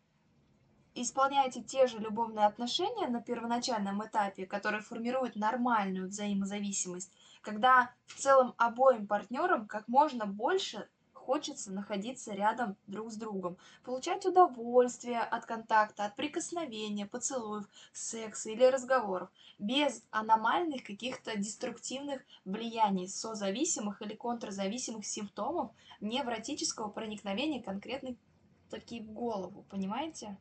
исполняете 0.94 1.62
те 1.62 1.86
же 1.86 1.98
любовные 1.98 2.46
отношения 2.46 3.08
на 3.08 3.20
первоначальном 3.20 4.04
этапе, 4.04 4.46
которые 4.46 4.82
формируют 4.82 5.36
нормальную 5.36 6.08
взаимозависимость, 6.08 7.12
когда 7.42 7.92
в 8.06 8.14
целом 8.14 8.54
обоим 8.58 9.06
партнерам 9.06 9.66
как 9.66 9.88
можно 9.88 10.26
больше 10.26 10.88
хочется 11.20 11.70
находиться 11.70 12.34
рядом 12.34 12.76
друг 12.86 13.12
с 13.12 13.16
другом, 13.16 13.56
получать 13.84 14.26
удовольствие 14.26 15.20
от 15.20 15.44
контакта, 15.46 16.04
от 16.06 16.16
прикосновения, 16.16 17.06
поцелуев, 17.06 17.66
секса 17.92 18.50
или 18.50 18.64
разговоров, 18.64 19.30
без 19.58 20.02
аномальных 20.10 20.84
каких-то 20.84 21.36
деструктивных 21.36 22.22
влияний, 22.44 23.08
созависимых 23.08 24.02
или 24.02 24.14
контрзависимых 24.14 25.06
симптомов 25.06 25.72
невротического 26.00 26.88
проникновения 26.88 27.62
конкретной 27.62 28.18
таки 28.70 29.00
в 29.00 29.12
голову, 29.12 29.64
понимаете? 29.70 30.36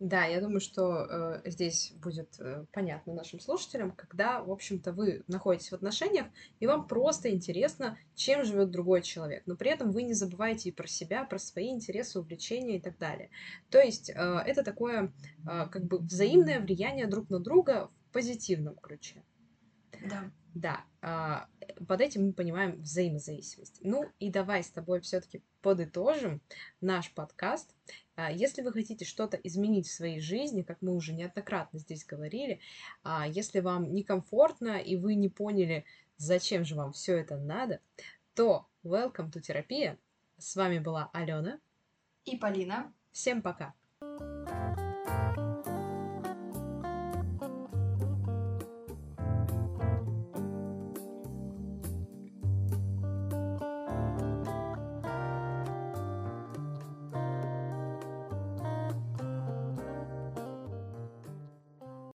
Да, 0.00 0.24
я 0.24 0.40
думаю, 0.40 0.60
что 0.60 1.42
э, 1.44 1.50
здесь 1.50 1.92
будет 1.96 2.38
э, 2.40 2.64
понятно 2.72 3.14
нашим 3.14 3.38
слушателям, 3.40 3.92
когда, 3.92 4.42
в 4.42 4.50
общем-то, 4.50 4.92
вы 4.92 5.22
находитесь 5.28 5.70
в 5.70 5.74
отношениях, 5.74 6.26
и 6.60 6.66
вам 6.66 6.86
просто 6.86 7.30
интересно, 7.30 7.96
чем 8.14 8.44
живет 8.44 8.70
другой 8.70 9.02
человек, 9.02 9.44
но 9.46 9.56
при 9.56 9.70
этом 9.70 9.92
вы 9.92 10.02
не 10.02 10.14
забываете 10.14 10.68
и 10.68 10.72
про 10.72 10.86
себя, 10.86 11.24
про 11.24 11.38
свои 11.38 11.68
интересы, 11.70 12.18
увлечения 12.18 12.78
и 12.78 12.80
так 12.80 12.98
далее. 12.98 13.30
То 13.70 13.80
есть 13.80 14.10
э, 14.10 14.14
это 14.14 14.64
такое 14.64 15.12
э, 15.46 15.66
как 15.70 15.84
бы 15.84 15.98
взаимное 15.98 16.60
влияние 16.60 17.06
друг 17.06 17.30
на 17.30 17.38
друга 17.38 17.90
в 18.08 18.12
позитивном 18.12 18.76
ключе. 18.76 19.22
Да. 20.08 20.30
Да, 20.54 20.84
а, 21.02 21.48
под 21.88 22.00
этим 22.00 22.26
мы 22.26 22.32
понимаем 22.32 22.80
взаимозависимость. 22.80 23.80
Ну 23.82 24.08
и 24.20 24.30
давай 24.30 24.62
с 24.62 24.70
тобой 24.70 25.00
все-таки 25.00 25.42
подытожим 25.62 26.40
наш 26.80 27.12
подкаст. 27.12 27.74
А, 28.14 28.30
если 28.30 28.62
вы 28.62 28.72
хотите 28.72 29.04
что-то 29.04 29.36
изменить 29.36 29.88
в 29.88 29.92
своей 29.92 30.20
жизни, 30.20 30.62
как 30.62 30.80
мы 30.80 30.94
уже 30.94 31.12
неоднократно 31.12 31.80
здесь 31.80 32.04
говорили, 32.04 32.60
а, 33.02 33.26
если 33.26 33.58
вам 33.58 33.92
некомфортно 33.92 34.78
и 34.78 34.94
вы 34.94 35.16
не 35.16 35.28
поняли, 35.28 35.84
зачем 36.18 36.64
же 36.64 36.76
вам 36.76 36.92
все 36.92 37.18
это 37.18 37.36
надо, 37.36 37.80
то 38.34 38.68
welcome 38.84 39.32
to 39.32 39.40
терапия. 39.40 39.98
С 40.38 40.54
вами 40.54 40.78
была 40.78 41.10
Алена 41.12 41.58
И 42.24 42.36
Полина. 42.36 42.92
Всем 43.10 43.42
пока. 43.42 43.74